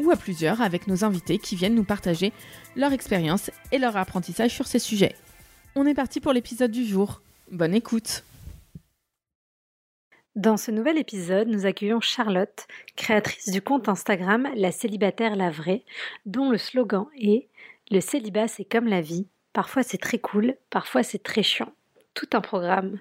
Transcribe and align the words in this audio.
ou 0.00 0.10
à 0.10 0.16
plusieurs 0.16 0.62
avec 0.62 0.86
nos 0.86 1.04
invités 1.04 1.38
qui 1.38 1.56
viennent 1.56 1.74
nous 1.74 1.84
partager 1.84 2.32
leur 2.76 2.92
expérience 2.92 3.50
et 3.72 3.78
leur 3.78 3.96
apprentissage 3.96 4.54
sur 4.54 4.66
ces 4.66 4.78
sujets. 4.78 5.14
On 5.74 5.86
est 5.86 5.94
parti 5.94 6.20
pour 6.20 6.32
l'épisode 6.32 6.70
du 6.70 6.84
jour. 6.84 7.20
Bonne 7.50 7.74
écoute 7.74 8.24
Dans 10.34 10.56
ce 10.56 10.70
nouvel 10.70 10.98
épisode, 10.98 11.48
nous 11.48 11.66
accueillons 11.66 12.00
Charlotte, 12.00 12.66
créatrice 12.96 13.50
du 13.50 13.62
compte 13.62 13.88
Instagram 13.88 14.48
La 14.54 14.72
célibataire 14.72 15.36
la 15.36 15.50
vraie, 15.50 15.84
dont 16.26 16.50
le 16.50 16.58
slogan 16.58 17.06
est 17.18 17.48
Le 17.90 18.00
célibat 18.00 18.48
c'est 18.48 18.64
comme 18.64 18.86
la 18.86 19.00
vie, 19.00 19.28
parfois 19.52 19.82
c'est 19.82 19.98
très 19.98 20.18
cool, 20.18 20.56
parfois 20.70 21.02
c'est 21.02 21.22
très 21.22 21.42
chiant. 21.42 21.72
Tout 22.14 22.28
un 22.32 22.40
programme. 22.40 22.98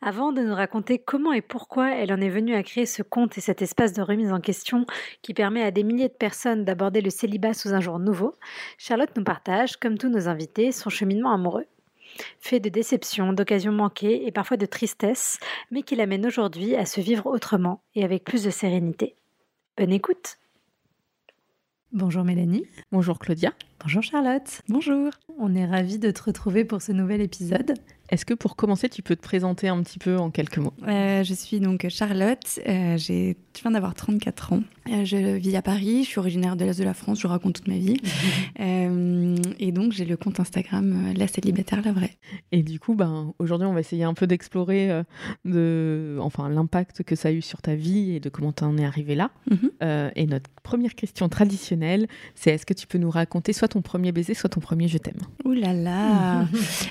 Avant 0.00 0.32
de 0.32 0.42
nous 0.42 0.54
raconter 0.54 0.98
comment 0.98 1.32
et 1.32 1.40
pourquoi 1.40 1.94
elle 1.94 2.12
en 2.12 2.20
est 2.20 2.28
venue 2.28 2.54
à 2.54 2.62
créer 2.62 2.86
ce 2.86 3.02
compte 3.02 3.38
et 3.38 3.40
cet 3.40 3.62
espace 3.62 3.92
de 3.92 4.02
remise 4.02 4.32
en 4.32 4.40
question 4.40 4.86
qui 5.22 5.34
permet 5.34 5.62
à 5.62 5.70
des 5.70 5.82
milliers 5.82 6.08
de 6.08 6.14
personnes 6.14 6.64
d'aborder 6.64 7.00
le 7.00 7.10
célibat 7.10 7.54
sous 7.54 7.72
un 7.72 7.80
jour 7.80 7.98
nouveau, 7.98 8.34
Charlotte 8.76 9.16
nous 9.16 9.24
partage, 9.24 9.76
comme 9.76 9.98
tous 9.98 10.10
nos 10.10 10.28
invités, 10.28 10.72
son 10.72 10.90
cheminement 10.90 11.32
amoureux. 11.32 11.66
Fait 12.40 12.60
de 12.60 12.68
déceptions, 12.68 13.32
d'occasions 13.32 13.72
manquées 13.72 14.26
et 14.26 14.30
parfois 14.30 14.56
de 14.56 14.66
tristesse, 14.66 15.38
mais 15.70 15.82
qui 15.82 15.96
l'amène 15.96 16.26
aujourd'hui 16.26 16.76
à 16.76 16.86
se 16.86 17.00
vivre 17.00 17.26
autrement 17.26 17.82
et 17.94 18.04
avec 18.04 18.24
plus 18.24 18.44
de 18.44 18.50
sérénité. 18.50 19.16
Bonne 19.76 19.92
écoute 19.92 20.38
Bonjour 21.94 22.24
Mélanie. 22.24 22.64
Bonjour 22.90 23.20
Claudia. 23.20 23.52
Bonjour 23.80 24.02
Charlotte. 24.02 24.62
Bonjour. 24.68 25.10
On 25.38 25.54
est 25.54 25.64
ravis 25.64 26.00
de 26.00 26.10
te 26.10 26.24
retrouver 26.24 26.64
pour 26.64 26.82
ce 26.82 26.90
nouvel 26.90 27.20
épisode. 27.20 27.74
Est-ce 28.10 28.26
que 28.26 28.34
pour 28.34 28.56
commencer, 28.56 28.88
tu 28.88 29.00
peux 29.02 29.14
te 29.14 29.22
présenter 29.22 29.68
un 29.68 29.80
petit 29.82 30.00
peu 30.00 30.16
en 30.16 30.30
quelques 30.30 30.58
mots? 30.58 30.74
Euh, 30.88 31.22
Je 31.22 31.34
suis 31.34 31.60
donc 31.60 31.86
Charlotte, 31.88 32.60
euh, 32.68 32.98
j'ai, 32.98 33.36
je 33.56 33.62
viens 33.62 33.70
d'avoir 33.70 33.94
34 33.94 34.54
ans. 34.54 34.62
Euh, 34.90 35.04
je 35.04 35.36
vis 35.36 35.54
à 35.54 35.62
Paris, 35.62 36.02
je 36.02 36.08
suis 36.08 36.18
originaire 36.18 36.56
de 36.56 36.64
l'Est 36.64 36.78
de 36.78 36.84
la 36.84 36.94
France, 36.94 37.20
je 37.20 37.28
raconte 37.28 37.54
toute 37.54 37.68
ma 37.68 37.78
vie. 37.78 37.96
Mhm. 38.58 39.36
et 39.60 39.70
donc 39.70 39.92
j'ai 39.92 40.04
le 40.04 40.16
compte 40.16 40.40
Instagram 40.40 41.12
La 41.16 41.28
célibataire 41.28 41.80
la 41.84 41.92
vraie. 41.92 42.16
Et 42.52 42.62
du 42.62 42.78
coup, 42.78 42.94
ben, 42.94 43.32
aujourd'hui, 43.38 43.66
on 43.66 43.72
va 43.72 43.80
essayer 43.80 44.04
un 44.04 44.14
peu 44.14 44.26
d'explorer 44.26 45.02
de, 45.44 46.16
enfin, 46.20 46.48
l'impact 46.48 47.02
que 47.02 47.16
ça 47.16 47.28
a 47.28 47.32
eu 47.32 47.42
sur 47.42 47.62
ta 47.62 47.74
vie 47.74 48.12
et 48.16 48.20
de 48.20 48.28
comment 48.28 48.52
tu 48.52 48.64
en 48.64 48.76
es 48.78 48.84
arrivé 48.84 49.14
là. 49.14 49.30
Mhm. 49.50 50.10
et 50.16 50.26
notre 50.26 50.50
première 50.62 50.94
question 50.94 51.28
traditionnelle, 51.28 52.06
c'est 52.34 52.50
est-ce 52.50 52.66
que 52.66 52.74
tu 52.74 52.86
peux 52.86 52.98
nous 52.98 53.10
raconter 53.10 53.52
soit 53.52 53.68
ton 53.68 53.82
premier 53.82 54.12
baiser, 54.12 54.34
soit 54.34 54.50
ton 54.50 54.60
premier 54.60 54.88
je 54.88 54.98
t'aime? 54.98 55.20
Ouh 55.44 55.52
là 55.52 55.72
là 55.72 56.46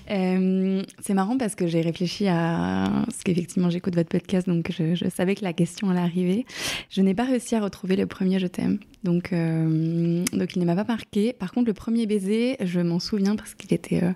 C'est 0.99 1.13
marrant 1.13 1.37
parce 1.37 1.55
que 1.55 1.67
j'ai 1.67 1.81
réfléchi 1.81 2.27
à 2.27 3.05
ce 3.09 3.23
qu'effectivement 3.23 3.69
j'écoute 3.69 3.95
votre 3.95 4.09
podcast, 4.09 4.47
donc 4.47 4.71
je, 4.71 5.07
savais 5.09 5.35
que 5.35 5.43
la 5.43 5.53
question 5.53 5.89
allait 5.89 5.99
arriver. 5.99 6.45
Je 6.89 7.01
n'ai 7.01 7.13
pas 7.13 7.25
réussi 7.25 7.55
à 7.55 7.61
retrouver 7.61 7.95
le 7.95 8.05
premier 8.05 8.39
je 8.39 8.47
t'aime, 8.47 8.79
donc, 9.03 9.33
euh, 9.33 10.23
donc 10.33 10.55
il 10.55 10.59
ne 10.59 10.65
m'a 10.65 10.75
pas 10.75 10.85
marqué. 10.85 11.33
Par 11.33 11.51
contre, 11.51 11.67
le 11.67 11.73
premier 11.73 12.05
baiser, 12.05 12.57
je 12.61 12.79
m'en 12.79 12.99
souviens 12.99 13.35
parce 13.35 13.53
qu'il 13.53 13.73
était 13.73 14.03
euh, 14.03 14.11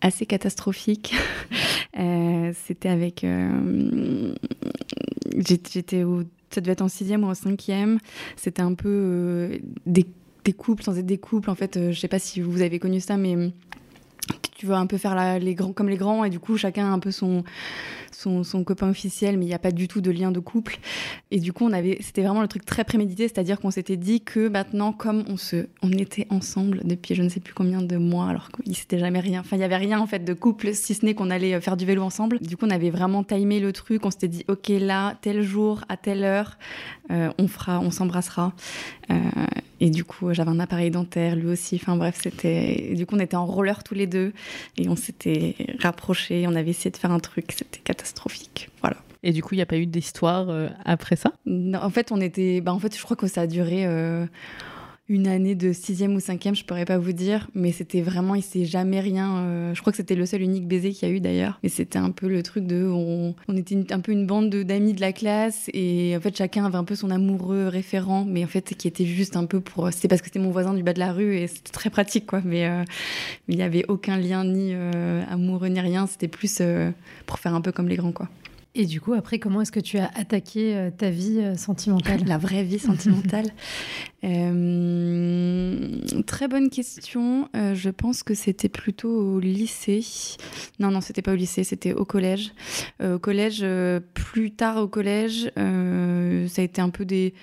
assez 0.00 0.26
catastrophique. 0.26 0.63
Euh, 1.96 2.52
c'était 2.66 2.88
avec. 2.88 3.24
J'étais 5.36 6.02
au. 6.02 6.24
Ça 6.50 6.60
devait 6.60 6.72
être 6.72 6.82
en 6.82 6.88
sixième 6.88 7.22
ou 7.22 7.28
en 7.28 7.34
cinquième. 7.34 8.00
C'était 8.34 8.62
un 8.62 8.74
peu 8.74 9.60
des, 9.86 10.04
des, 10.44 10.52
couples 10.52 10.82
sans 10.82 10.98
être 10.98 11.06
des 11.06 11.18
couples. 11.18 11.48
En 11.50 11.54
fait, 11.54 11.92
je 11.92 11.96
sais 11.96 12.08
pas 12.08 12.18
si 12.18 12.40
vous 12.40 12.62
avez 12.62 12.80
connu 12.80 12.98
ça, 12.98 13.16
mais 13.16 13.52
tu 14.56 14.66
veux 14.66 14.74
un 14.74 14.86
peu 14.86 14.98
faire 14.98 15.38
les 15.38 15.54
grands 15.54 15.72
comme 15.72 15.88
les 15.88 15.96
grands 15.96 16.24
et 16.24 16.30
du 16.30 16.38
coup 16.38 16.56
chacun 16.56 16.86
a 16.86 16.90
un 16.90 16.98
peu 16.98 17.10
son 17.10 17.44
son, 18.42 18.64
copain 18.64 18.88
officiel 18.88 19.36
mais 19.36 19.44
il 19.44 19.48
n'y 19.48 19.54
a 19.54 19.58
pas 19.58 19.70
du 19.70 19.88
tout 19.88 20.00
de 20.00 20.10
lien 20.10 20.30
de 20.30 20.40
couple. 20.40 20.78
Et 21.30 21.40
du 21.40 21.52
coup 21.52 21.64
on 21.66 21.72
avait 21.72 21.98
c'était 22.00 22.22
vraiment 22.22 22.40
le 22.40 22.48
truc 22.48 22.64
très 22.64 22.84
prémédité 22.84 23.24
c'est-à-dire 23.24 23.60
qu'on 23.60 23.70
s'était 23.70 23.96
dit 23.96 24.22
que 24.22 24.48
maintenant 24.48 24.92
comme 24.92 25.24
on 25.28 25.36
se 25.36 25.66
on 25.82 25.90
était 25.92 26.26
ensemble 26.30 26.80
depuis 26.84 27.14
je 27.14 27.22
ne 27.22 27.28
sais 27.28 27.40
plus 27.40 27.54
combien 27.54 27.82
de 27.82 27.96
mois 27.96 28.28
alors 28.28 28.48
qu'il 28.50 28.74
s'était 28.76 28.98
jamais 28.98 29.20
rien 29.20 29.40
enfin 29.40 29.56
il 29.56 29.60
y 29.60 29.64
avait 29.64 29.76
rien 29.76 30.00
en 30.00 30.06
fait 30.06 30.20
de 30.24 30.32
couple 30.32 30.74
si 30.74 30.94
ce 30.94 31.04
n'est 31.04 31.14
qu'on 31.14 31.30
allait 31.30 31.60
faire 31.60 31.76
du 31.76 31.84
vélo 31.84 32.02
ensemble. 32.02 32.38
Du 32.40 32.56
coup 32.56 32.66
on 32.66 32.70
avait 32.70 32.90
vraiment 32.90 33.24
timé 33.24 33.60
le 33.60 33.72
truc 33.72 34.06
on 34.06 34.10
s'était 34.10 34.28
dit 34.28 34.44
ok 34.48 34.68
là 34.68 35.16
tel 35.20 35.42
jour 35.42 35.84
à 35.88 35.96
telle 35.96 36.24
heure 36.24 36.56
euh, 37.10 37.30
on 37.38 37.48
fera 37.48 37.80
on 37.80 37.90
s'embrassera. 37.90 38.54
euh, 39.03 39.03
et 39.80 39.90
du 39.90 40.04
coup, 40.04 40.32
j'avais 40.32 40.50
un 40.50 40.60
appareil 40.60 40.90
dentaire, 40.90 41.36
lui 41.36 41.46
aussi. 41.46 41.76
Enfin 41.76 41.96
bref, 41.96 42.18
c'était. 42.22 42.94
Du 42.94 43.06
coup, 43.06 43.16
on 43.16 43.20
était 43.20 43.36
en 43.36 43.46
roller 43.46 43.82
tous 43.84 43.94
les 43.94 44.06
deux 44.06 44.32
et 44.76 44.88
on 44.88 44.96
s'était 44.96 45.56
rapprochés. 45.80 46.46
On 46.46 46.54
avait 46.54 46.70
essayé 46.70 46.90
de 46.90 46.96
faire 46.96 47.10
un 47.12 47.20
truc. 47.20 47.52
C'était 47.52 47.80
catastrophique. 47.80 48.70
Voilà. 48.80 48.96
Et 49.22 49.32
du 49.32 49.42
coup, 49.42 49.54
il 49.54 49.58
n'y 49.58 49.62
a 49.62 49.66
pas 49.66 49.78
eu 49.78 49.86
d'histoire 49.86 50.48
euh, 50.50 50.68
après 50.84 51.16
ça? 51.16 51.32
Non, 51.46 51.80
En 51.82 51.90
fait, 51.90 52.12
on 52.12 52.20
était. 52.20 52.60
Bah, 52.60 52.72
en 52.72 52.78
fait, 52.78 52.96
je 52.96 53.02
crois 53.02 53.16
que 53.16 53.26
ça 53.26 53.42
a 53.42 53.46
duré. 53.46 53.84
Euh, 53.86 54.26
une 55.06 55.26
année 55.26 55.54
de 55.54 55.74
sixième 55.74 56.14
ou 56.14 56.20
cinquième, 56.20 56.54
je 56.54 56.64
pourrais 56.64 56.86
pas 56.86 56.96
vous 56.96 57.12
dire, 57.12 57.48
mais 57.54 57.72
c'était 57.72 58.00
vraiment, 58.00 58.34
il 58.34 58.42
s'est 58.42 58.64
jamais 58.64 59.00
rien. 59.00 59.36
Euh, 59.36 59.74
je 59.74 59.80
crois 59.82 59.92
que 59.92 59.98
c'était 59.98 60.14
le 60.14 60.24
seul 60.24 60.40
unique 60.40 60.66
baiser 60.66 60.92
qu'il 60.92 61.06
y 61.06 61.12
a 61.12 61.14
eu 61.14 61.20
d'ailleurs. 61.20 61.58
Et 61.62 61.68
c'était 61.68 61.98
un 61.98 62.10
peu 62.10 62.26
le 62.26 62.42
truc 62.42 62.66
de, 62.66 62.86
on, 62.86 63.34
était 63.54 63.92
un 63.92 64.00
peu 64.00 64.12
une 64.12 64.26
bande 64.26 64.48
d'amis 64.48 64.94
de 64.94 65.02
la 65.02 65.12
classe 65.12 65.68
et 65.74 66.14
en 66.16 66.20
fait 66.20 66.34
chacun 66.34 66.64
avait 66.64 66.78
un 66.78 66.84
peu 66.84 66.94
son 66.94 67.10
amoureux 67.10 67.68
référent, 67.68 68.24
mais 68.24 68.44
en 68.44 68.48
fait 68.48 68.74
qui 68.74 68.88
était 68.88 69.04
juste 69.04 69.36
un 69.36 69.44
peu 69.44 69.60
pour, 69.60 69.92
c'était 69.92 70.08
parce 70.08 70.22
que 70.22 70.28
c'était 70.28 70.38
mon 70.38 70.50
voisin 70.50 70.72
du 70.72 70.82
bas 70.82 70.94
de 70.94 71.00
la 71.00 71.12
rue 71.12 71.36
et 71.36 71.48
c'était 71.48 71.72
très 71.72 71.90
pratique 71.90 72.24
quoi. 72.26 72.40
Mais 72.42 72.66
euh, 72.66 72.82
il 73.48 73.56
n'y 73.56 73.62
avait 73.62 73.84
aucun 73.88 74.16
lien 74.16 74.44
ni 74.44 74.70
euh, 74.72 75.22
amoureux 75.30 75.68
ni 75.68 75.80
rien. 75.80 76.06
C'était 76.06 76.28
plus 76.28 76.62
pour 77.26 77.38
faire 77.38 77.54
un 77.54 77.60
peu 77.60 77.72
comme 77.72 77.88
les 77.88 77.96
grands 77.96 78.12
quoi. 78.12 78.28
Et 78.76 78.86
du 78.86 79.00
coup, 79.00 79.12
après, 79.12 79.38
comment 79.38 79.60
est-ce 79.60 79.70
que 79.70 79.78
tu 79.78 79.98
as 79.98 80.10
attaqué 80.16 80.74
euh, 80.74 80.90
ta 80.90 81.08
vie 81.08 81.38
euh, 81.38 81.54
sentimentale 81.54 82.24
La 82.26 82.38
vraie 82.38 82.64
vie 82.64 82.80
sentimentale 82.80 83.46
euh, 84.24 86.00
Très 86.26 86.48
bonne 86.48 86.70
question. 86.70 87.48
je 87.54 87.90
pense 87.90 88.24
que 88.24 88.34
c'était 88.34 88.68
plutôt 88.68 89.36
au 89.36 89.38
lycée. 89.38 90.04
Non, 90.80 90.90
non, 90.90 91.00
c'était 91.00 91.22
pas 91.22 91.32
au 91.32 91.36
lycée, 91.36 91.62
c'était 91.62 91.92
au 91.92 92.04
collège. 92.04 92.52
au 93.02 93.18
collège, 93.20 93.64
plus 94.14 94.50
tard 94.50 94.78
au 94.78 94.88
collège, 94.88 95.50
ça 95.54 96.62
a 96.62 96.64
été 96.64 96.80
un 96.80 96.90
peu 96.90 97.04
des 97.04 97.34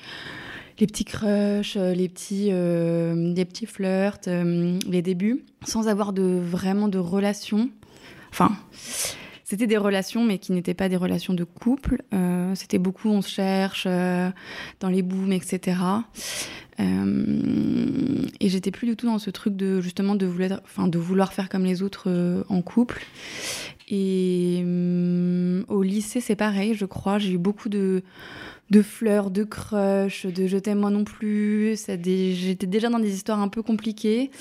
les 0.80 0.88
petits 0.88 1.06
crushs, 1.06 1.76
les 1.76 2.10
petits, 2.10 2.50
les 2.50 3.46
petits 3.46 3.68
flirts, 3.68 4.28
les 4.28 5.02
débuts, 5.02 5.46
sans 5.64 5.88
avoir 5.88 6.12
de 6.12 6.42
vraiment 6.44 6.88
de 6.88 6.98
relations. 6.98 7.70
Enfin, 8.32 8.52
c'était 9.52 9.68
des 9.68 9.76
relations, 9.76 10.24
mais 10.24 10.38
qui 10.38 10.54
n'étaient 10.54 10.74
pas 10.74 10.88
des 10.88 10.96
relations 10.96 11.34
de 11.34 11.44
couple. 11.44 12.04
Euh, 12.14 12.56
c'était 12.56 12.78
beaucoup 12.78 13.10
on 13.10 13.22
se 13.22 13.30
cherche 13.30 13.84
euh, 13.86 14.30
dans 14.80 14.88
les 14.88 15.02
booms, 15.02 15.34
etc. 15.34 15.78
Euh, 16.80 18.26
et 18.40 18.48
j'étais 18.48 18.72
plus 18.72 18.88
du 18.88 18.96
tout 18.96 19.08
dans 19.08 19.20
ce 19.20 19.30
truc 19.30 19.58
de 19.58 19.82
justement 19.82 20.16
de 20.16 20.26
vouloir, 20.26 20.62
enfin, 20.64 20.88
de 20.88 20.98
vouloir 20.98 21.34
faire 21.34 21.50
comme 21.50 21.66
les 21.66 21.84
autres 21.84 22.46
en 22.48 22.62
couple. 22.62 23.04
Et 23.90 24.64
au 25.68 25.84
lycée, 25.84 26.22
c'est 26.22 26.38
pareil, 26.38 26.74
je 26.74 26.86
crois. 26.86 27.20
J'ai 27.20 27.34
eu 27.34 27.38
beaucoup 27.38 27.68
de 27.68 28.04
de 28.72 28.82
fleurs, 28.82 29.32
de 29.32 29.44
crush, 29.44 30.26
de 30.26 30.48
je 30.48 30.58
t'aime 30.58 30.80
moi 30.80 30.90
non 30.90 31.04
plus. 31.04 31.76
J'étais 31.88 32.68
déjà 32.68 32.90
dans 32.90 33.00
des 33.00 33.14
histoires 33.14 33.42
un 33.42 33.50
peu 33.50 33.62
compliquées. 33.62 34.32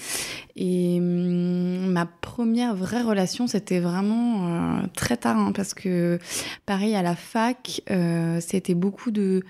Et 0.57 0.99
hum, 0.99 1.91
ma 1.91 2.07
première 2.07 2.77
vraie 2.77 3.03
relation, 3.03 3.49
c'était 3.49 3.81
vraiment 3.81 4.47
euh, 4.47 4.83
très 4.95 5.17
tard, 5.17 5.37
hein, 5.37 5.53
parce 5.53 5.75
que 5.75 6.21
pareil, 6.65 6.95
à 6.95 7.03
la 7.03 7.17
fac, 7.17 7.83
euh, 7.91 8.41
c'était 8.41 8.75
beaucoup 8.75 9.11
de 9.11 9.43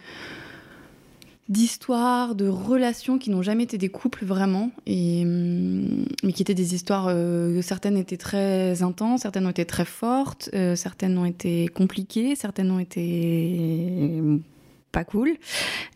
d'histoires, 1.51 2.37
de 2.37 2.47
relations 2.47 3.19
qui 3.19 3.29
n'ont 3.29 3.43
jamais 3.43 3.65
été 3.65 3.77
des 3.77 3.89
couples 3.89 4.25
vraiment, 4.25 4.71
hum, 4.89 6.07
mais 6.23 6.33
qui 6.33 6.43
étaient 6.43 6.55
des 6.55 6.75
histoires, 6.75 7.09
euh, 7.09 7.61
certaines 7.61 7.97
étaient 7.99 8.17
très 8.17 8.83
intenses, 8.83 9.23
certaines 9.23 9.47
ont 9.47 9.51
été 9.51 9.67
très 9.67 9.85
fortes, 9.85 10.49
certaines 10.77 11.19
ont 11.19 11.27
été 11.27 11.67
compliquées, 11.69 12.35
certaines 12.37 12.71
ont 12.71 12.79
été 12.79 14.23
pas 14.91 15.05
cool. 15.05 15.37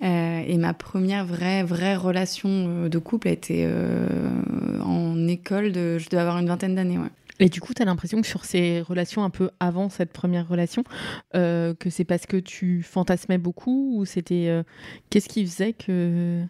Euh, 0.03 0.43
et 0.47 0.57
ma 0.59 0.75
première 0.75 1.25
vraie, 1.25 1.63
vraie 1.63 1.97
relation 1.97 2.49
euh, 2.51 2.89
de 2.89 2.99
couple 2.99 3.29
a 3.29 3.33
été 3.33 3.65
euh, 3.67 4.81
en 4.83 5.27
école, 5.29 5.73
de, 5.73 5.99
je 5.99 6.09
devais 6.09 6.21
avoir 6.21 6.39
une 6.39 6.49
vingtaine 6.49 6.75
d'années. 6.75 6.99
Ouais. 6.99 7.11
Et 7.41 7.49
du 7.49 7.61
coup, 7.61 7.75
tu 7.75 7.83
as 7.83 7.85
l'impression 7.85 8.21
que 8.21 8.27
sur 8.27 8.45
ces 8.45 8.81
relations 8.81 9.25
un 9.25 9.31
peu 9.31 9.51
avant 9.59 9.89
cette 9.89 10.13
première 10.13 10.47
relation, 10.47 10.85
que 11.33 11.91
c'est 11.91 12.05
parce 12.05 12.27
que 12.27 12.37
tu 12.37 12.85
fantasmais 12.85 13.39
beaucoup 13.39 13.99
ou 13.99 14.05
c'était. 14.05 14.63
Qu'est-ce 15.11 15.29
qui 15.29 15.45
faisait 15.45 15.73
que 15.73 16.45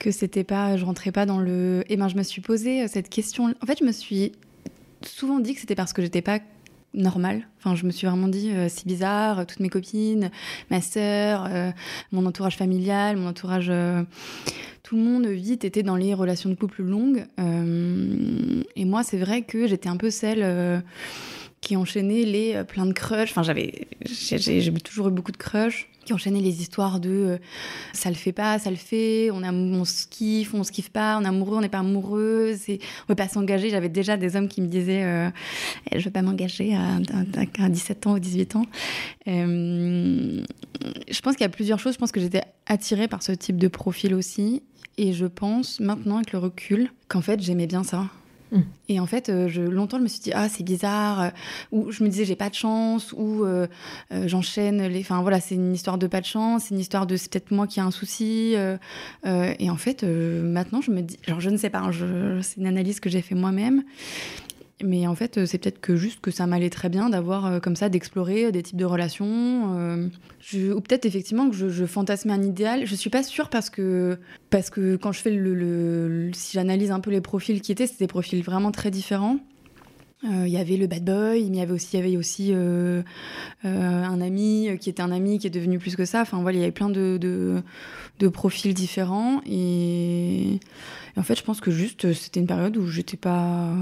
que 0.00 0.10
c'était 0.10 0.42
pas, 0.42 0.76
je 0.76 0.84
rentrais 0.84 1.12
pas 1.12 1.26
dans 1.26 1.38
le. 1.38 1.84
Et 1.88 1.96
ben, 1.96 2.08
je 2.08 2.16
me 2.16 2.24
suis 2.24 2.42
posé 2.42 2.88
cette 2.88 3.08
question. 3.08 3.54
En 3.62 3.66
fait, 3.66 3.78
je 3.78 3.84
me 3.84 3.92
suis 3.92 4.32
souvent 5.02 5.38
dit 5.38 5.54
que 5.54 5.60
c'était 5.60 5.76
parce 5.76 5.92
que 5.92 6.02
j'étais 6.02 6.22
pas 6.22 6.40
normale. 6.96 7.46
Enfin, 7.58 7.74
je 7.74 7.86
me 7.86 7.90
suis 7.90 8.06
vraiment 8.06 8.28
dit, 8.28 8.50
euh, 8.50 8.68
c'est 8.68 8.86
bizarre, 8.86 9.46
toutes 9.46 9.60
mes 9.60 9.68
copines, 9.68 10.30
ma 10.70 10.80
sœur, 10.80 11.46
euh, 11.48 11.70
mon 12.12 12.26
entourage 12.26 12.56
familial, 12.56 13.16
mon 13.16 13.28
entourage. 13.28 13.68
euh, 13.70 14.02
tout 14.82 14.96
le 14.96 15.02
monde 15.02 15.26
vite 15.26 15.64
était 15.64 15.82
dans 15.82 15.96
les 15.96 16.14
relations 16.14 16.48
de 16.48 16.54
couple 16.54 16.84
longues. 16.84 17.26
Et 18.76 18.84
moi, 18.84 19.02
c'est 19.02 19.18
vrai 19.18 19.42
que 19.42 19.66
j'étais 19.66 19.88
un 19.88 19.96
peu 19.96 20.10
celle 20.10 20.84
qui 21.66 21.76
enchaînait 21.76 22.22
les 22.22 22.54
euh, 22.54 22.62
plein 22.62 22.86
de 22.86 22.92
crushs. 22.92 23.30
Enfin, 23.30 23.42
j'avais, 23.42 23.88
j'ai, 24.04 24.72
toujours 24.74 25.08
eu 25.08 25.10
beaucoup 25.10 25.32
de 25.32 25.36
crushs 25.36 25.88
qui 26.04 26.12
enchaînaient 26.12 26.40
les 26.40 26.60
histoires 26.60 27.00
de 27.00 27.10
euh, 27.10 27.38
ça 27.92 28.08
le 28.08 28.14
fait 28.14 28.30
pas, 28.30 28.60
ça 28.60 28.70
le 28.70 28.76
fait, 28.76 29.32
on, 29.32 29.42
on 29.42 29.84
se 29.84 30.06
kiffe, 30.06 30.54
on 30.54 30.62
se 30.62 30.70
kiffe 30.70 30.90
pas, 30.90 31.18
on 31.18 31.24
est 31.24 31.26
amoureux, 31.26 31.56
on 31.56 31.60
n'est 31.60 31.68
pas 31.68 31.80
amoureux, 31.80 32.54
c'est, 32.56 32.78
on 33.08 33.12
veut 33.12 33.16
pas 33.16 33.26
s'engager. 33.26 33.68
J'avais 33.68 33.88
déjà 33.88 34.16
des 34.16 34.36
hommes 34.36 34.46
qui 34.46 34.62
me 34.62 34.68
disaient 34.68 35.02
euh, 35.02 35.28
Eh, 35.90 35.98
je 35.98 36.04
veux 36.04 36.12
pas 36.12 36.22
m'engager 36.22 36.76
à 36.76 37.68
17 37.68 38.06
ans 38.06 38.12
ou 38.12 38.20
18 38.20 38.54
ans. 38.54 38.66
Euh, 39.26 40.44
je 41.10 41.20
pense 41.20 41.34
qu'il 41.34 41.42
y 41.42 41.46
a 41.46 41.48
plusieurs 41.48 41.80
choses. 41.80 41.94
Je 41.94 41.98
pense 41.98 42.12
que 42.12 42.20
j'étais 42.20 42.44
attirée 42.66 43.08
par 43.08 43.24
ce 43.24 43.32
type 43.32 43.56
de 43.56 43.66
profil 43.66 44.14
aussi. 44.14 44.62
Et 44.98 45.12
je 45.12 45.26
pense 45.26 45.80
maintenant, 45.80 46.18
avec 46.18 46.30
le 46.30 46.38
recul, 46.38 46.92
qu'en 47.08 47.22
fait, 47.22 47.42
j'aimais 47.42 47.66
bien 47.66 47.82
ça. 47.82 48.06
Mm. 48.52 48.60
Et 48.88 49.00
en 49.00 49.06
fait, 49.06 49.28
euh, 49.28 49.48
je, 49.48 49.62
longtemps, 49.62 49.98
je 49.98 50.02
me 50.02 50.08
suis 50.08 50.20
dit, 50.20 50.32
ah, 50.32 50.48
c'est 50.48 50.62
bizarre, 50.62 51.20
euh, 51.20 51.28
ou 51.72 51.90
je 51.90 52.04
me 52.04 52.08
disais, 52.08 52.24
j'ai 52.24 52.36
pas 52.36 52.48
de 52.48 52.54
chance, 52.54 53.12
ou 53.16 53.44
euh, 53.44 53.66
j'enchaîne 54.26 54.86
les. 54.86 55.00
Enfin, 55.00 55.20
voilà, 55.22 55.40
c'est 55.40 55.56
une 55.56 55.74
histoire 55.74 55.98
de 55.98 56.06
pas 56.06 56.20
de 56.20 56.26
chance, 56.26 56.64
c'est 56.64 56.74
une 56.74 56.80
histoire 56.80 57.06
de 57.06 57.16
c'est 57.16 57.30
peut-être 57.30 57.50
moi 57.50 57.66
qui 57.66 57.80
ai 57.80 57.82
un 57.82 57.90
souci. 57.90 58.54
et 59.24 59.70
en 59.70 59.76
fait, 59.76 60.04
maintenant, 60.04 60.80
je 60.80 60.90
me 60.90 61.02
dis, 61.02 61.18
genre, 61.26 61.40
je 61.40 61.50
ne 61.50 61.56
sais 61.56 61.70
pas, 61.70 61.80
hein, 61.80 61.90
c'est 62.42 62.58
une 62.58 62.66
analyse 62.66 63.00
que 63.00 63.10
j'ai 63.10 63.22
fait 63.22 63.34
moi-même. 63.34 63.82
Mais 64.84 65.06
en 65.06 65.14
fait, 65.14 65.38
euh, 65.38 65.46
c'est 65.46 65.56
peut-être 65.56 65.80
que 65.80 65.96
juste 65.96 66.20
que 66.20 66.30
ça 66.30 66.46
m'allait 66.46 66.68
très 66.68 66.90
bien 66.90 67.08
d'avoir 67.08 67.46
euh, 67.46 67.60
comme 67.60 67.76
ça, 67.76 67.88
d'explorer 67.88 68.46
euh, 68.46 68.50
des 68.50 68.62
types 68.62 68.76
de 68.76 68.84
relations. 68.84 69.72
ou 69.72 70.80
peut-être 70.80 71.06
effectivement 71.06 71.48
que 71.48 71.56
je, 71.56 71.70
je 71.70 71.86
fantasmais 71.86 72.34
un 72.34 72.42
idéal. 72.42 72.86
Je 72.86 72.94
suis 72.94 73.08
pas 73.08 73.22
sûre 73.22 73.48
parce 73.48 73.70
que, 73.70 74.18
parce 74.50 74.68
que 74.68 74.96
quand 74.96 75.12
je 75.12 75.20
fais 75.20 75.30
le. 75.30 76.30
si 76.34 76.52
j'analyse 76.52 76.90
un 76.90 77.00
peu 77.00 77.10
les 77.10 77.22
profils 77.22 77.62
qui 77.62 77.72
étaient, 77.72 77.86
c'était 77.86 78.04
des 78.04 78.08
profils 78.08 78.42
vraiment 78.42 78.70
très 78.70 78.90
différents. 78.90 79.38
Il 80.24 80.48
y 80.48 80.56
avait 80.56 80.76
le 80.76 80.88
bad 80.88 81.04
boy, 81.04 81.42
aussi, 81.70 81.90
il 81.92 82.00
y 82.00 82.02
avait 82.02 82.16
aussi 82.16 82.52
un 82.52 84.20
ami 84.20 84.68
qui 84.80 84.90
était 84.90 85.02
un 85.02 85.12
ami 85.12 85.38
qui 85.38 85.46
est 85.46 85.50
devenu 85.50 85.78
plus 85.78 85.94
que 85.94 86.04
ça. 86.04 86.22
Enfin 86.22 86.40
voilà, 86.42 86.58
il 86.58 86.60
y 86.60 86.64
avait 86.64 86.72
plein 86.72 86.88
de, 86.88 87.16
de, 88.18 88.28
profils 88.28 88.74
différents. 88.74 89.40
Et, 89.46 90.54
et 90.54 90.60
en 91.16 91.22
fait, 91.22 91.36
je 91.36 91.44
pense 91.44 91.60
que 91.60 91.70
juste 91.70 92.12
c'était 92.12 92.40
une 92.40 92.46
période 92.46 92.76
où 92.76 92.88
j'étais 92.88 93.16
pas 93.16 93.72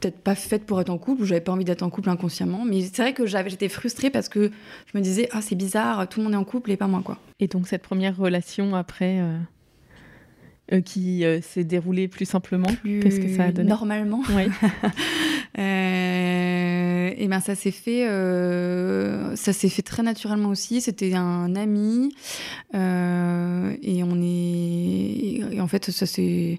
peut-être 0.00 0.18
pas 0.18 0.34
faite 0.34 0.64
pour 0.64 0.80
être 0.80 0.90
en 0.90 0.98
couple, 0.98 1.22
où 1.22 1.24
j'avais 1.24 1.40
pas 1.40 1.52
envie 1.52 1.64
d'être 1.64 1.82
en 1.82 1.90
couple 1.90 2.10
inconsciemment. 2.10 2.64
Mais 2.64 2.82
c'est 2.82 3.02
vrai 3.02 3.12
que 3.14 3.26
j'avais, 3.26 3.50
j'étais 3.50 3.68
frustrée 3.68 4.10
parce 4.10 4.28
que 4.28 4.50
je 4.92 4.98
me 4.98 5.02
disais, 5.02 5.28
ah, 5.32 5.40
c'est 5.40 5.54
bizarre, 5.54 6.08
tout 6.08 6.20
le 6.20 6.24
monde 6.24 6.34
est 6.34 6.38
en 6.38 6.44
couple 6.44 6.70
et 6.70 6.76
pas 6.76 6.86
moi, 6.86 7.02
quoi. 7.04 7.18
Et 7.40 7.48
donc 7.48 7.66
cette 7.68 7.82
première 7.82 8.16
relation 8.16 8.74
après 8.74 9.20
euh, 9.20 9.38
euh, 10.72 10.80
qui 10.80 11.24
euh, 11.24 11.40
s'est 11.40 11.62
déroulée 11.62 12.08
plus 12.08 12.24
simplement, 12.24 12.66
Plus 12.80 12.98
qu'est-ce 12.98 13.20
que 13.20 13.28
ça 13.28 13.44
a 13.44 13.52
donné? 13.52 13.68
Normalement. 13.68 14.22
Ouais. 14.34 14.48
Euh, 15.58 17.10
et 17.16 17.28
ben 17.28 17.40
ça 17.40 17.54
s'est 17.54 17.70
fait, 17.70 18.04
ça 19.36 19.52
s'est 19.54 19.70
fait 19.70 19.80
très 19.80 20.02
naturellement 20.02 20.50
aussi. 20.50 20.82
C'était 20.82 21.14
un 21.14 21.54
ami 21.56 22.14
et 22.74 24.02
on 24.04 24.20
est, 24.20 25.54
et 25.54 25.60
en 25.62 25.66
fait 25.66 25.90
ça 25.90 26.04
s'est, 26.04 26.58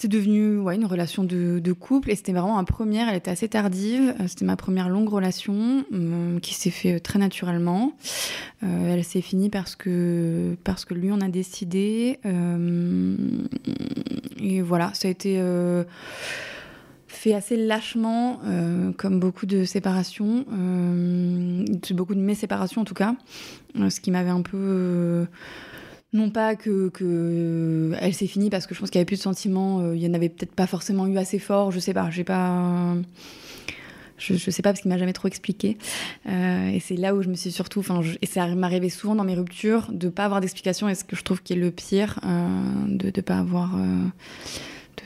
c'est 0.00 0.08
devenu 0.08 0.56
ouais, 0.56 0.76
une 0.76 0.86
relation 0.86 1.24
de, 1.24 1.72
couple 1.74 2.10
et 2.10 2.16
c'était 2.16 2.32
vraiment 2.32 2.58
un 2.58 2.64
première. 2.64 3.10
Elle 3.10 3.16
était 3.16 3.30
assez 3.30 3.48
tardive. 3.48 4.14
Euh, 4.18 4.24
C'était 4.28 4.46
ma 4.46 4.56
première 4.56 4.88
longue 4.88 5.10
relation 5.10 5.84
euh, 5.92 6.38
qui 6.40 6.54
s'est 6.54 6.70
fait 6.70 7.00
très 7.00 7.18
naturellement. 7.18 7.92
Euh, 8.62 8.94
elle 8.94 9.04
s'est 9.04 9.20
finie 9.20 9.50
parce 9.50 9.76
que 9.76 10.56
parce 10.64 10.86
que 10.86 10.94
lui 10.94 11.12
on 11.12 11.20
a 11.20 11.28
décidé 11.28 12.18
euh, 12.24 13.14
et 14.38 14.62
voilà 14.62 14.90
ça 14.94 15.08
a 15.08 15.10
été 15.10 15.38
euh, 15.38 15.84
fait 17.06 17.34
assez 17.34 17.58
lâchement, 17.58 18.40
euh, 18.46 18.92
comme 18.92 19.20
beaucoup 19.20 19.44
de 19.44 19.64
séparations, 19.64 20.46
euh, 20.50 21.64
de- 21.66 21.94
beaucoup 21.94 22.14
de 22.14 22.20
mes 22.20 22.34
séparations 22.34 22.80
en 22.80 22.84
tout 22.84 22.94
cas, 22.94 23.14
euh, 23.76 23.90
ce 23.90 24.00
qui 24.00 24.10
m'avait 24.10 24.30
un 24.30 24.40
peu... 24.42 25.26
euh, 26.14 26.18
non 26.18 26.30
pas 26.30 26.56
que, 26.56 26.88
que 26.88 27.92
elle 28.00 28.14
s'est 28.14 28.26
finie 28.26 28.50
parce 28.50 28.66
que 28.66 28.74
je 28.74 28.80
pense 28.80 28.90
qu'il 28.90 28.98
n'y 28.98 29.02
avait 29.02 29.06
plus 29.06 29.16
de 29.16 29.22
sentiments, 29.22 29.80
euh, 29.80 29.96
il 29.96 30.02
y 30.02 30.06
en 30.06 30.14
avait 30.14 30.28
peut-être 30.28 30.54
pas 30.54 30.66
forcément 30.66 31.06
eu 31.06 31.18
assez 31.18 31.38
fort, 31.38 31.70
je 31.70 31.78
sais 31.80 31.94
pas, 31.94 32.10
j'ai 32.10 32.24
pas... 32.24 32.94
Je, 34.18 34.34
je 34.34 34.50
sais 34.50 34.60
pas 34.60 34.70
parce 34.70 34.82
qu'il 34.82 34.90
m'a 34.90 34.98
jamais 34.98 35.14
trop 35.14 35.28
expliqué. 35.28 35.78
Euh, 36.28 36.68
et 36.68 36.78
c'est 36.78 36.96
là 36.96 37.14
où 37.14 37.22
je 37.22 37.28
me 37.28 37.34
suis 37.34 37.50
surtout, 37.50 37.80
enfin, 37.80 38.02
et 38.20 38.26
ça 38.26 38.46
m'arrivait 38.54 38.90
souvent 38.90 39.14
dans 39.14 39.24
mes 39.24 39.34
ruptures 39.34 39.86
de 39.90 40.10
pas 40.10 40.26
avoir 40.26 40.42
d'explication. 40.42 40.90
Et 40.90 40.94
ce 40.94 41.04
que 41.04 41.16
je 41.16 41.22
trouve 41.22 41.42
qui 41.42 41.54
est 41.54 41.56
le 41.56 41.70
pire, 41.70 42.20
euh, 42.26 42.84
de 42.86 43.06
ne 43.06 43.22
pas 43.22 43.38
avoir 43.38 43.74
euh, 43.76 44.04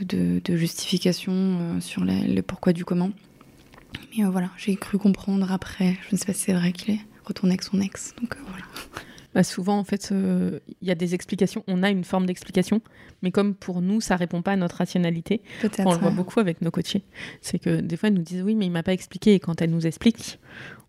de, 0.00 0.56
justification 0.56 1.32
euh, 1.32 1.80
sur 1.80 2.02
le 2.04 2.40
pourquoi 2.42 2.72
du 2.72 2.84
comment. 2.84 3.10
Mais 4.16 4.24
euh, 4.24 4.30
voilà, 4.30 4.50
j'ai 4.56 4.76
cru 4.76 4.98
comprendre 4.98 5.50
après. 5.52 5.96
Je 6.08 6.14
ne 6.14 6.18
sais 6.18 6.26
pas 6.26 6.32
si 6.32 6.40
c'est 6.40 6.52
vrai 6.52 6.72
qu'il 6.72 6.94
est 6.94 7.00
retourné 7.24 7.52
avec 7.52 7.62
son 7.62 7.80
ex. 7.80 8.14
Donc 8.20 8.34
euh, 8.34 8.40
voilà. 8.48 8.64
Bah, 9.34 9.42
souvent, 9.42 9.78
en 9.78 9.84
fait, 9.84 10.10
euh, 10.12 10.60
il 10.80 10.88
y 10.88 10.90
a 10.90 10.94
des 10.94 11.14
explications. 11.14 11.64
On 11.66 11.82
a 11.82 11.90
une 11.90 12.04
forme 12.04 12.26
d'explication, 12.26 12.80
mais 13.22 13.30
comme 13.30 13.54
pour 13.54 13.82
nous, 13.82 14.00
ça 14.00 14.16
répond 14.16 14.42
pas 14.42 14.52
à 14.52 14.56
notre 14.56 14.76
rationalité. 14.76 15.42
On 15.78 15.92
le 15.92 15.98
voit 15.98 16.08
ouais. 16.08 16.14
beaucoup 16.14 16.40
avec 16.40 16.62
nos 16.62 16.70
coachés. 16.70 17.02
C'est 17.40 17.58
que 17.58 17.80
des 17.80 17.96
fois, 17.96 18.08
ils 18.08 18.14
nous 18.14 18.22
disent 18.22 18.42
oui, 18.42 18.54
mais 18.54 18.66
il 18.66 18.70
m'a 18.70 18.82
pas 18.82 18.92
expliqué. 18.92 19.34
Et 19.34 19.40
quand 19.40 19.60
elle 19.60 19.70
nous 19.70 19.86
explique, 19.86 20.38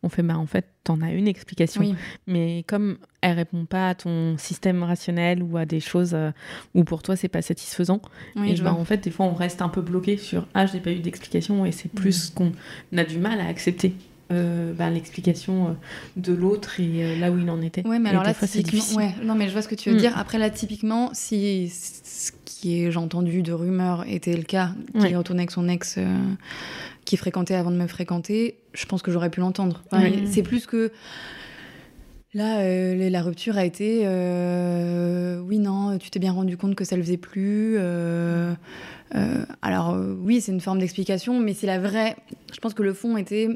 on 0.04 0.10
fait 0.10 0.22
bah 0.22 0.38
en 0.38 0.46
fait, 0.46 0.68
t'en 0.84 1.02
as 1.02 1.12
une 1.12 1.28
explication. 1.28 1.82
Oui, 1.82 1.96
Mais 2.28 2.64
comme 2.68 2.98
elle 3.22 3.38
répond 3.38 3.66
pas 3.66 3.90
à 3.90 3.96
ton 3.96 4.38
système 4.38 4.84
rationnel 4.84 5.42
ou 5.42 5.58
à 5.58 5.66
des 5.66 5.80
choses 5.80 6.14
euh, 6.14 6.30
où 6.76 6.84
pour 6.84 7.02
toi 7.02 7.16
c'est 7.16 7.28
pas 7.28 7.42
satisfaisant, 7.42 8.02
oui, 8.36 8.52
et 8.52 8.56
je 8.56 8.62
vois. 8.62 8.74
en 8.74 8.86
fait, 8.86 9.04
des 9.04 9.12
fois, 9.12 9.26
on 9.26 9.34
reste 9.34 9.64
un 9.64 9.70
peu 9.70 9.82
bloqué 9.82 10.18
sur 10.18 10.48
ah, 10.54 10.68
je 10.68 10.74
n'ai 10.74 10.80
pas 10.80 10.92
eu 10.92 11.00
d'explication 11.00 11.66
et 11.66 11.72
c'est 11.72 11.90
plus 11.90 12.30
qu'on 12.30 12.52
a 12.96 13.04
du 13.04 13.18
mal 13.18 13.40
à 13.40 13.48
accepter. 13.48 13.96
Euh, 14.32 14.74
ben, 14.74 14.90
l'explication 14.90 15.68
euh, 15.68 15.72
de 16.18 16.34
l'autre 16.34 16.80
et 16.80 17.04
euh, 17.04 17.20
là 17.20 17.32
où 17.32 17.38
il 17.38 17.50
en 17.50 17.62
était. 17.62 17.86
Ouais, 17.88 18.00
mais 18.00 18.10
Et 18.10 18.12
alors 18.12 18.24
là, 18.24 18.34
c'est 18.34 18.48
typiquement, 18.48 18.72
difficile. 18.80 18.98
ouais, 18.98 19.12
non, 19.24 19.36
mais 19.36 19.48
je 19.48 19.54
vois 19.54 19.62
ce 19.62 19.68
que 19.68 19.76
tu 19.76 19.90
veux 19.90 19.96
Mm. 19.96 20.00
dire. 20.00 20.18
Après, 20.18 20.38
là, 20.40 20.50
typiquement, 20.50 21.12
si 21.14 21.70
ce 21.70 22.32
qui 22.46 22.82
est, 22.84 22.92
j'ai 22.92 22.98
entendu 22.98 23.44
de 23.44 23.54
rumeurs 23.54 24.04
était 24.08 24.36
le 24.36 24.44
cas, 24.44 24.72
qu'il 24.94 25.02
Ouais. 25.02 25.12
est 25.12 25.16
retourné 25.16 25.42
avec 25.42 25.52
son 25.52 25.68
ex 25.70 25.96
euh, 26.00 26.18
qui 27.06 27.18
fréquentait 27.18 27.54
avant 27.54 27.70
de 27.70 27.76
me 27.78 27.86
fréquenter, 27.88 28.58
je 28.74 28.86
pense 28.86 29.02
que 29.04 29.12
j'aurais 29.12 29.30
pu 29.30 29.42
l'entendre. 29.42 29.84
Enfin. 29.92 30.10
C'est 30.26 30.42
plus 30.44 30.66
que. 30.66 30.92
Là, 32.34 32.60
euh, 32.60 33.10
la 33.10 33.22
rupture 33.22 33.58
a 33.58 33.64
été 33.64 34.02
euh, 34.06 35.40
oui, 35.40 35.58
non, 35.60 35.98
tu 35.98 36.10
t'es 36.10 36.20
bien 36.20 36.34
rendu 36.34 36.58
compte 36.58 36.76
que 36.76 36.84
ça 36.84 36.98
le 36.98 37.04
faisait 37.04 37.16
plus. 37.16 37.76
euh, 37.78 38.54
alors, 39.62 39.96
oui, 40.20 40.42
c'est 40.42 40.52
une 40.52 40.60
forme 40.60 40.80
d'explication, 40.80 41.40
mais 41.40 41.54
c'est 41.54 41.68
la 41.68 41.80
vraie. 41.80 42.16
Je 42.54 42.60
pense 42.60 42.74
que 42.74 42.84
le 42.84 42.94
fond 42.94 43.16
était 43.16 43.48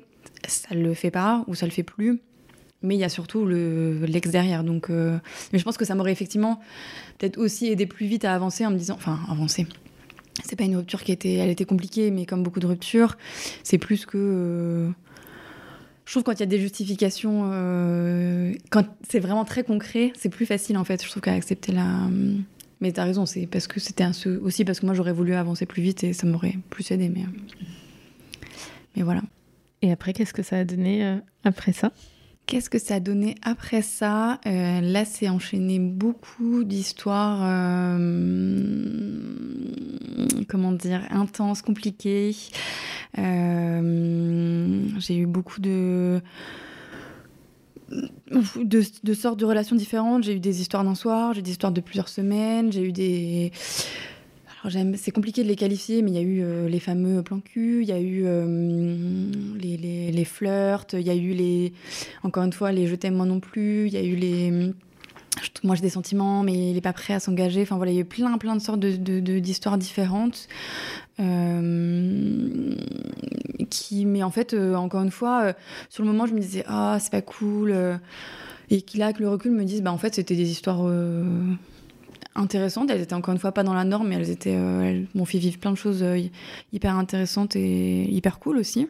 ça 0.47 0.73
le 0.75 0.93
fait 0.93 1.11
pas 1.11 1.43
ou 1.47 1.55
ça 1.55 1.65
le 1.65 1.71
fait 1.71 1.83
plus. 1.83 2.19
Mais 2.81 2.95
il 2.95 2.99
y 2.99 3.03
a 3.03 3.09
surtout 3.09 3.45
le- 3.45 4.05
l'ex 4.05 4.29
derrière. 4.29 4.63
Donc, 4.63 4.89
euh, 4.89 5.17
Mais 5.51 5.59
je 5.59 5.63
pense 5.65 5.75
que 5.77 5.83
ça 5.85 5.95
m'aurait 5.95 6.13
effectivement 6.13 6.61
peut-être 7.17 7.37
aussi 7.37 7.67
aidé 7.67 7.85
plus 7.85 8.05
vite 8.07 8.23
à 8.23 8.33
avancer 8.33 8.65
en 8.65 8.71
me 8.71 8.77
disant. 8.77 8.95
Enfin, 8.95 9.19
avancer. 9.29 9.67
C'est 10.45 10.55
pas 10.55 10.63
une 10.63 10.77
rupture 10.77 11.03
qui 11.03 11.11
était. 11.11 11.33
Elle 11.33 11.49
était 11.49 11.65
compliquée, 11.65 12.09
mais 12.11 12.25
comme 12.25 12.41
beaucoup 12.43 12.61
de 12.61 12.67
ruptures, 12.67 13.17
c'est 13.63 13.77
plus 13.77 14.05
que. 14.05 14.17
euh, 14.17 14.89
Je 16.05 16.11
trouve 16.13 16.23
quand 16.23 16.31
il 16.31 16.39
y 16.39 16.43
a 16.43 16.45
des 16.45 16.59
justifications, 16.59 17.49
euh, 17.51 18.53
quand 18.69 18.85
c'est 19.09 19.19
vraiment 19.19 19.43
très 19.43 19.63
concret, 19.63 20.13
c'est 20.17 20.29
plus 20.29 20.45
facile 20.45 20.77
en 20.77 20.85
fait. 20.85 21.03
Je 21.03 21.09
trouve 21.09 21.21
qu'à 21.21 21.33
accepter 21.33 21.73
la. 21.73 21.85
Mais 22.79 22.93
t'as 22.93 23.03
raison, 23.03 23.25
c'est 23.25 23.45
parce 23.45 23.67
que 23.67 23.81
c'était 23.81 24.05
aussi 24.41 24.63
parce 24.63 24.79
que 24.79 24.85
moi 24.85 24.95
j'aurais 24.95 25.11
voulu 25.11 25.33
avancer 25.33 25.65
plus 25.65 25.81
vite 25.83 26.05
et 26.05 26.13
ça 26.13 26.25
m'aurait 26.25 26.55
plus 26.69 26.89
aidé. 26.91 27.09
Mais, 27.09 27.25
mais 28.95 29.03
voilà. 29.03 29.21
Et 29.81 29.91
après, 29.91 30.13
qu'est-ce 30.13 30.33
que 30.33 30.43
ça 30.43 30.57
a 30.57 30.63
donné 30.65 31.05
euh, 31.05 31.17
après 31.43 31.71
ça? 31.73 31.91
Qu'est-ce 32.45 32.69
que 32.69 32.79
ça 32.79 32.95
a 32.95 32.99
donné 32.99 33.35
après 33.43 33.81
ça? 33.81 34.39
Euh, 34.45 34.81
Là, 34.81 35.05
c'est 35.05 35.29
enchaîné 35.29 35.79
beaucoup 35.79 36.63
d'histoires, 36.63 37.41
euh, 37.43 37.97
comment 40.47 40.71
dire, 40.71 41.01
intenses, 41.11 41.61
compliquées. 41.61 42.35
J'ai 43.15 43.21
eu 45.17 45.25
beaucoup 45.27 45.61
de, 45.61 46.21
de, 47.91 48.83
de 49.03 49.13
sortes 49.13 49.39
de 49.39 49.45
relations 49.45 49.75
différentes. 49.75 50.23
J'ai 50.23 50.35
eu 50.35 50.39
des 50.39 50.61
histoires 50.61 50.83
d'un 50.83 50.95
soir, 50.95 51.33
j'ai 51.33 51.39
eu 51.39 51.43
des 51.43 51.51
histoires 51.51 51.71
de 51.71 51.81
plusieurs 51.81 52.09
semaines, 52.09 52.71
j'ai 52.71 52.83
eu 52.83 52.91
des... 52.91 53.51
C'est 54.95 55.11
compliqué 55.11 55.43
de 55.43 55.47
les 55.47 55.55
qualifier, 55.55 56.01
mais 56.01 56.11
il 56.11 56.15
y 56.15 56.17
a 56.17 56.21
eu 56.21 56.41
euh, 56.41 56.67
les 56.67 56.81
fameux 56.81 57.23
plans 57.23 57.39
cul, 57.39 57.81
il 57.81 57.87
y 57.87 57.93
a 57.93 57.99
eu 57.99 58.23
euh, 58.25 59.31
les, 59.57 59.77
les, 59.77 60.11
les 60.11 60.25
flirts, 60.25 60.87
il 60.93 61.01
y 61.01 61.09
a 61.09 61.15
eu 61.15 61.31
les, 61.31 61.71
encore 62.23 62.43
une 62.43 62.51
fois, 62.51 62.73
les 62.73 62.85
je 62.85 62.95
t'aime 62.95 63.15
moi 63.15 63.25
non 63.25 63.39
plus, 63.39 63.87
il 63.87 63.93
y 63.93 63.97
a 63.97 64.03
eu 64.03 64.15
les, 64.15 64.73
moi 65.63 65.75
j'ai 65.75 65.81
des 65.81 65.89
sentiments, 65.89 66.43
mais 66.43 66.53
il 66.53 66.73
n'est 66.73 66.81
pas 66.81 66.91
prêt 66.91 67.13
à 67.13 67.21
s'engager. 67.21 67.61
Enfin 67.61 67.77
voilà, 67.77 67.93
il 67.93 67.95
y 67.95 67.97
a 67.99 68.01
eu 68.01 68.05
plein, 68.05 68.37
plein 68.37 68.55
de 68.55 68.61
sortes 68.61 68.81
d'histoires 68.81 69.77
de, 69.77 69.81
différentes. 69.81 70.49
Euh, 71.21 72.75
qui, 73.69 74.05
mais 74.05 74.23
en 74.23 74.31
fait, 74.31 74.53
encore 74.53 75.03
une 75.03 75.11
fois, 75.11 75.53
sur 75.89 76.03
le 76.03 76.11
moment, 76.11 76.25
je 76.25 76.33
me 76.33 76.39
disais, 76.39 76.63
ah, 76.67 76.97
c'est 76.99 77.11
pas 77.11 77.21
cool. 77.21 77.73
et 78.69 78.81
qu'il 78.81 79.01
a, 79.01 79.05
avec 79.05 79.19
le 79.19 79.29
recul, 79.29 79.51
me 79.51 79.63
disent, 79.63 79.81
bah 79.81 79.91
en 79.91 79.97
fait, 79.97 80.15
c'était 80.15 80.35
des 80.35 80.49
histoires 80.49 80.81
intéressantes. 82.39 82.89
Elles 82.89 83.01
étaient 83.01 83.13
encore 83.13 83.33
une 83.33 83.39
fois 83.39 83.51
pas 83.51 83.63
dans 83.63 83.73
la 83.73 83.83
norme, 83.83 84.09
mais 84.09 84.15
elles 84.15 84.29
étaient, 84.29 84.51
elles 84.51 85.07
m'ont 85.15 85.25
fait 85.25 85.39
vivre 85.39 85.59
plein 85.59 85.71
de 85.71 85.77
choses 85.77 86.03
hyper 86.73 86.95
intéressantes 86.95 87.55
et 87.55 88.03
hyper 88.11 88.39
cool 88.39 88.57
aussi. 88.57 88.87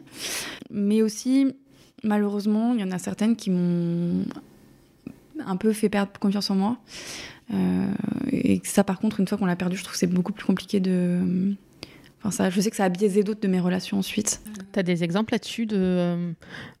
Mais 0.70 1.02
aussi, 1.02 1.54
malheureusement, 2.02 2.74
il 2.74 2.80
y 2.80 2.84
en 2.84 2.90
a 2.90 2.98
certaines 2.98 3.36
qui 3.36 3.50
m'ont 3.50 4.24
un 5.46 5.56
peu 5.56 5.72
fait 5.72 5.88
perdre 5.88 6.12
confiance 6.18 6.50
en 6.50 6.54
moi. 6.54 6.76
Euh, 7.52 7.92
et 8.30 8.60
ça, 8.64 8.84
par 8.84 8.98
contre, 9.00 9.20
une 9.20 9.26
fois 9.26 9.38
qu'on 9.38 9.46
l'a 9.46 9.56
perdu, 9.56 9.76
je 9.76 9.82
trouve 9.82 9.94
que 9.94 9.98
c'est 9.98 10.06
beaucoup 10.06 10.32
plus 10.32 10.44
compliqué 10.44 10.80
de. 10.80 11.54
Enfin, 12.18 12.30
ça, 12.30 12.50
je 12.50 12.60
sais 12.60 12.70
que 12.70 12.76
ça 12.76 12.84
a 12.84 12.88
biaisé 12.88 13.22
d'autres 13.22 13.40
de 13.40 13.48
mes 13.48 13.60
relations 13.60 13.98
ensuite. 13.98 14.42
Tu 14.72 14.78
as 14.78 14.82
des 14.82 15.02
exemples 15.02 15.32
là-dessus 15.32 15.66
de, 15.66 15.76
euh, 15.78 16.32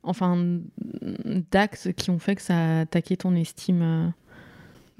enfin, 0.02 0.58
d'actes 1.50 1.92
qui 1.96 2.10
ont 2.10 2.18
fait 2.18 2.36
que 2.36 2.42
ça 2.42 2.56
a 2.56 2.80
attaqué 2.80 3.16
ton 3.16 3.34
estime 3.34 3.82
euh? 3.82 4.08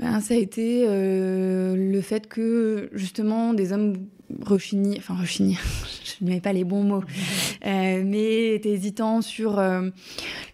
Ben, 0.00 0.20
Ça 0.20 0.34
a 0.34 0.36
été 0.36 0.86
le 0.86 2.00
fait 2.00 2.26
que, 2.26 2.90
justement, 2.92 3.54
des 3.54 3.72
hommes 3.72 3.94
rechigni, 4.42 4.96
enfin 4.98 5.14
rechigni, 5.14 5.58
je 6.04 6.24
ne 6.24 6.30
mets 6.30 6.40
pas 6.40 6.52
les 6.52 6.64
bons 6.64 6.82
mots, 6.82 7.04
euh, 7.66 8.02
mais 8.04 8.54
était 8.54 8.70
hésitant 8.70 9.22
sur 9.22 9.58
euh, 9.58 9.88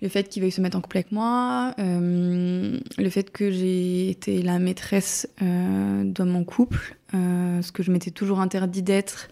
le 0.03 0.09
fait 0.09 0.29
qu'il 0.29 0.43
veuille 0.43 0.53
se 0.53 0.61
mettre 0.61 0.77
en 0.77 0.81
couple 0.81 0.99
avec 0.99 1.13
moi, 1.13 1.75
euh, 1.79 2.79
le 2.99 3.11
fait 3.11 3.31
que 3.31 3.51
j'ai 3.51 4.11
été 4.11 4.43
la 4.43 4.59
maîtresse 4.59 5.29
de 5.41 6.23
mon 6.23 6.45
couple, 6.45 6.97
ce 7.13 7.73
que 7.73 7.83
je 7.83 7.91
m'étais 7.91 8.11
toujours 8.11 8.41
interdit 8.41 8.83
d'être 8.83 9.29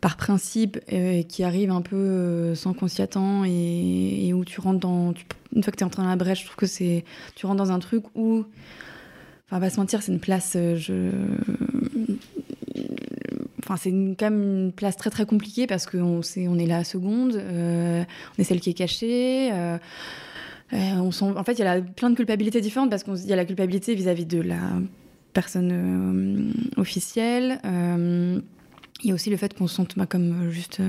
par 0.00 0.16
principe, 0.16 0.78
et 0.88 1.24
qui 1.24 1.44
arrive 1.44 1.70
un 1.70 1.80
peu 1.80 2.54
sans 2.54 2.74
qu'on 2.74 2.88
s'y 2.88 3.02
attend, 3.02 3.44
et, 3.44 4.32
où 4.34 4.44
tu 4.44 4.60
rentres 4.60 4.80
dans... 4.80 5.14
une 5.54 5.62
fois 5.62 5.70
que 5.70 5.76
tu 5.76 5.82
es 5.82 5.86
entré 5.86 6.02
dans 6.02 6.08
la 6.08 6.16
brèche, 6.16 6.40
je 6.40 6.46
trouve 6.46 6.56
que 6.56 6.66
c'est... 6.66 7.04
Tu 7.34 7.46
rentres 7.46 7.62
dans 7.62 7.72
un 7.72 7.78
truc 7.78 8.04
où... 8.14 8.44
Enfin, 9.46 9.58
va 9.58 9.70
se 9.70 9.78
mentir, 9.78 10.02
c'est 10.02 10.12
une 10.12 10.20
place... 10.20 10.52
je 10.54 11.10
Enfin, 13.64 13.76
c'est 13.78 13.90
quand 13.90 14.28
une 14.30 14.72
place 14.72 14.96
très 14.96 15.08
très 15.08 15.24
compliquée 15.24 15.66
parce 15.66 15.86
qu'on 15.86 16.20
on 16.20 16.58
est 16.58 16.66
la 16.66 16.84
seconde, 16.84 17.36
euh, 17.36 18.04
on 18.36 18.40
est 18.40 18.44
celle 18.44 18.60
qui 18.60 18.70
est 18.70 18.74
cachée. 18.74 19.50
Euh, 19.52 19.78
euh, 20.74 20.76
on 20.96 21.08
en 21.08 21.44
fait, 21.44 21.54
il 21.54 21.60
y 21.60 21.62
a 21.62 21.80
plein 21.80 22.10
de 22.10 22.14
culpabilités 22.14 22.60
différentes 22.60 22.90
parce 22.90 23.04
qu'il 23.04 23.26
y 23.26 23.32
a 23.32 23.36
la 23.36 23.46
culpabilité 23.46 23.94
vis-à-vis 23.94 24.26
de 24.26 24.40
la 24.40 24.60
personne 25.32 26.52
officielle. 26.76 27.58
il 27.64 29.08
y 29.08 29.10
a 29.12 29.14
aussi 29.14 29.30
le 29.30 29.36
fait 29.38 29.54
qu'on 29.54 29.66
se 29.66 29.76
sente 29.76 29.96
bah, 29.96 30.06
comme 30.06 30.50
juste. 30.50 30.80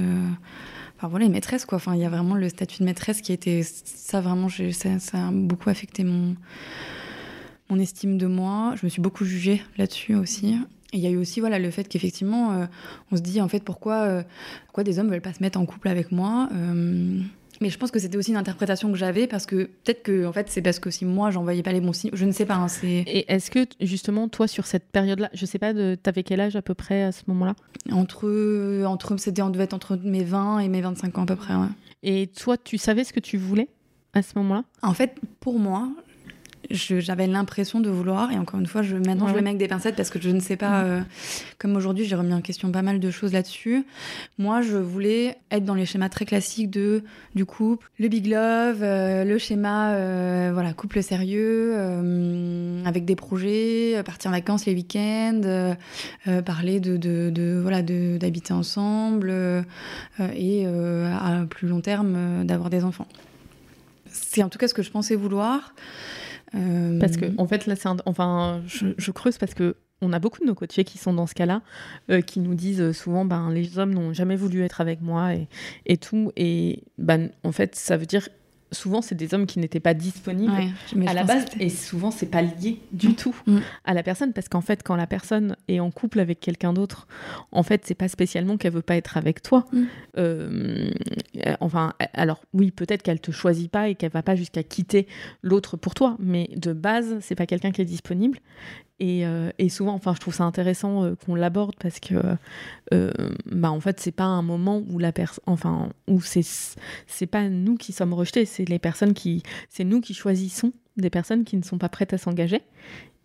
Enfin 0.97 1.07
voilà, 1.07 1.25
une 1.25 1.31
maîtresse 1.31 1.65
quoi. 1.65 1.79
Il 1.93 1.99
y 1.99 2.05
a 2.05 2.09
vraiment 2.09 2.35
le 2.35 2.49
statut 2.49 2.79
de 2.79 2.85
maîtresse 2.85 3.21
qui 3.21 3.31
a 3.31 3.35
été. 3.35 3.63
Ça 3.63 4.19
vraiment, 4.19 4.49
ça, 4.49 4.99
ça 4.99 5.27
a 5.27 5.31
beaucoup 5.31 5.69
affecté 5.69 6.03
mon 6.03 6.35
mon 7.69 7.79
estime 7.79 8.17
de 8.17 8.27
moi. 8.27 8.73
Je 8.75 8.85
me 8.85 8.89
suis 8.89 9.01
beaucoup 9.01 9.25
jugée 9.25 9.61
là-dessus 9.77 10.15
aussi 10.15 10.57
il 10.95 11.01
y 11.01 11.07
a 11.07 11.09
eu 11.09 11.17
aussi 11.17 11.39
voilà, 11.39 11.59
le 11.59 11.69
fait 11.71 11.87
qu'effectivement, 11.87 12.53
euh, 12.53 12.65
on 13.11 13.17
se 13.17 13.21
dit 13.21 13.41
en 13.41 13.47
fait 13.47 13.63
pourquoi, 13.63 14.01
euh, 14.03 14.23
pourquoi 14.65 14.83
des 14.83 14.99
hommes 14.99 15.07
ne 15.07 15.11
veulent 15.11 15.21
pas 15.21 15.33
se 15.33 15.43
mettre 15.43 15.59
en 15.59 15.65
couple 15.65 15.89
avec 15.89 16.11
moi. 16.11 16.49
Euh, 16.53 17.19
mais 17.61 17.69
je 17.69 17.77
pense 17.77 17.89
que 17.89 17.99
c'était 17.99 18.17
aussi 18.17 18.31
une 18.31 18.37
interprétation 18.37 18.91
que 18.91 18.97
j'avais 18.97 19.27
parce 19.27 19.45
que 19.45 19.69
peut-être 19.83 20.03
que 20.03 20.25
en 20.25 20.33
fait 20.33 20.49
c'est 20.49 20.61
parce 20.61 20.79
que 20.79 20.89
si 20.89 21.05
moi 21.05 21.31
j'envoyais 21.31 21.63
pas 21.63 21.71
les 21.71 21.79
bons 21.79 21.93
signes, 21.93 22.11
je 22.13 22.25
ne 22.25 22.31
sais 22.31 22.45
pas. 22.45 22.55
Hein, 22.55 22.67
Et 22.83 23.31
est-ce 23.31 23.49
que 23.49 23.65
justement 23.79 24.27
toi 24.27 24.47
sur 24.47 24.65
cette 24.65 24.89
période-là, 24.91 25.29
je 25.33 25.45
sais 25.45 25.59
pas, 25.59 25.73
t'avais 25.95 26.23
quel 26.23 26.41
âge 26.41 26.57
à 26.57 26.61
peu 26.61 26.73
près 26.73 27.03
à 27.03 27.11
ce 27.13 27.23
moment-là? 27.27 27.55
Entre 27.91 28.83
entre 28.85 29.17
c'était 29.17 29.41
on 29.41 29.49
devait 29.49 29.65
être 29.65 29.73
entre 29.73 29.95
mes 29.95 30.23
20 30.23 30.59
et 30.59 30.69
mes 30.69 30.81
25 30.81 31.17
ans 31.17 31.23
à 31.23 31.25
peu 31.25 31.37
près. 31.37 31.55
Ouais. 31.55 31.67
Et 32.03 32.27
toi 32.27 32.57
tu 32.57 32.77
savais 32.77 33.05
ce 33.05 33.13
que 33.13 33.21
tu 33.21 33.37
voulais 33.37 33.69
à 34.13 34.21
ce 34.21 34.37
moment-là? 34.37 34.63
En 34.81 34.93
fait, 34.93 35.15
pour 35.39 35.59
moi, 35.59 35.89
j'avais 36.71 37.27
l'impression 37.27 37.79
de 37.79 37.89
vouloir, 37.89 38.31
et 38.31 38.37
encore 38.37 38.59
une 38.59 38.65
fois, 38.65 38.81
je, 38.81 38.95
maintenant 38.95 39.27
je 39.27 39.33
le 39.35 39.41
mets 39.41 39.49
avec 39.49 39.59
des 39.59 39.67
pincettes 39.67 39.95
parce 39.95 40.09
que 40.09 40.19
je 40.19 40.29
ne 40.29 40.39
sais 40.39 40.57
pas, 40.57 40.83
euh, 40.83 41.01
comme 41.57 41.75
aujourd'hui 41.75 42.05
j'ai 42.05 42.15
remis 42.15 42.33
en 42.33 42.41
question 42.41 42.71
pas 42.71 42.81
mal 42.81 42.99
de 42.99 43.11
choses 43.11 43.33
là-dessus. 43.33 43.85
Moi, 44.37 44.61
je 44.61 44.77
voulais 44.77 45.37
être 45.51 45.65
dans 45.65 45.73
les 45.73 45.85
schémas 45.85 46.09
très 46.09 46.25
classiques 46.25 46.69
de, 46.69 47.03
du 47.35 47.45
couple, 47.45 47.89
le 47.99 48.07
big 48.07 48.27
love, 48.27 48.81
euh, 48.81 49.23
le 49.23 49.37
schéma, 49.37 49.93
euh, 49.93 50.51
voilà, 50.53 50.73
couple 50.73 51.01
sérieux, 51.03 51.75
avec 52.85 53.05
des 53.05 53.15
projets, 53.15 54.01
partir 54.05 54.31
en 54.31 54.33
vacances 54.33 54.65
les 54.65 54.73
week-ends, 54.73 55.75
parler 56.45 56.79
de, 56.79 56.97
de, 56.97 57.29
de 57.29 57.59
voilà, 57.61 57.81
d'habiter 57.81 58.53
ensemble, 58.53 59.33
et 60.35 60.65
à 60.65 61.45
plus 61.49 61.67
long 61.67 61.81
terme 61.81 62.45
d'avoir 62.45 62.69
des 62.69 62.83
enfants. 62.83 63.07
C'est 64.11 64.43
en 64.43 64.49
tout 64.49 64.57
cas 64.57 64.67
ce 64.67 64.73
que 64.73 64.81
je 64.81 64.91
pensais 64.91 65.15
vouloir. 65.15 65.73
Euh, 66.53 66.99
parce 66.99 67.17
que, 67.17 67.25
en 67.37 67.47
fait, 67.47 67.65
là, 67.65 67.75
c'est 67.75 67.89
enfin, 68.05 68.61
je, 68.67 69.11
creuse 69.11 69.37
parce 69.37 69.53
que 69.53 69.75
on 70.01 70.13
a 70.13 70.19
beaucoup 70.19 70.41
de 70.41 70.45
nos 70.45 70.55
coachés 70.55 70.83
qui 70.83 70.97
sont 70.97 71.13
dans 71.13 71.25
ce 71.25 71.33
cas-là, 71.33 71.61
euh, 72.11 72.21
qui 72.21 72.39
nous 72.39 72.53
disent 72.53 72.91
souvent, 72.91 73.25
ben, 73.25 73.49
les 73.49 73.79
hommes 73.79 73.93
n'ont 73.93 74.13
jamais 74.13 74.35
voulu 74.35 74.61
être 74.61 74.81
avec 74.81 75.01
moi 75.01 75.33
et, 75.33 75.47
et 75.85 75.97
tout. 75.97 76.31
Et 76.35 76.83
ben, 76.97 77.31
en 77.43 77.51
fait, 77.51 77.75
ça 77.75 77.97
veut 77.97 78.05
dire 78.05 78.27
souvent 78.71 79.01
c'est 79.01 79.15
des 79.15 79.33
hommes 79.33 79.45
qui 79.45 79.59
n'étaient 79.59 79.79
pas 79.79 79.93
disponibles 79.93 80.53
à 81.05 81.13
la 81.13 81.23
base 81.23 81.45
et 81.59 81.69
souvent 81.69 82.11
c'est 82.11 82.25
pas 82.25 82.41
lié 82.41 82.79
du 82.91 83.09
mm. 83.09 83.15
tout 83.15 83.35
mm. 83.45 83.59
à 83.85 83.93
la 83.93 84.03
personne 84.03 84.33
parce 84.33 84.49
qu'en 84.49 84.61
fait 84.61 84.83
quand 84.83 84.95
la 84.95 85.07
personne 85.07 85.55
est 85.67 85.79
en 85.79 85.91
couple 85.91 86.19
avec 86.19 86.39
quelqu'un 86.39 86.73
d'autre 86.73 87.07
en 87.51 87.63
fait 87.63 87.83
c'est 87.85 87.95
pas 87.95 88.07
spécialement 88.07 88.57
qu'elle 88.57 88.73
veut 88.73 88.81
pas 88.81 88.95
être 88.95 89.17
avec 89.17 89.41
toi 89.41 89.65
mm. 89.71 89.83
euh, 90.17 90.91
enfin 91.59 91.93
alors 92.13 92.41
oui 92.53 92.71
peut-être 92.71 93.03
qu'elle 93.03 93.21
te 93.21 93.31
choisit 93.31 93.69
pas 93.69 93.89
et 93.89 93.95
qu'elle 93.95 94.11
va 94.11 94.23
pas 94.23 94.35
jusqu'à 94.35 94.63
quitter 94.63 95.07
l'autre 95.41 95.77
pour 95.77 95.93
toi 95.93 96.17
mais 96.19 96.49
de 96.55 96.73
base 96.73 97.17
c'est 97.21 97.35
pas 97.35 97.45
quelqu'un 97.45 97.71
qui 97.71 97.81
est 97.81 97.85
disponible 97.85 98.39
euh, 99.01 99.51
et, 99.59 99.69
souvent, 99.69 99.93
enfin, 99.93 100.13
je 100.13 100.19
trouve 100.19 100.33
ça 100.33 100.45
intéressant 100.45 101.03
euh, 101.03 101.15
qu'on 101.15 101.35
l'aborde 101.35 101.75
parce 101.79 101.99
que, 101.99 102.15
euh, 102.93 103.11
bah, 103.45 103.71
en 103.71 103.79
fait, 103.79 103.99
c'est 103.99 104.11
pas 104.11 104.23
un 104.23 104.41
moment 104.41 104.81
où 104.89 104.99
la 104.99 105.11
personne, 105.11 105.43
enfin, 105.47 105.89
où 106.07 106.21
c'est, 106.21 106.45
c'est 107.07 107.25
pas 107.25 107.49
nous 107.49 107.75
qui 107.75 107.91
sommes 107.91 108.13
rejetés, 108.13 108.45
c'est 108.45 108.67
les 108.67 108.79
personnes 108.79 109.13
qui, 109.13 109.43
c'est 109.69 109.83
nous 109.83 110.01
qui 110.01 110.13
choisissons 110.13 110.71
des 110.97 111.09
personnes 111.09 111.43
qui 111.43 111.57
ne 111.57 111.63
sont 111.63 111.77
pas 111.77 111.89
prêtes 111.89 112.13
à 112.13 112.17
s'engager. 112.17 112.61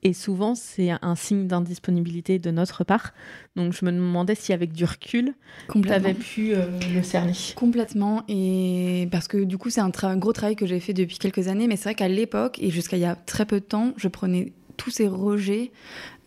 Et 0.02 0.14
souvent, 0.14 0.54
c'est 0.54 0.90
un 1.02 1.14
signe 1.14 1.46
d'indisponibilité 1.46 2.38
de 2.38 2.50
notre 2.50 2.84
part. 2.84 3.12
Donc, 3.54 3.74
je 3.74 3.84
me 3.84 3.92
demandais 3.92 4.34
si, 4.34 4.54
avec 4.54 4.72
du 4.72 4.86
recul, 4.86 5.34
tu 5.70 5.92
avais 5.92 6.14
pu 6.14 6.54
le 6.94 7.02
cerner. 7.02 7.34
Complètement. 7.54 8.24
Et 8.26 9.08
parce 9.12 9.28
que, 9.28 9.44
du 9.44 9.58
coup, 9.58 9.68
c'est 9.68 9.82
un, 9.82 9.92
un, 10.02 10.16
gros 10.16 10.32
travail 10.32 10.56
que 10.56 10.64
j'ai 10.64 10.80
fait 10.80 10.94
depuis 10.94 11.18
quelques 11.18 11.48
années. 11.48 11.68
Mais 11.68 11.76
c'est 11.76 11.84
vrai 11.84 11.94
qu'à 11.94 12.08
l'époque, 12.08 12.58
et 12.62 12.70
jusqu'à 12.70 12.96
il 12.96 13.00
y 13.00 13.04
a 13.04 13.14
très 13.14 13.44
peu 13.44 13.60
de 13.60 13.64
temps, 13.66 13.92
je 13.98 14.08
prenais 14.08 14.54
tous 14.80 14.90
ces 14.90 15.08
rejets 15.08 15.72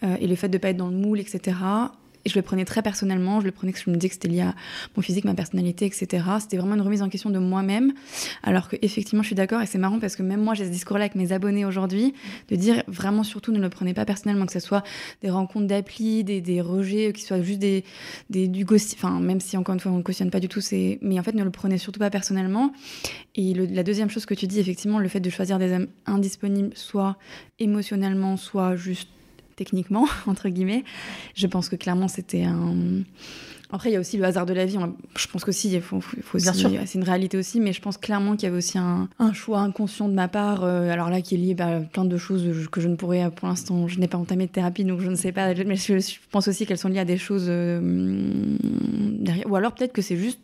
euh, 0.03 0.15
et 0.19 0.27
le 0.27 0.35
fait 0.35 0.47
de 0.47 0.57
ne 0.57 0.59
pas 0.59 0.69
être 0.69 0.77
dans 0.77 0.89
le 0.89 0.95
moule, 0.95 1.19
etc. 1.19 1.57
Et 2.25 2.29
je 2.29 2.35
le 2.35 2.41
prenais 2.41 2.65
très 2.65 2.81
personnellement, 2.81 3.41
je 3.41 3.45
le 3.45 3.51
prenais 3.51 3.73
que 3.73 3.79
je 3.79 3.89
me 3.89 3.95
disais 3.95 4.09
que 4.09 4.15
c'était 4.15 4.29
lié 4.29 4.41
à 4.41 4.55
mon 4.95 5.01
physique, 5.01 5.25
ma 5.25 5.33
personnalité, 5.33 5.85
etc. 5.85 6.25
C'était 6.39 6.57
vraiment 6.57 6.75
une 6.75 6.81
remise 6.81 7.01
en 7.01 7.09
question 7.09 7.29
de 7.29 7.39
moi-même. 7.39 7.93
Alors 8.43 8.69
que 8.69 8.77
effectivement, 8.81 9.23
je 9.23 9.27
suis 9.27 9.35
d'accord 9.35 9.61
et 9.61 9.65
c'est 9.65 9.77
marrant 9.77 9.99
parce 9.99 10.15
que 10.15 10.23
même 10.23 10.41
moi, 10.41 10.53
j'ai 10.53 10.65
ce 10.65 10.69
discours-là 10.69 11.05
avec 11.05 11.15
mes 11.15 11.31
abonnés 11.31 11.65
aujourd'hui, 11.65 12.13
de 12.49 12.55
dire 12.55 12.83
vraiment 12.87 13.23
surtout 13.23 13.51
ne 13.51 13.59
le 13.59 13.69
prenez 13.69 13.93
pas 13.93 14.05
personnellement, 14.05 14.45
que 14.45 14.53
ce 14.53 14.59
soit 14.59 14.83
des 15.21 15.29
rencontres 15.29 15.67
d'appli, 15.67 16.23
des, 16.23 16.61
rejets, 16.61 17.11
qui 17.13 17.23
soient 17.23 17.41
juste 17.41 17.59
des, 17.59 17.83
du 18.29 18.65
ghost, 18.65 18.93
enfin 18.95 19.19
même 19.19 19.41
si 19.41 19.57
encore 19.57 19.73
une 19.73 19.79
fois 19.79 19.91
on 19.91 19.97
ne 19.97 20.03
cautionne 20.03 20.31
pas 20.31 20.39
du 20.39 20.47
tout, 20.47 20.61
c'est, 20.61 20.99
mais 21.01 21.19
en 21.19 21.23
fait 21.23 21.33
ne 21.33 21.43
le 21.43 21.51
prenez 21.51 21.77
surtout 21.77 21.99
pas 21.99 22.09
personnellement. 22.09 22.71
Et 23.35 23.53
la 23.53 23.83
deuxième 23.83 24.09
chose 24.09 24.25
que 24.25 24.33
tu 24.33 24.47
dis, 24.47 24.59
effectivement, 24.59 24.99
le 24.99 25.07
fait 25.07 25.19
de 25.19 25.29
choisir 25.29 25.59
des 25.59 25.73
hommes 25.73 25.87
indisponibles, 26.05 26.71
soit 26.75 27.17
émotionnellement, 27.59 28.37
soit 28.37 28.75
juste 28.75 29.09
techniquement, 29.55 30.07
entre 30.27 30.49
guillemets. 30.49 30.83
Je 31.35 31.47
pense 31.47 31.69
que 31.69 31.75
clairement, 31.75 32.07
c'était 32.07 32.43
un. 32.43 33.03
Après, 33.71 33.89
il 33.89 33.93
y 33.93 33.95
a 33.95 33.99
aussi 33.99 34.17
le 34.17 34.23
hasard 34.23 34.45
de 34.45 34.53
la 34.53 34.67
vie. 34.67 34.77
Je 35.17 35.27
pense 35.27 35.43
qu'aussi, 35.43 35.73
il 35.73 35.81
faut, 35.81 35.99
faut 35.99 36.37
c'est 36.37 36.93
une 36.93 37.03
réalité 37.03 37.37
aussi, 37.37 37.59
mais 37.59 37.73
je 37.73 37.81
pense 37.81 37.97
clairement 37.97 38.35
qu'il 38.35 38.43
y 38.43 38.45
avait 38.45 38.57
aussi 38.57 38.77
un, 38.77 39.09
choix 39.33 39.61
inconscient 39.61 40.07
de 40.07 40.13
ma 40.13 40.27
part, 40.27 40.63
euh, 40.63 40.91
alors 40.91 41.09
là, 41.09 41.21
qui 41.21 41.33
est 41.33 41.37
lié 41.39 41.55
à 41.57 41.79
plein 41.79 42.05
de 42.05 42.17
choses 42.17 42.67
que 42.71 42.79
je 42.79 42.87
ne 42.87 42.95
pourrais, 42.95 43.31
pour 43.31 43.47
l'instant, 43.47 43.87
je 43.87 43.99
n'ai 43.99 44.07
pas 44.07 44.19
entamé 44.19 44.45
de 44.45 44.51
thérapie, 44.51 44.83
donc 44.83 44.99
je 44.99 45.09
ne 45.09 45.15
sais 45.15 45.31
pas, 45.31 45.55
mais 45.55 45.75
je, 45.75 46.17
pense 46.29 46.47
aussi 46.47 46.67
qu'elles 46.67 46.77
sont 46.77 46.87
liées 46.87 46.99
à 46.99 47.05
des 47.05 47.17
choses 47.17 47.45
euh, 47.47 47.79
derrière. 49.19 49.49
Ou 49.49 49.55
alors 49.55 49.71
peut-être 49.71 49.93
que 49.93 50.03
c'est 50.03 50.17
juste 50.17 50.39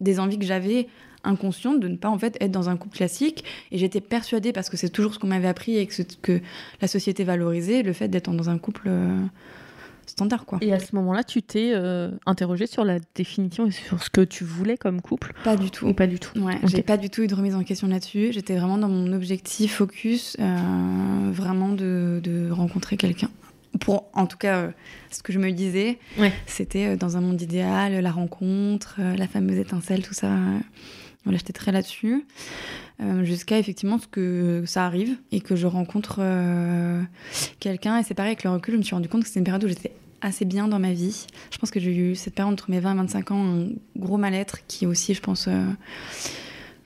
des 0.00 0.18
envies 0.18 0.38
que 0.38 0.46
j'avais 0.46 0.88
inconsciente 1.24 1.80
de 1.80 1.88
ne 1.88 1.96
pas 1.96 2.08
en 2.08 2.18
fait 2.18 2.36
être 2.40 2.52
dans 2.52 2.68
un 2.68 2.76
couple 2.76 2.96
classique. 2.96 3.44
Et 3.72 3.78
j'étais 3.78 4.00
persuadée, 4.00 4.52
parce 4.52 4.70
que 4.70 4.76
c'est 4.76 4.88
toujours 4.90 5.14
ce 5.14 5.18
qu'on 5.18 5.26
m'avait 5.28 5.48
appris 5.48 5.76
et 5.76 5.86
que, 5.86 6.02
que 6.22 6.40
la 6.80 6.88
société 6.88 7.24
valorisait, 7.24 7.82
le 7.82 7.92
fait 7.92 8.08
d'être 8.08 8.30
dans 8.30 8.48
un 8.50 8.58
couple 8.58 8.84
euh, 8.86 9.20
standard, 10.06 10.46
quoi. 10.46 10.58
Et 10.62 10.72
à 10.72 10.78
ce 10.78 10.94
moment-là, 10.96 11.22
tu 11.22 11.42
t'es 11.42 11.72
euh, 11.74 12.10
interrogé 12.24 12.66
sur 12.66 12.84
la 12.84 12.98
définition 13.14 13.66
et 13.66 13.70
sur 13.70 14.02
ce 14.02 14.08
que 14.10 14.22
tu 14.22 14.42
voulais 14.44 14.76
comme 14.78 15.00
couple 15.02 15.34
Pas 15.44 15.56
du 15.56 15.70
tout. 15.70 15.86
Ou 15.86 15.92
pas 15.92 16.06
du 16.06 16.18
tout 16.18 16.38
Ouais, 16.40 16.56
Ok. 16.62 16.68
j'ai 16.70 16.82
pas 16.82 16.96
du 16.96 17.10
tout 17.10 17.22
eu 17.22 17.26
de 17.26 17.34
remise 17.34 17.54
en 17.54 17.62
question 17.62 17.88
là-dessus. 17.88 18.30
J'étais 18.32 18.56
vraiment 18.56 18.78
dans 18.78 18.88
mon 18.88 19.12
objectif 19.12 19.74
focus, 19.76 20.36
euh, 20.40 21.30
vraiment 21.32 21.70
de, 21.72 22.20
de 22.22 22.50
rencontrer 22.50 22.96
quelqu'un. 22.96 23.28
Pour, 23.80 24.08
en 24.14 24.26
tout 24.26 24.38
cas, 24.38 24.56
euh, 24.56 24.70
ce 25.10 25.22
que 25.22 25.30
je 25.32 25.38
me 25.38 25.52
disais, 25.52 25.98
Ouais. 26.18 26.32
c'était 26.46 26.86
euh, 26.86 26.96
dans 26.96 27.18
un 27.18 27.20
monde 27.20 27.40
idéal, 27.42 27.92
la 28.00 28.10
rencontre, 28.10 28.96
euh, 28.98 29.14
la 29.14 29.28
fameuse 29.28 29.58
étincelle, 29.58 30.02
tout 30.02 30.14
ça. 30.14 30.30
Voilà, 31.28 31.36
j'étais 31.36 31.52
très 31.52 31.72
là-dessus. 31.72 32.24
Euh, 33.02 33.22
Jusqu'à 33.22 33.58
effectivement 33.58 33.98
ce 33.98 34.06
que 34.06 34.64
ça 34.66 34.86
arrive 34.86 35.18
et 35.30 35.40
que 35.40 35.56
je 35.56 35.66
rencontre 35.66 36.20
euh, 36.20 37.02
quelqu'un. 37.60 37.98
Et 37.98 38.02
c'est 38.02 38.14
pareil, 38.14 38.30
avec 38.32 38.44
le 38.44 38.50
recul, 38.50 38.72
je 38.72 38.78
me 38.78 38.82
suis 38.82 38.94
rendu 38.94 39.10
compte 39.10 39.22
que 39.22 39.28
c'était 39.28 39.40
une 39.40 39.44
période 39.44 39.62
où 39.62 39.68
j'étais 39.68 39.92
assez 40.22 40.46
bien 40.46 40.68
dans 40.68 40.78
ma 40.78 40.94
vie. 40.94 41.26
Je 41.50 41.58
pense 41.58 41.70
que 41.70 41.80
j'ai 41.80 41.94
eu 41.94 42.14
cette 42.14 42.34
période 42.34 42.54
entre 42.54 42.70
mes 42.70 42.80
20 42.80 42.94
et 42.94 42.96
25 42.96 43.30
ans, 43.30 43.44
un 43.44 43.68
gros 43.94 44.16
mal-être 44.16 44.66
qui 44.68 44.86
aussi, 44.86 45.12
je 45.12 45.20
pense, 45.20 45.48
euh, 45.48 45.66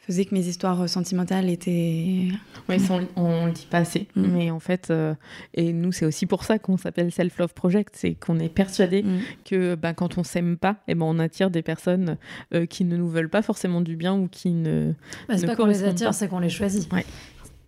faisait 0.07 0.25
que 0.25 0.35
mes 0.35 0.47
histoires 0.47 0.89
sentimentales 0.89 1.49
étaient. 1.49 2.29
Oui, 2.69 2.81
ça, 2.81 2.95
on, 3.17 3.23
on 3.23 3.47
le 3.47 3.53
dit 3.53 3.67
pas 3.71 3.79
assez. 3.79 4.09
Mm. 4.17 4.27
Mais 4.27 4.51
en 4.51 4.61
fait, 4.61 4.91
euh, 4.91 5.15
et 5.55 5.73
nous, 5.73 5.93
c'est 5.93 6.05
aussi 6.07 6.27
pour 6.27 6.45
ça 6.45 6.59
qu'on 6.59 6.77
s'appelle 6.77 7.13
Self 7.13 7.39
Love 7.39 7.55
Project, 7.55 7.95
c'est 7.97 8.15
qu'on 8.15 8.39
est 8.39 8.49
persuadé 8.49 9.03
Mm. 9.03 9.21
que 9.45 9.75
bah, 9.75 9.95
quand 9.95 10.19
on 10.19 10.25
s'aime 10.25 10.57
pas, 10.57 10.77
eh 10.89 10.95
ben, 10.95 11.05
on 11.07 11.19
attire 11.19 11.51
des 11.51 11.63
personnes 11.63 12.17
euh, 12.55 12.67
qui 12.67 12.85
ne 12.85 12.97
nous 12.97 13.09
veulent 13.09 13.29
pas 13.31 13.43
forcément 13.43 13.81
du 13.81 13.97
bien 13.97 14.15
ou 14.15 14.29
qui 14.29 14.51
ne. 14.51 14.93
Bah, 15.29 15.35
c'est 15.37 15.43
ne 15.43 15.47
pas 15.47 15.57
qu'on 15.57 15.67
les 15.67 15.85
attire, 15.85 16.13
c'est 16.15 16.29
qu'on 16.29 16.39
les 16.41 16.51
choisit. 16.51 16.93
Ouais. 16.93 17.05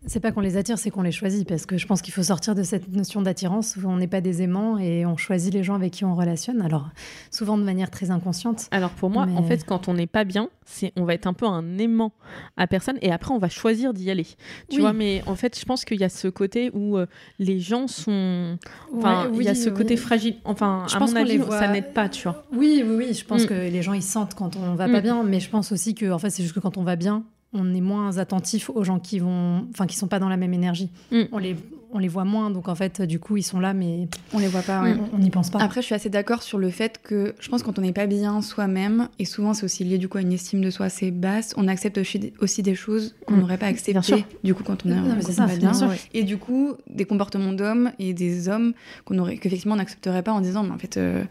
C'est 0.07 0.21
pas 0.21 0.33
qu'on 0.33 0.41
les 0.41 0.57
attire, 0.57 0.79
c'est 0.79 0.91
qu'on 0.91 1.03
les 1.03 1.13
choisit. 1.13 1.49
Parce 1.49 1.65
que 1.67 1.79
je 1.79 1.87
pense 1.87 2.03
qu'il 2.03 2.13
faut 2.13 2.23
sortir 2.23 2.55
de 2.55 2.63
cette 2.63 2.93
notion 2.93 3.23
d'attirance 3.23 3.77
où 3.77 3.89
on 3.89 3.97
n'est 3.97 4.07
pas 4.07 4.21
des 4.21 4.43
aimants 4.43 4.77
et 4.79 5.07
on 5.07 5.17
choisit 5.17 5.53
les 5.53 5.63
gens 5.63 5.75
avec 5.75 5.93
qui 5.93 6.05
on 6.05 6.15
relationne. 6.15 6.61
Alors, 6.63 6.91
souvent 7.31 7.57
de 7.57 7.63
manière 7.63 7.91
très 7.91 8.11
inconsciente. 8.11 8.67
Alors 8.71 8.91
pour 8.91 9.09
moi, 9.11 9.27
en 9.37 9.43
fait, 9.43 9.65
quand 9.65 9.89
on 9.89 9.95
n'est 9.95 10.07
pas 10.07 10.25
bien, 10.25 10.49
c'est 10.67 10.93
on 10.97 11.05
va 11.05 11.15
être 11.15 11.27
un 11.27 11.33
peu 11.33 11.47
un 11.47 11.79
aimant 11.79 12.13
à 12.57 12.67
personne 12.67 12.99
et 13.03 13.13
après 13.13 13.33
on 13.33 13.39
va 13.39 13.49
choisir 13.49 13.95
d'y 13.95 14.11
aller. 14.11 14.25
Tu 14.69 14.77
Oui. 14.77 14.81
vois, 14.81 14.93
mais 14.93 15.23
en 15.27 15.37
fait, 15.37 15.59
je 15.59 15.65
pense 15.65 15.85
qu'il 15.85 16.01
y 16.01 16.05
a 16.05 16.09
ce 16.09 16.29
côté 16.29 16.71
où 16.75 16.97
euh, 16.99 17.07
les 17.39 17.59
gens 17.61 17.87
sont. 17.87 18.59
Enfin, 18.97 19.29
Ouais, 19.31 19.37
il 19.41 19.43
y 19.45 19.49
a 19.49 19.55
ce 19.55 19.69
oui. 19.71 19.75
côté 19.77 19.97
fragile. 19.97 20.37
Enfin, 20.45 20.85
Je 20.89 20.97
à 20.97 20.99
pense 20.99 21.13
mon 21.13 21.17
avis, 21.21 21.31
les 21.33 21.39
voit- 21.39 21.59
ça 21.59 21.69
n'aide 21.69 21.93
pas, 21.95 22.09
tu 22.09 22.25
vois. 22.25 22.45
Oui, 22.53 22.83
oui, 22.87 22.95
oui. 22.97 23.15
Je 23.15 23.25
pense 23.25 23.45
Mm. 23.45 23.47
que 23.47 23.55
les 23.55 23.83
gens, 23.83 23.93
ils 23.95 24.03
sentent 24.03 24.35
quand 24.35 24.57
on 24.57 24.75
va 24.75 24.87
Mm. 24.89 24.93
pas 24.93 25.01
bien. 25.01 25.23
Mais 25.23 25.41
je 25.41 25.49
pense 25.51 25.73
aussi 25.73 25.95
que, 25.95 26.11
en 26.13 26.19
fait, 26.19 26.31
c'est 26.31 26.43
juste 26.43 26.55
que 26.55 26.61
quand 26.61 26.77
on 26.77 26.83
va 26.85 26.97
bien, 26.97 27.25
on 27.55 27.73
est 27.75 27.81
moins 27.81 28.19
attentif 28.19 28.69
aux 28.71 28.85
gens 28.85 28.99
qui 28.99 29.19
vont, 29.21 29.67
enfin, 29.71 29.87
qui 29.87 29.97
sont 29.97 30.09
pas 30.09 30.19
dans 30.19 30.29
la 30.29 30.37
même 30.37 30.53
énergie. 30.53 30.91
Mm. 31.13 31.23
On 31.33 31.39
les, 31.39 31.57
on 31.93 31.99
les 31.99 32.09
voit 32.09 32.25
moins. 32.25 32.51
Donc, 32.51 32.69
en 32.69 32.75
fait, 32.75 33.01
du 33.03 33.21
coup, 33.21 33.37
ils 33.37 33.43
sont 33.45 33.61
là, 33.61 33.73
mais 33.73 34.09
On 34.33 34.39
les 34.41 34.49
voit 34.49 34.63
pas, 34.63 34.83
on 35.13 35.19
n'y 35.19 35.31
pense 35.31 35.51
pas. 35.51 35.61
Après, 35.61 35.81
je 35.81 35.87
suis 35.87 35.95
assez 35.95 36.11
d'accord 36.11 36.43
sur 36.43 36.59
le 36.59 36.69
fait 36.71 37.01
que 37.03 37.35
je 37.39 37.49
pense 37.49 37.63
que 37.63 37.67
quand 37.67 37.79
on 37.79 37.83
n'est 37.83 37.93
pas 37.93 38.07
bien 38.07 38.43
soi-même, 38.43 39.09
et 39.21 39.25
souvent 39.25 39.55
c'est 39.55 39.65
aussi 39.65 39.85
lié 39.85 39.97
du 39.99 40.09
coup 40.09 40.19
à 40.19 40.21
une 40.23 40.33
estime 40.33 40.61
de 40.61 40.71
soi 40.71 40.87
assez 40.87 41.11
basse, 41.13 41.55
on 41.57 41.69
accepte 41.69 41.99
aussi 42.41 42.63
des 42.63 42.75
choses 42.75 43.15
qu'on 43.27 43.35
Mm. 43.37 43.41
n'aurait 43.41 43.59
pas 43.59 43.67
acceptées 43.67 44.25
du 44.43 44.55
coup 44.55 44.65
quand 44.65 44.85
on, 44.85 44.91
est, 44.91 44.95
Non, 44.97 45.03
on 45.17 45.33
va 45.33 45.47
bien 45.47 45.57
bien. 45.57 45.73
sûr. 45.75 45.91
Et 46.13 46.25
du 46.25 46.37
coup, 46.37 46.73
des 46.91 47.05
comportements 47.05 47.53
d'hommes 47.53 47.93
et 48.01 48.13
des 48.13 48.49
hommes 48.49 48.73
qu'on 49.05 49.19
aurait, 49.19 49.37
qu'effectivement 49.39 49.75
on 49.75 49.79
n'accepterait 49.79 50.23
pas 50.23 50.33
en 50.33 50.41
disant, 50.41 50.65
mais 50.65 50.73
en 50.73 50.79
fait, 50.79 50.97
euh, 50.97 51.23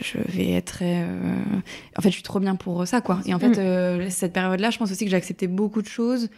je 0.00 0.18
vais 0.28 0.50
être. 0.52 0.78
euh, 0.82 1.32
En 1.98 2.02
fait, 2.02 2.08
je 2.10 2.14
suis 2.14 2.22
trop 2.22 2.40
bien 2.40 2.54
pour 2.56 2.86
ça, 2.86 3.00
quoi. 3.00 3.20
Et 3.26 3.34
en 3.34 3.38
fait, 3.38 3.56
Mm. 3.56 3.58
euh, 3.58 4.10
cette 4.10 4.32
période-là, 4.32 4.70
je 4.70 4.78
pense 4.78 4.90
aussi 4.90 5.04
que 5.04 5.10
j'ai 5.10 5.16
accepté 5.16 5.46
beaucoup 5.46 5.80
de 5.82 5.86
choses 5.88 6.28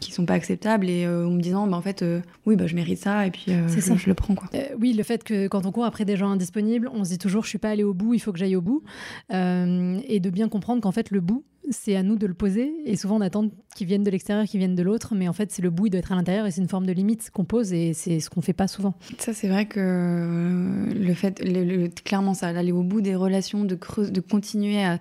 qui 0.00 0.12
sont 0.12 0.26
pas 0.26 0.34
acceptables 0.34 0.88
et 0.88 1.04
euh, 1.04 1.26
en 1.26 1.30
me 1.30 1.40
disant, 1.40 1.66
bah, 1.66 1.76
en 1.76 1.82
fait, 1.82 2.02
euh, 2.02 2.20
oui, 2.46 2.56
bah, 2.56 2.66
je 2.66 2.74
mérite 2.74 2.98
ça 2.98 3.26
et 3.26 3.30
puis 3.30 3.46
C'est 3.68 3.76
je, 3.76 3.80
ça. 3.80 3.96
je 3.96 4.06
le 4.06 4.14
prends, 4.14 4.34
quoi. 4.34 4.48
Oui, 4.78 4.92
le 4.92 5.02
fait 5.02 5.24
que 5.24 5.48
quand 5.48 5.66
on 5.66 5.72
court 5.72 5.84
après 5.84 6.04
des 6.04 6.16
gens 6.16 6.30
indisponibles, 6.30 6.88
on 6.92 7.04
se 7.04 7.10
dit 7.10 7.18
toujours 7.18 7.44
je 7.44 7.48
suis 7.48 7.58
pas 7.58 7.70
allé 7.70 7.82
au 7.84 7.94
bout, 7.94 8.14
il 8.14 8.20
faut 8.20 8.32
que 8.32 8.38
j'aille 8.38 8.56
au 8.56 8.60
bout. 8.62 8.82
Et 9.30 10.20
de 10.20 10.30
bien 10.30 10.48
comprendre 10.48 10.80
qu'en 10.80 10.92
fait 10.92 11.10
le 11.10 11.20
bout, 11.20 11.44
c'est 11.70 11.96
à 11.96 12.02
nous 12.02 12.16
de 12.16 12.26
le 12.26 12.34
poser. 12.34 12.72
Et 12.84 12.96
souvent 12.96 13.16
on 13.16 13.20
attend 13.20 13.48
qu'ils 13.74 13.86
viennent 13.86 14.02
de 14.02 14.10
l'extérieur, 14.10 14.46
qu'ils 14.46 14.58
viennent 14.58 14.74
de 14.74 14.82
l'autre. 14.82 15.14
Mais 15.14 15.28
en 15.28 15.32
fait, 15.32 15.50
c'est 15.50 15.62
le 15.62 15.70
bout, 15.70 15.86
il 15.86 15.90
doit 15.90 16.00
être 16.00 16.12
à 16.12 16.16
l'intérieur 16.16 16.46
et 16.46 16.50
c'est 16.50 16.60
une 16.60 16.68
forme 16.68 16.86
de 16.86 16.92
limite 16.92 17.30
qu'on 17.30 17.44
pose 17.44 17.72
et 17.72 17.92
c'est 17.92 18.20
ce 18.20 18.30
qu'on 18.30 18.40
fait 18.40 18.52
pas 18.52 18.68
souvent. 18.68 18.94
Ça, 19.18 19.34
c'est 19.34 19.48
vrai 19.48 19.66
que 19.66 19.80
euh, 19.80 20.94
le 20.94 21.14
fait, 21.14 21.42
clairement, 22.04 22.34
ça, 22.34 22.52
d'aller 22.52 22.72
au 22.72 22.82
bout 22.82 23.00
des 23.00 23.14
relations, 23.14 23.64
de 23.64 23.74
creuser, 23.74 24.10
de 24.10 24.20
continuer 24.20 24.82
à, 24.82 24.98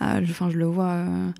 enfin, 0.00 0.50
je 0.50 0.58
le 0.58 0.66
vois 0.66 0.90
euh, 0.90 1.30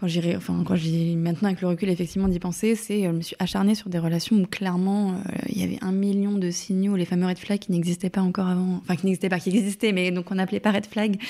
quand 0.00 0.06
j'irai, 0.08 0.34
enfin, 0.34 0.64
quand 0.66 0.76
j'ai 0.76 1.14
maintenant 1.14 1.48
avec 1.48 1.60
le 1.60 1.68
recul, 1.68 1.90
effectivement, 1.90 2.26
d'y 2.26 2.38
penser, 2.38 2.74
c'est, 2.74 3.04
euh, 3.06 3.10
je 3.10 3.16
me 3.16 3.20
suis 3.20 3.36
acharnée 3.38 3.74
sur 3.74 3.90
des 3.90 3.98
relations 3.98 4.34
où 4.36 4.46
clairement, 4.46 5.12
euh, 5.12 5.16
il 5.50 5.58
y 5.60 5.62
avait 5.62 5.76
un 5.82 5.92
million 5.92 6.32
de 6.32 6.50
signaux, 6.50 6.96
les 6.96 7.04
fameux 7.04 7.26
red 7.26 7.38
flags 7.38 7.58
qui 7.58 7.70
n'existaient 7.72 8.08
pas 8.08 8.22
encore 8.22 8.46
avant, 8.48 8.80
enfin, 8.82 8.96
qui 8.96 9.04
n'existaient 9.04 9.28
pas, 9.28 9.38
qui 9.38 9.50
existaient, 9.50 9.92
mais 9.92 10.10
donc 10.10 10.30
on 10.30 10.36
n'appelait 10.36 10.58
pas 10.60 10.70
red 10.72 10.86
flag. 10.86 11.20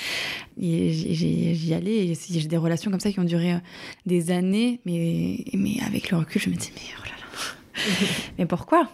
Et 0.59 0.91
j'y- 0.93 1.73
allais, 1.73 2.07
et 2.07 2.13
j'ai 2.29 2.47
des 2.47 2.57
relations 2.57 2.91
comme 2.91 2.99
ça 3.01 3.11
qui 3.11 3.19
ont 3.19 3.25
duré 3.25 3.53
euh, 3.53 3.57
des 4.05 4.31
années, 4.31 4.79
mais, 4.85 5.43
mais 5.53 5.81
avec 5.85 6.09
le 6.09 6.17
recul, 6.17 6.41
je 6.41 6.49
me 6.49 6.55
dis, 6.55 6.71
mais 6.73 6.81
oh 6.97 7.03
là 7.03 7.11
là. 7.11 7.91
mais 8.37 8.45
pourquoi? 8.45 8.89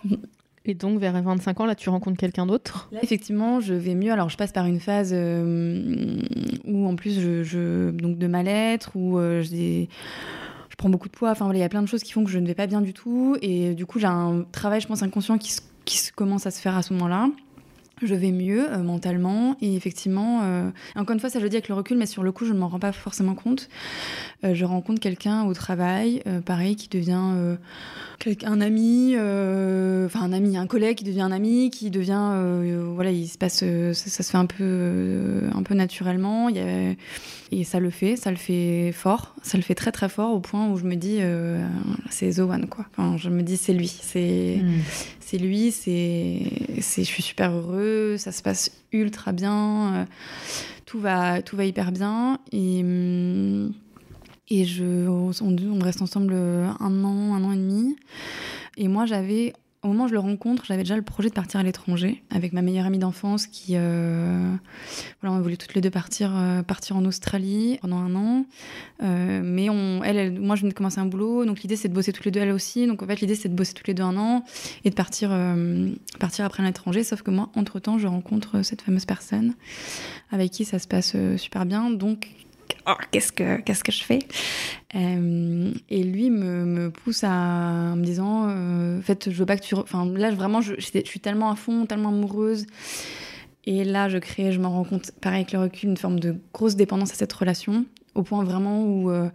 Et 0.67 0.73
donc, 0.73 0.99
vers 0.99 1.13
25 1.21 1.61
ans, 1.61 1.65
là, 1.65 1.75
tu 1.75 1.89
rencontres 1.89 2.17
quelqu'un 2.17 2.45
d'autre? 2.45 2.89
Effectivement, 3.01 3.61
je 3.61 3.73
vais 3.73 3.95
mieux. 3.95 4.11
Alors, 4.11 4.29
je 4.29 4.35
passe 4.35 4.51
par 4.51 4.65
une 4.65 4.81
phase 4.81 5.11
euh, 5.13 6.19
où, 6.65 6.85
en 6.85 6.95
plus, 6.95 7.21
je, 7.43 7.91
donc 7.91 8.17
de 8.17 8.27
mal-être, 8.27 8.91
où 8.95 9.17
euh, 9.17 9.41
je 9.43 9.87
prends 10.77 10.89
beaucoup 10.89 11.07
de 11.07 11.13
poids. 11.13 11.31
Enfin, 11.31 11.45
voilà, 11.45 11.59
il 11.59 11.61
y 11.61 11.65
a 11.65 11.69
plein 11.69 11.81
de 11.81 11.87
choses 11.87 12.03
qui 12.03 12.11
font 12.11 12.25
que 12.25 12.29
je 12.29 12.39
ne 12.39 12.45
vais 12.45 12.53
pas 12.53 12.67
bien 12.67 12.81
du 12.81 12.93
tout. 12.93 13.37
Et 13.41 13.73
du 13.75 13.85
coup, 13.85 13.97
j'ai 13.99 14.07
un 14.07 14.45
travail, 14.51 14.81
je 14.81 14.87
pense, 14.87 15.01
inconscient 15.03 15.37
qui, 15.37 15.55
qui 15.85 15.99
commence 16.13 16.45
à 16.45 16.51
se 16.51 16.59
faire 16.59 16.75
à 16.75 16.81
ce 16.81 16.93
moment-là. 16.93 17.29
Je 18.03 18.13
vais 18.13 18.31
mieux 18.31 18.71
euh, 18.71 18.77
mentalement 18.83 19.57
et 19.59 19.75
effectivement, 19.75 20.41
euh, 20.43 20.69
encore 20.95 21.13
une 21.15 21.19
fois, 21.19 21.29
ça 21.31 21.39
je 21.39 21.43
le 21.43 21.49
dis 21.49 21.55
avec 21.55 21.67
le 21.67 21.73
recul, 21.73 21.97
mais 21.97 22.05
sur 22.05 22.21
le 22.21 22.31
coup, 22.31 22.45
je 22.45 22.53
ne 22.53 22.59
m'en 22.59 22.67
rends 22.67 22.77
pas 22.79 22.91
forcément 22.91 23.33
compte. 23.33 23.69
Euh, 24.43 24.53
je 24.53 24.65
rencontre 24.65 24.99
quelqu'un 24.99 25.45
au 25.45 25.53
travail, 25.55 26.21
euh, 26.27 26.39
pareil, 26.39 26.75
qui 26.75 26.89
devient 26.89 27.19
euh, 27.33 27.55
un 28.45 28.61
ami, 28.61 29.15
enfin 29.15 30.21
un 30.21 30.31
ami, 30.33 30.57
un 30.57 30.67
collègue 30.67 30.97
qui 30.97 31.03
devient 31.05 31.21
un 31.21 31.31
ami, 31.31 31.71
qui 31.71 31.89
devient, 31.89 32.83
voilà, 32.93 33.09
il 33.11 33.27
se 33.27 33.37
passe, 33.37 33.59
ça, 33.59 33.93
ça 34.09 34.23
se 34.23 34.29
fait 34.31 34.37
un 34.37 34.45
peu, 34.45 35.41
un 35.55 35.63
peu 35.63 35.73
naturellement. 35.73 36.49
Y 36.49 36.59
a- 36.59 36.93
et 37.51 37.63
ça 37.63 37.79
le 37.79 37.89
fait, 37.89 38.15
ça 38.17 38.29
le 38.29 38.35
fait 38.37 38.91
fort, 38.91 39.33
ça 39.41 39.57
le 39.57 39.63
fait 39.63 39.73
très 39.75 39.91
très 39.93 40.09
fort 40.09 40.33
au 40.33 40.39
point 40.41 40.67
où 40.69 40.77
je 40.77 40.83
me 40.83 40.95
dis, 40.95 41.19
c'est 42.09 42.31
The 42.31 42.41
quoi. 42.69 42.85
Enfin, 42.91 43.17
je 43.17 43.29
me 43.29 43.41
dis 43.41 43.55
c'est 43.57 43.73
lui, 43.73 43.87
c'est 43.87 44.59
c'est 45.29 45.37
lui, 45.37 45.71
c'est, 45.73 46.39
je 46.77 47.01
suis 47.01 47.21
super 47.21 47.51
heureux, 47.51 48.15
ça 48.17 48.31
se 48.31 48.41
passe 48.41 48.71
ultra 48.93 49.33
bien, 49.33 49.93
euh, 49.93 50.05
tout 50.85 51.01
va, 51.01 51.41
tout 51.41 51.57
va 51.57 51.65
hyper 51.65 51.91
bien 51.91 52.39
et 52.53 52.79
hum, 52.79 53.73
et 54.49 54.63
je, 54.63 54.85
on, 55.09 55.31
on 55.41 55.79
reste 55.83 56.01
ensemble 56.01 56.33
un 56.33 57.03
an, 57.03 57.35
un 57.35 57.43
an 57.43 57.51
et 57.51 57.57
demi. 57.57 57.97
Et 58.77 58.87
moi, 58.87 59.05
j'avais, 59.05 59.51
au 59.87 59.93
moment 59.93 60.05
où 60.05 60.07
je 60.07 60.13
le 60.13 60.19
rencontre, 60.19 60.65
j'avais 60.65 60.83
déjà 60.83 60.95
le 60.95 61.01
projet 61.01 61.29
de 61.29 61.33
partir 61.33 61.59
à 61.59 61.63
l'étranger 61.63 62.21
avec 62.29 62.51
ma 62.51 62.61
meilleure 62.61 62.85
amie 62.85 62.97
d'enfance 62.99 63.47
qui, 63.47 63.73
euh, 63.75 64.53
voilà, 65.21 65.35
on 65.35 65.41
voulait 65.41 65.55
toutes 65.55 65.73
les 65.75 65.81
deux 65.81 65.89
partir, 65.89 66.33
euh, 66.35 66.61
partir 66.61 66.97
en 66.97 67.05
Australie 67.05 67.79
pendant 67.81 67.97
un 67.97 68.13
an. 68.15 68.45
Euh, 69.03 69.41
mais 69.43 69.69
on, 69.69 70.03
elle, 70.03 70.39
moi, 70.39 70.55
je 70.55 70.61
venais 70.61 70.73
de 70.73 70.77
commencer 70.77 70.99
un 70.99 71.05
boulot, 71.05 71.45
donc 71.45 71.61
l'idée 71.61 71.75
c'est 71.75 71.87
de 71.87 71.93
bosser 71.93 72.11
toutes 72.11 72.25
les 72.25 72.31
deux, 72.31 72.41
elle 72.41 72.51
aussi. 72.51 72.85
Donc 72.85 73.01
en 73.01 73.07
fait, 73.07 73.21
l'idée 73.21 73.35
c'est 73.35 73.49
de 73.49 73.55
bosser 73.55 73.73
toutes 73.73 73.87
les 73.87 73.93
deux 73.93 74.03
un 74.03 74.17
an 74.17 74.43
et 74.83 74.89
de 74.89 74.95
partir, 74.95 75.29
partir 76.19 76.45
après 76.45 76.63
à 76.63 76.65
l'étranger. 76.65 77.03
Sauf 77.03 77.21
que 77.21 77.31
moi, 77.31 77.49
entre 77.55 77.79
temps, 77.79 77.97
je 77.97 78.07
rencontre 78.07 78.63
cette 78.63 78.81
fameuse 78.81 79.05
personne 79.05 79.53
avec 80.31 80.51
qui 80.51 80.65
ça 80.65 80.79
se 80.79 80.87
passe 80.87 81.15
super 81.37 81.65
bien. 81.65 81.89
Donc 81.89 82.27
oh, 82.87 82.93
qu'est-ce 83.11 83.31
que 83.31 83.61
qu'est-ce 83.61 83.83
que 83.83 83.91
je 83.91 84.03
fais? 84.03 84.19
Euh, 84.95 85.71
Et 85.89 86.03
lui 86.03 86.29
me, 86.29 86.89
pousse 86.89 87.23
à 87.23 87.29
en 87.29 87.95
me 87.95 88.03
disant, 88.03 88.49
euh, 88.49 88.99
en 88.99 89.13
je 89.31 89.31
veux 89.31 89.45
pas 89.45 89.57
que 89.57 89.63
tu, 89.63 89.75
enfin 89.75 90.05
là 90.05 90.31
vraiment, 90.31 90.61
je, 90.61 90.73
suis 90.79 91.19
tellement 91.19 91.51
à 91.51 91.55
fond, 91.55 91.85
tellement 91.85 92.09
amoureuse. 92.09 92.65
Et 93.67 93.83
là, 93.83 94.07
je 94.07 94.17
crée, 94.17 94.53
je 94.53 94.61
m'en 94.61 94.69
rends 94.69 94.85
compte, 94.85 95.11
pareil 95.19 95.41
avec 95.41 95.51
le 95.51 95.59
recul, 95.59 95.89
une 95.89 95.97
forme 95.97 96.21
de 96.21 96.37
grosse 96.53 96.77
dépendance 96.77 97.11
à 97.11 97.15
cette 97.15 97.33
relation, 97.33 97.85
au 98.15 98.23
point 98.23 98.41
vraiment 98.45 98.85
où 98.85 99.11
euh, 99.11 99.29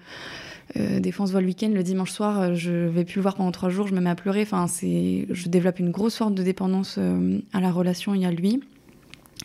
euh, 0.78 1.00
des 1.00 1.12
fois 1.12 1.24
on 1.24 1.26
se 1.26 1.32
voit 1.32 1.42
le 1.42 1.46
week-end, 1.48 1.68
le 1.68 1.82
dimanche 1.82 2.10
soir, 2.10 2.40
euh, 2.40 2.54
je 2.54 2.72
vais 2.72 3.04
plus 3.04 3.16
le 3.16 3.22
voir 3.22 3.34
pendant 3.34 3.52
trois 3.52 3.68
jours, 3.68 3.88
je 3.88 3.94
me 3.94 4.00
mets 4.00 4.08
à 4.08 4.14
pleurer. 4.14 4.40
Enfin, 4.40 4.68
c'est, 4.68 5.26
je 5.28 5.48
développe 5.50 5.80
une 5.80 5.90
grosse 5.90 6.16
forme 6.16 6.34
de 6.34 6.42
dépendance 6.42 6.98
à 7.52 7.60
la 7.60 7.70
relation 7.70 8.14
et 8.14 8.24
à 8.24 8.30
lui. 8.30 8.62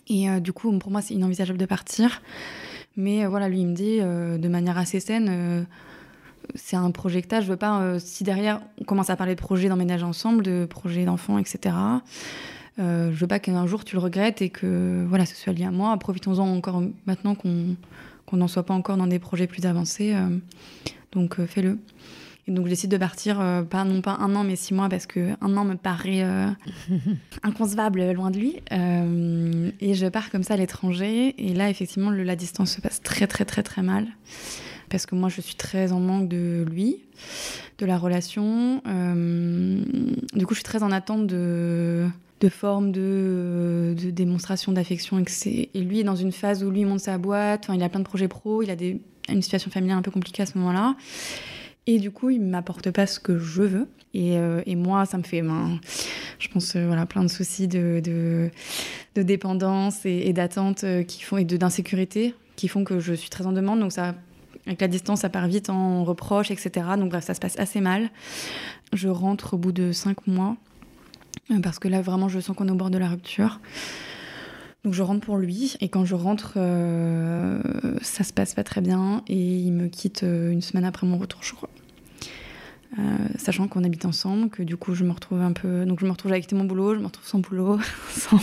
Et 0.07 0.27
du 0.39 0.53
coup, 0.53 0.71
pour 0.79 0.89
moi, 0.89 1.01
c'est 1.01 1.15
inenvisageable 1.15 1.59
de 1.59 1.65
partir. 1.65 2.21
Mais 2.97 3.23
euh, 3.23 3.29
voilà, 3.29 3.47
lui, 3.47 3.61
il 3.61 3.67
me 3.67 3.75
dit 3.75 3.99
euh, 4.01 4.37
de 4.37 4.47
manière 4.49 4.77
assez 4.77 4.99
saine, 4.99 5.27
euh, 5.29 5.63
c'est 6.55 6.75
un 6.75 6.91
projectage. 6.91 7.45
Je 7.45 7.49
veux 7.51 7.57
pas, 7.57 7.99
si 7.99 8.23
derrière 8.23 8.59
on 8.81 8.83
commence 8.83 9.09
à 9.09 9.15
parler 9.15 9.35
de 9.35 9.39
projets 9.39 9.69
d'emménager 9.69 10.03
ensemble, 10.03 10.43
de 10.43 10.65
projets 10.69 11.05
d'enfants, 11.05 11.37
etc. 11.37 11.75
Je 12.77 13.09
veux 13.09 13.27
pas 13.27 13.39
qu'un 13.39 13.65
jour 13.65 13.83
tu 13.83 13.95
le 13.95 14.01
regrettes 14.01 14.41
et 14.41 14.49
que 14.49 15.05
voilà, 15.09 15.25
ce 15.25 15.35
soit 15.35 15.51
lié 15.51 15.65
à 15.65 15.71
moi. 15.71 15.97
Profitons-en 15.97 16.47
encore 16.47 16.81
maintenant 17.05 17.35
qu'on 17.35 17.75
n'en 18.31 18.47
soit 18.47 18.63
pas 18.63 18.73
encore 18.73 18.97
dans 18.97 19.07
des 19.07 19.19
projets 19.19 19.47
plus 19.47 19.65
avancés. 19.65 20.15
donc 21.11 21.43
fais-le. 21.45 21.79
Et 22.47 22.51
donc, 22.51 22.65
je 22.65 22.69
décide 22.69 22.91
de 22.91 22.97
partir, 22.97 23.37
pas 23.69 23.83
non 23.83 24.01
pas 24.01 24.17
un 24.19 24.35
an, 24.35 24.43
mais 24.43 24.55
six 24.55 24.73
mois, 24.73 24.87
parce 24.89 25.05
que 25.05 25.33
un 25.41 25.57
an 25.57 25.65
me 25.65 25.75
paraît 25.75 26.25
inconcevable 27.43 28.11
loin 28.13 28.31
de 28.31 28.37
lui. 28.37 28.55
et 29.81 29.93
je 29.93 30.07
pars 30.07 30.29
comme 30.29 30.43
ça 30.43 30.53
à 30.53 30.57
l'étranger. 30.57 31.35
Et 31.37 31.53
là, 31.53 31.69
effectivement, 31.69 32.09
la 32.09 32.35
distance 32.37 32.75
se 32.75 32.81
passe 32.81 33.01
très, 33.01 33.27
très, 33.27 33.43
très, 33.43 33.63
très 33.63 33.81
mal. 33.81 34.07
Parce 34.89 35.05
que 35.05 35.15
moi, 35.15 35.27
je 35.27 35.41
suis 35.41 35.55
très 35.55 35.91
en 35.91 35.99
manque 35.99 36.29
de 36.29 36.65
lui, 36.71 36.99
de 37.79 37.85
la 37.85 37.97
relation. 37.97 38.81
du 38.85 40.45
coup, 40.45 40.53
je 40.53 40.59
suis 40.59 40.63
très 40.63 40.83
en 40.83 40.91
attente 40.91 41.27
de 41.27 42.07
de 42.39 42.49
forme 42.49 42.91
de, 42.91 43.95
de 43.97 44.09
démonstration 44.11 44.71
d'affection. 44.71 45.19
Et, 45.19 45.69
et 45.73 45.81
lui 45.81 45.99
est 45.99 46.03
dans 46.03 46.15
une 46.15 46.31
phase 46.31 46.63
où 46.63 46.69
lui 46.69 46.85
monte 46.85 46.99
sa 46.99 47.17
boîte, 47.17 47.65
enfin, 47.65 47.75
il 47.75 47.83
a 47.83 47.89
plein 47.89 47.99
de 47.99 48.05
projets 48.05 48.27
pro, 48.27 48.61
il 48.61 48.69
a 48.69 48.75
des, 48.75 49.01
une 49.29 49.41
situation 49.41 49.71
familiale 49.71 49.97
un 49.97 50.01
peu 50.01 50.11
compliquée 50.11 50.43
à 50.43 50.45
ce 50.45 50.57
moment-là. 50.57 50.95
Et 51.87 51.99
du 51.99 52.11
coup, 52.11 52.29
il 52.29 52.45
ne 52.45 52.49
m'apporte 52.49 52.91
pas 52.91 53.07
ce 53.07 53.19
que 53.19 53.39
je 53.39 53.63
veux. 53.63 53.87
Et, 54.13 54.37
euh, 54.37 54.61
et 54.65 54.75
moi, 54.75 55.05
ça 55.05 55.17
me 55.17 55.23
fait, 55.23 55.41
ben, 55.41 55.79
je 56.39 56.47
pense, 56.49 56.75
euh, 56.75 56.85
voilà, 56.85 57.05
plein 57.05 57.23
de 57.23 57.29
soucis 57.29 57.67
de, 57.67 58.01
de, 58.03 58.51
dépendance 59.23 60.05
et, 60.05 60.31
d'attente 60.33 60.83
euh, 60.83 61.03
et 61.37 61.45
d'insécurité 61.45 62.35
qui 62.55 62.67
font 62.67 62.83
que 62.83 62.99
je 62.99 63.13
suis 63.13 63.29
très 63.29 63.45
en 63.45 63.51
demande. 63.53 63.79
Donc, 63.79 63.91
ça, 63.91 64.15
avec 64.65 64.81
la 64.81 64.87
distance, 64.87 65.21
ça 65.21 65.29
part 65.29 65.47
vite 65.47 65.69
en 65.69 66.03
reproche, 66.03 66.51
etc. 66.51 66.85
Donc, 66.97 67.09
bref, 67.09 67.23
ça 67.23 67.33
se 67.33 67.39
passe 67.39 67.57
assez 67.57 67.81
mal. 67.81 68.09
Je 68.93 69.07
rentre 69.07 69.53
au 69.53 69.57
bout 69.57 69.71
de 69.71 69.91
cinq 69.91 70.27
mois. 70.27 70.57
Parce 71.63 71.79
que 71.79 71.87
là 71.87 72.01
vraiment 72.01 72.27
je 72.27 72.39
sens 72.39 72.55
qu'on 72.55 72.67
est 72.67 72.71
au 72.71 72.75
bord 72.75 72.89
de 72.89 72.97
la 72.97 73.07
rupture. 73.07 73.59
Donc 74.87 74.93
je 74.93 75.03
rentre 75.03 75.25
pour 75.25 75.35
lui 75.35 75.75
et 75.81 75.89
quand 75.89 76.05
je 76.05 76.15
rentre, 76.15 76.53
euh, 76.55 77.61
ça 78.01 78.23
se 78.23 78.31
passe 78.31 78.53
pas 78.53 78.63
très 78.63 78.79
bien 78.79 79.21
et 79.27 79.35
il 79.35 79.73
me 79.73 79.89
quitte 79.89 80.23
euh, 80.23 80.49
une 80.49 80.61
semaine 80.61 80.85
après 80.85 81.05
mon 81.05 81.17
retour, 81.17 81.43
je 81.43 81.53
crois. 81.53 81.67
sachant 83.35 83.67
qu'on 83.67 83.83
habite 83.83 84.05
ensemble, 84.05 84.49
que 84.49 84.63
du 84.63 84.77
coup 84.77 84.95
je 84.95 85.03
me 85.03 85.11
retrouve 85.11 85.41
un 85.41 85.51
peu, 85.51 85.83
donc 85.83 85.99
je 85.99 86.05
me 86.05 86.11
retrouve 86.11 86.31
avec 86.31 86.49
mon 86.53 86.63
boulot, 86.63 86.95
je 86.95 87.01
me 87.01 87.05
retrouve 87.07 87.27
sans 87.27 87.39
boulot, 87.39 87.79
sans, 88.11 88.39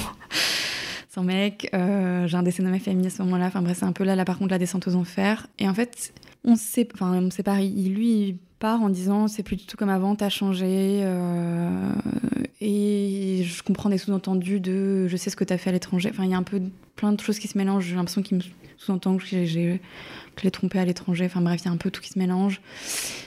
sans 1.08 1.22
mec. 1.22 1.70
j'ai 1.72 2.36
un 2.36 2.42
décès 2.42 2.62
dans 2.62 2.68
ma 2.68 2.78
famille 2.78 3.06
à 3.06 3.10
ce 3.10 3.22
moment-là. 3.22 3.46
Enfin 3.46 3.62
bref, 3.62 3.78
c'est 3.78 3.86
un 3.86 3.92
peu 3.92 4.04
là, 4.04 4.14
là 4.14 4.26
par 4.26 4.36
contre 4.36 4.50
la 4.50 4.58
descente 4.58 4.86
aux 4.86 4.96
enfers. 4.96 5.46
Et 5.58 5.66
en 5.66 5.72
fait, 5.72 6.12
on 6.44 6.56
sait, 6.56 6.86
enfin 6.92 7.14
on 7.22 7.30
sépare. 7.30 7.56
Lui, 7.56 8.36
en 8.72 8.88
disant 8.88 9.28
c'est 9.28 9.42
plus 9.42 9.56
du 9.56 9.66
tout 9.66 9.76
comme 9.76 9.90
avant, 9.90 10.16
t'as 10.16 10.28
changé. 10.28 11.00
Euh, 11.02 11.92
et 12.60 13.42
je 13.44 13.62
comprends 13.62 13.90
des 13.90 13.98
sous-entendus 13.98 14.60
de 14.60 15.06
je 15.06 15.16
sais 15.16 15.30
ce 15.30 15.36
que 15.36 15.44
t'as 15.44 15.58
fait 15.58 15.70
à 15.70 15.72
l'étranger. 15.72 16.10
Enfin, 16.10 16.24
il 16.24 16.30
y 16.30 16.34
a 16.34 16.38
un 16.38 16.42
peu 16.42 16.60
plein 16.96 17.12
de 17.12 17.20
choses 17.20 17.38
qui 17.38 17.48
se 17.48 17.58
mélangent. 17.58 17.86
J'ai 17.86 17.96
l'impression 17.96 18.22
qu'il 18.22 18.38
me 18.38 18.42
sous-entend 18.76 19.16
que 19.16 19.24
j'ai 19.24 19.80
que 20.36 20.42
l'ai 20.42 20.50
trompé 20.50 20.78
à 20.78 20.84
l'étranger. 20.84 21.26
Enfin 21.26 21.40
bref, 21.40 21.60
il 21.62 21.66
y 21.66 21.68
a 21.68 21.72
un 21.72 21.76
peu 21.76 21.90
tout 21.90 22.00
qui 22.00 22.10
se 22.10 22.18
mélange. 22.18 22.60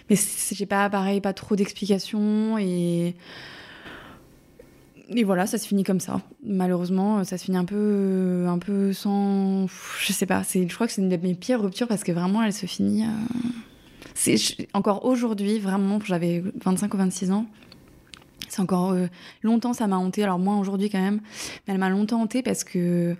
Mais 0.09 0.17
j'ai 0.51 0.65
pas 0.65 0.89
pareil, 0.89 1.21
pas 1.21 1.33
trop 1.33 1.55
d'explications 1.55 2.57
et 2.57 3.15
et 5.09 5.23
voilà, 5.23 5.45
ça 5.45 5.57
se 5.57 5.65
finit 5.65 5.83
comme 5.83 6.01
ça. 6.01 6.19
Malheureusement, 6.43 7.23
ça 7.23 7.37
se 7.37 7.45
finit 7.45 7.57
un 7.57 7.63
peu, 7.63 8.45
un 8.47 8.57
peu 8.57 8.91
sans, 8.91 9.67
je 10.01 10.11
sais 10.11 10.25
pas. 10.25 10.43
Je 10.43 10.73
crois 10.73 10.85
que 10.85 10.91
c'est 10.91 11.01
une 11.01 11.07
de 11.07 11.15
mes 11.15 11.33
pires 11.33 11.61
ruptures 11.61 11.87
parce 11.87 12.03
que 12.03 12.11
vraiment, 12.11 12.43
elle 12.43 12.51
se 12.51 12.65
finit. 12.65 13.03
Euh, 13.03 13.07
c'est 14.17 14.67
encore 14.73 15.05
aujourd'hui, 15.05 15.59
vraiment, 15.59 15.99
j'avais 16.03 16.43
25 16.63 16.93
ou 16.93 16.97
26 16.97 17.31
ans. 17.31 17.45
C'est 18.49 18.61
encore 18.61 18.91
euh, 18.91 19.05
longtemps, 19.43 19.73
ça 19.73 19.85
m'a 19.85 19.97
hanté. 19.97 20.23
Alors, 20.23 20.39
moins 20.39 20.59
aujourd'hui 20.59 20.89
quand 20.89 21.01
même, 21.01 21.21
mais 21.67 21.73
elle 21.73 21.79
m'a 21.79 21.89
longtemps 21.89 22.21
hanté 22.21 22.41
parce 22.41 22.63
que. 22.63 23.15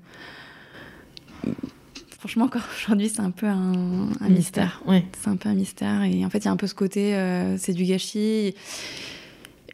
Franchement, 2.18 2.46
encore 2.46 2.64
aujourd'hui, 2.78 3.10
c'est 3.10 3.22
un 3.22 3.30
peu 3.30 3.46
un, 3.46 4.10
mystère. 4.28 4.82
C'est 5.22 5.30
un 5.30 5.36
peu 5.36 5.50
un 5.50 5.54
mystère. 5.54 6.04
Et 6.04 6.26
en 6.26 6.32
fait, 6.32 6.40
il 6.40 6.46
y 6.46 6.48
a 6.48 6.52
un 6.52 6.58
peu 6.58 6.68
ce 6.68 6.76
côté, 6.76 7.16
euh, 7.16 7.58
c'est 7.58 7.74
du 7.74 7.86
gâchis. 7.86 8.56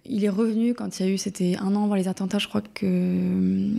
Il 0.06 0.26
est 0.26 0.30
revenu 0.30 0.74
quand 0.74 1.00
il 1.00 1.06
y 1.06 1.10
a 1.10 1.12
eu, 1.14 1.18
c'était 1.18 1.56
un 1.62 1.76
an 1.76 1.86
avant 1.86 1.96
les 1.96 2.10
attentats, 2.10 2.38
je 2.38 2.50
crois 2.50 2.62
que 2.62 2.86
euh, 2.86 3.70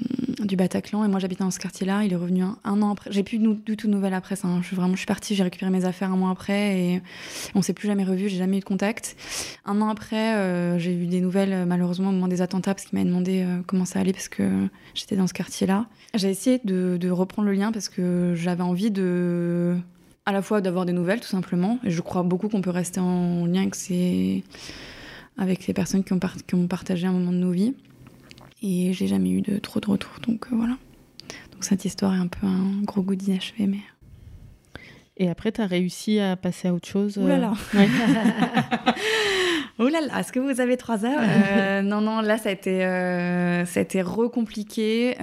du 0.40 0.56
Bataclan, 0.56 1.04
et 1.04 1.08
moi 1.08 1.18
j'habitais 1.18 1.44
dans 1.44 1.50
ce 1.50 1.58
quartier-là. 1.58 2.02
Il 2.04 2.14
est 2.14 2.16
revenu 2.16 2.42
un, 2.42 2.82
an 2.82 2.92
après. 2.92 3.12
J'ai 3.12 3.22
plus 3.22 3.36
du 3.38 3.76
tout 3.76 3.86
de 3.86 3.92
nouvelles 3.92 4.14
après 4.14 4.34
ça. 4.34 4.48
Hein. 4.48 4.60
Je 4.62 4.68
suis 4.68 4.76
vraiment, 4.76 4.94
je 4.94 4.98
suis 4.98 5.06
partie, 5.06 5.34
j'ai 5.34 5.42
récupéré 5.42 5.70
mes 5.70 5.84
affaires 5.84 6.10
un 6.10 6.16
mois 6.16 6.30
après, 6.30 6.80
et 6.80 7.02
on 7.54 7.60
s'est 7.60 7.74
plus 7.74 7.88
jamais 7.88 8.04
revu. 8.04 8.30
J'ai 8.30 8.38
jamais 8.38 8.56
eu 8.56 8.60
de 8.60 8.64
contact. 8.64 9.16
Un 9.66 9.82
an 9.82 9.90
après, 9.90 10.34
euh, 10.36 10.78
j'ai 10.78 10.94
eu 10.94 11.06
des 11.06 11.20
nouvelles, 11.20 11.52
euh, 11.52 11.66
malheureusement 11.66 12.08
au 12.08 12.12
moment 12.12 12.28
des 12.28 12.40
attentats, 12.40 12.74
parce 12.74 12.86
qu'il 12.86 12.98
m'a 12.98 13.04
demandé 13.04 13.46
comment 13.66 13.84
ça 13.84 14.00
allait, 14.00 14.12
parce 14.12 14.28
que 14.28 14.48
j'étais 14.94 15.16
dans 15.16 15.26
ce 15.26 15.34
quartier-là. 15.34 15.86
J'ai 16.14 16.30
essayé 16.30 16.58
de, 16.64 16.96
de 16.98 17.10
reprendre 17.10 17.48
le 17.48 17.54
lien 17.54 17.70
parce 17.70 17.90
que 17.90 18.32
j'avais 18.34 18.62
envie 18.62 18.90
de 18.90 19.76
à 20.26 20.32
la 20.32 20.40
fois 20.40 20.62
d'avoir 20.62 20.86
des 20.86 20.92
nouvelles 20.92 21.20
tout 21.20 21.28
simplement 21.28 21.78
et 21.84 21.90
je 21.90 22.00
crois 22.00 22.22
beaucoup 22.22 22.48
qu'on 22.48 22.62
peut 22.62 22.70
rester 22.70 22.98
en 22.98 23.44
lien 23.44 23.68
que 23.68 23.76
c'est 23.76 24.42
avec 25.36 25.66
les 25.66 25.74
personnes 25.74 26.04
qui 26.04 26.12
ont, 26.12 26.20
qui 26.46 26.54
ont 26.54 26.66
partagé 26.66 27.06
un 27.06 27.12
moment 27.12 27.32
de 27.32 27.38
nos 27.38 27.50
vies. 27.50 27.74
Et 28.62 28.92
j'ai 28.92 29.06
jamais 29.06 29.30
eu 29.30 29.42
de 29.42 29.58
trop 29.58 29.80
de 29.80 29.86
retours. 29.86 30.18
Donc 30.26 30.46
euh, 30.46 30.56
voilà. 30.56 30.76
Donc 31.52 31.64
cette 31.64 31.84
histoire 31.84 32.14
est 32.14 32.18
un 32.18 32.28
peu 32.28 32.46
un 32.46 32.82
gros 32.82 33.02
goût 33.02 33.14
d'inachevé. 33.14 33.66
Mais... 33.66 33.80
Et 35.16 35.28
après, 35.28 35.52
tu 35.52 35.60
as 35.60 35.66
réussi 35.66 36.18
à 36.18 36.36
passer 36.36 36.68
à 36.68 36.74
autre 36.74 36.88
chose 36.88 37.18
Ouh 37.18 37.26
là 37.26 37.38
là 37.38 37.52
Ouh 39.78 39.88
là 39.88 40.00
là, 40.00 40.20
est-ce 40.20 40.32
que 40.32 40.40
vous 40.40 40.60
avez 40.60 40.76
trois 40.76 41.04
heures 41.04 41.20
euh, 41.22 41.82
Non, 41.82 42.00
non, 42.00 42.20
là, 42.20 42.38
ça 42.38 42.48
a 42.48 42.52
été, 42.52 42.84
euh, 42.84 43.66
ça 43.66 43.80
a 43.80 43.82
été 43.82 44.02
recompliqué. 44.02 45.16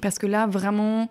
parce 0.00 0.18
que 0.18 0.26
là, 0.26 0.46
vraiment 0.46 1.10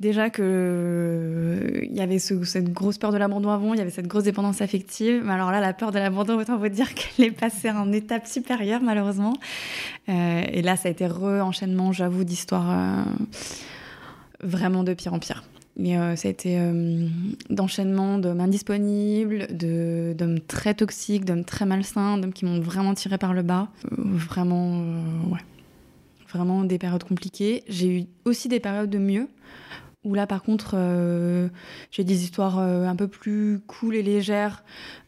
déjà 0.00 0.30
que 0.30 1.82
il 1.82 1.96
y 1.96 2.00
avait 2.00 2.18
cette 2.18 2.72
grosse 2.72 2.98
peur 2.98 3.12
de 3.12 3.16
l'abandon 3.16 3.50
avant, 3.50 3.74
il 3.74 3.78
y 3.78 3.80
avait 3.80 3.90
cette 3.90 4.06
grosse 4.06 4.24
dépendance 4.24 4.60
affective. 4.60 5.22
Mais 5.24 5.32
alors 5.32 5.50
là, 5.50 5.60
la 5.60 5.72
peur 5.72 5.92
de 5.92 5.98
l'abandon, 5.98 6.38
autant 6.38 6.56
vous 6.56 6.68
dire 6.68 6.94
qu'elle 6.94 7.26
est 7.26 7.30
passée 7.30 7.70
en 7.70 7.92
étape 7.92 8.26
supérieure, 8.26 8.80
malheureusement. 8.82 9.34
Euh, 10.08 10.42
et 10.50 10.62
là, 10.62 10.76
ça 10.76 10.88
a 10.88 10.90
été 10.90 11.06
re-enchaînement, 11.06 11.92
j'avoue, 11.92 12.24
d'histoires 12.24 12.70
euh, 12.70 13.02
vraiment 14.42 14.84
de 14.84 14.94
pire 14.94 15.14
en 15.14 15.18
pire. 15.18 15.44
Mais 15.80 15.96
euh, 15.96 16.16
ça 16.16 16.26
a 16.26 16.30
été 16.32 16.60
d'enchaînement 17.50 18.18
d'hommes 18.18 18.40
indisponibles, 18.40 19.46
d'hommes 19.52 20.40
très 20.40 20.74
toxiques, 20.74 21.24
d'hommes 21.24 21.44
très 21.44 21.66
malsains, 21.66 22.18
d'hommes 22.18 22.32
qui 22.32 22.44
m'ont 22.44 22.58
vraiment 22.58 22.94
tiré 22.94 23.16
par 23.16 23.32
le 23.32 23.42
bas. 23.42 23.68
vraiment, 23.92 24.80
ouais. 25.30 25.40
Vraiment 26.30 26.64
des 26.64 26.78
périodes 26.78 27.04
compliquées. 27.04 27.62
J'ai 27.68 28.00
eu 28.00 28.04
aussi 28.26 28.48
des 28.48 28.60
périodes 28.60 28.90
de 28.90 28.98
mieux 28.98 29.28
où 30.04 30.14
là, 30.14 30.26
par 30.26 30.42
contre, 30.42 30.72
euh, 30.74 31.48
j'ai 31.90 32.04
des 32.04 32.22
histoires 32.22 32.58
euh, 32.58 32.84
un 32.86 32.94
peu 32.94 33.08
plus 33.08 33.60
cool 33.66 33.96
et 33.96 34.02
légères, 34.02 34.62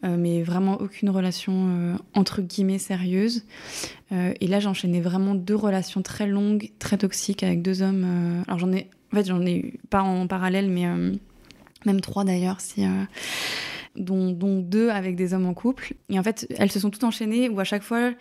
euh, 0.04 0.16
mais 0.18 0.42
vraiment 0.42 0.80
aucune 0.80 1.10
relation 1.10 1.96
entre 2.14 2.42
guillemets 2.42 2.78
sérieuse. 2.78 3.44
et 4.10 4.46
là, 4.46 4.60
j'enchaînais 4.60 5.00
vraiment 5.00 5.34
deux 5.34 5.54
relations 5.54 6.02
très 6.02 6.26
longues, 6.26 6.70
très 6.78 6.98
toxiques 6.98 7.42
avec 7.42 7.62
deux 7.62 7.82
hommes. 7.82 8.42
alors 8.46 8.58
j'en 8.58 8.72
ai, 8.72 8.88
en 9.12 9.16
fait, 9.16 9.26
j'en 9.26 9.44
ai 9.46 9.56
eu 9.56 9.78
pas 9.88 10.02
en 10.02 10.26
parallèle, 10.26 10.68
mais 10.68 10.86
même 11.86 12.00
trois 12.00 12.24
d'ailleurs, 12.24 12.60
si. 12.60 12.84
Dont, 13.96 14.30
dont, 14.30 14.60
deux 14.60 14.88
avec 14.88 15.16
des 15.16 15.34
hommes 15.34 15.46
en 15.46 15.54
couple. 15.54 15.94
Et 16.10 16.18
en 16.18 16.22
fait, 16.22 16.46
elles 16.58 16.70
se 16.70 16.78
sont 16.78 16.90
toutes 16.90 17.02
enchaînées 17.02 17.48
où 17.48 17.58
à 17.58 17.64
chaque 17.64 17.82
fois, 17.82 18.12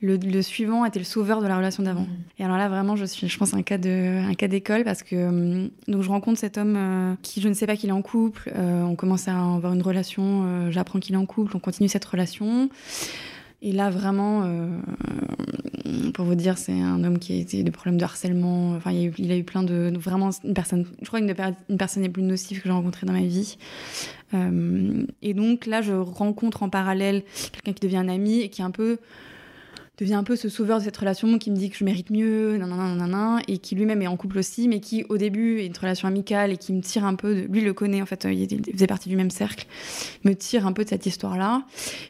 le, 0.00 0.42
suivant 0.42 0.84
était 0.84 1.00
le 1.00 1.04
sauveur 1.04 1.42
de 1.42 1.46
la 1.46 1.56
relation 1.56 1.82
d'avant. 1.82 2.02
Mmh. 2.02 2.16
Et 2.38 2.44
alors 2.44 2.56
là, 2.56 2.68
vraiment, 2.68 2.94
je 2.94 3.04
suis, 3.04 3.28
je 3.28 3.38
pense, 3.38 3.54
un 3.54 3.62
cas 3.62 3.78
de, 3.78 4.28
un 4.28 4.34
cas 4.34 4.46
d'école 4.46 4.84
parce 4.84 5.02
que 5.02 5.16
euh, 5.16 5.68
donc 5.88 6.02
je 6.02 6.08
rencontre 6.08 6.38
cet 6.38 6.56
homme 6.56 6.76
euh, 6.76 7.14
qui, 7.22 7.40
je 7.40 7.48
ne 7.48 7.54
sais 7.54 7.66
pas 7.66 7.76
qu'il 7.76 7.90
est 7.90 7.92
en 7.92 8.02
couple. 8.02 8.52
Euh, 8.54 8.82
on 8.82 8.94
commence 8.94 9.26
à 9.26 9.36
avoir 9.36 9.72
une 9.72 9.82
relation. 9.82 10.70
J'apprends 10.70 11.00
qu'il 11.00 11.14
est 11.14 11.18
en 11.18 11.26
couple. 11.26 11.56
On 11.56 11.60
continue 11.60 11.88
cette 11.88 12.04
relation. 12.04 12.70
Et 13.60 13.72
là, 13.72 13.90
vraiment, 13.90 14.48
pour 16.14 16.24
vous 16.24 16.36
dire, 16.36 16.58
c'est 16.58 16.80
un 16.80 17.02
homme 17.02 17.18
qui 17.18 17.32
a 17.32 17.36
été 17.36 17.64
des 17.64 17.72
problèmes 17.72 17.98
de 17.98 18.04
harcèlement. 18.04 18.76
Enfin, 18.76 18.92
il 18.92 19.32
a 19.32 19.36
eu, 19.36 19.42
plein 19.42 19.64
de, 19.64 19.92
vraiment 19.98 20.30
une 20.44 20.54
personne. 20.54 20.86
Je 21.02 21.06
crois 21.08 21.18
une, 21.18 21.34
une 21.68 21.76
personne 21.76 22.04
les 22.04 22.08
plus 22.08 22.22
nocives 22.22 22.58
que 22.58 22.68
j'ai 22.68 22.72
rencontrée 22.72 23.04
dans 23.04 23.14
ma 23.14 23.22
vie. 23.22 23.58
et 25.22 25.34
donc 25.34 25.66
là, 25.66 25.82
je 25.82 25.92
rencontre 25.92 26.62
en 26.62 26.68
parallèle 26.68 27.24
quelqu'un 27.50 27.72
qui 27.72 27.84
devient 27.84 27.96
un 27.96 28.08
ami 28.08 28.42
et 28.42 28.48
qui 28.48 28.60
est 28.60 28.64
un 28.64 28.70
peu 28.70 28.98
devient 29.98 30.14
un 30.14 30.22
peu 30.22 30.36
ce 30.36 30.48
sauveur 30.48 30.78
de 30.78 30.84
cette 30.84 30.96
relation 30.96 31.38
qui 31.38 31.50
me 31.50 31.56
dit 31.56 31.70
que 31.70 31.76
je 31.76 31.84
mérite 31.84 32.10
mieux, 32.10 32.56
nanana, 32.56 33.40
et 33.48 33.58
qui 33.58 33.74
lui-même 33.74 34.00
est 34.00 34.06
en 34.06 34.16
couple 34.16 34.38
aussi, 34.38 34.68
mais 34.68 34.80
qui 34.80 35.04
au 35.08 35.16
début 35.16 35.60
est 35.60 35.66
une 35.66 35.76
relation 35.76 36.06
amicale 36.06 36.52
et 36.52 36.56
qui 36.56 36.72
me 36.72 36.80
tire 36.80 37.04
un 37.04 37.14
peu, 37.14 37.34
de, 37.34 37.40
lui 37.42 37.60
le 37.60 37.72
connaît 37.72 38.00
en 38.00 38.06
fait, 38.06 38.24
il, 38.30 38.72
faisait 38.72 38.86
partie 38.86 39.08
du 39.08 39.16
même 39.16 39.30
cercle, 39.30 39.66
me 40.24 40.34
tire 40.34 40.66
un 40.66 40.72
peu 40.72 40.84
de 40.84 40.88
cette 40.88 41.06
histoire-là. 41.06 41.64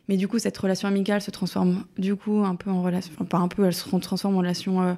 Mais 0.09 0.17
du 0.17 0.29
coup, 0.29 0.39
cette 0.39 0.59
relation 0.59 0.87
amicale 0.87 1.23
se 1.23 1.31
transforme 1.31 1.85
du 1.97 2.15
coup 2.15 2.45
un 2.45 2.57
peu 2.57 2.71
en 2.71 2.83
relation, 2.83 3.11
enfin 3.15 3.25
pas 3.25 3.39
un 3.39 3.49
peu, 3.49 3.65
elle 3.65 3.75
se 3.75 3.89
transforme 4.01 4.35
en 4.35 4.39
relation 4.39 4.83
euh, 4.83 4.93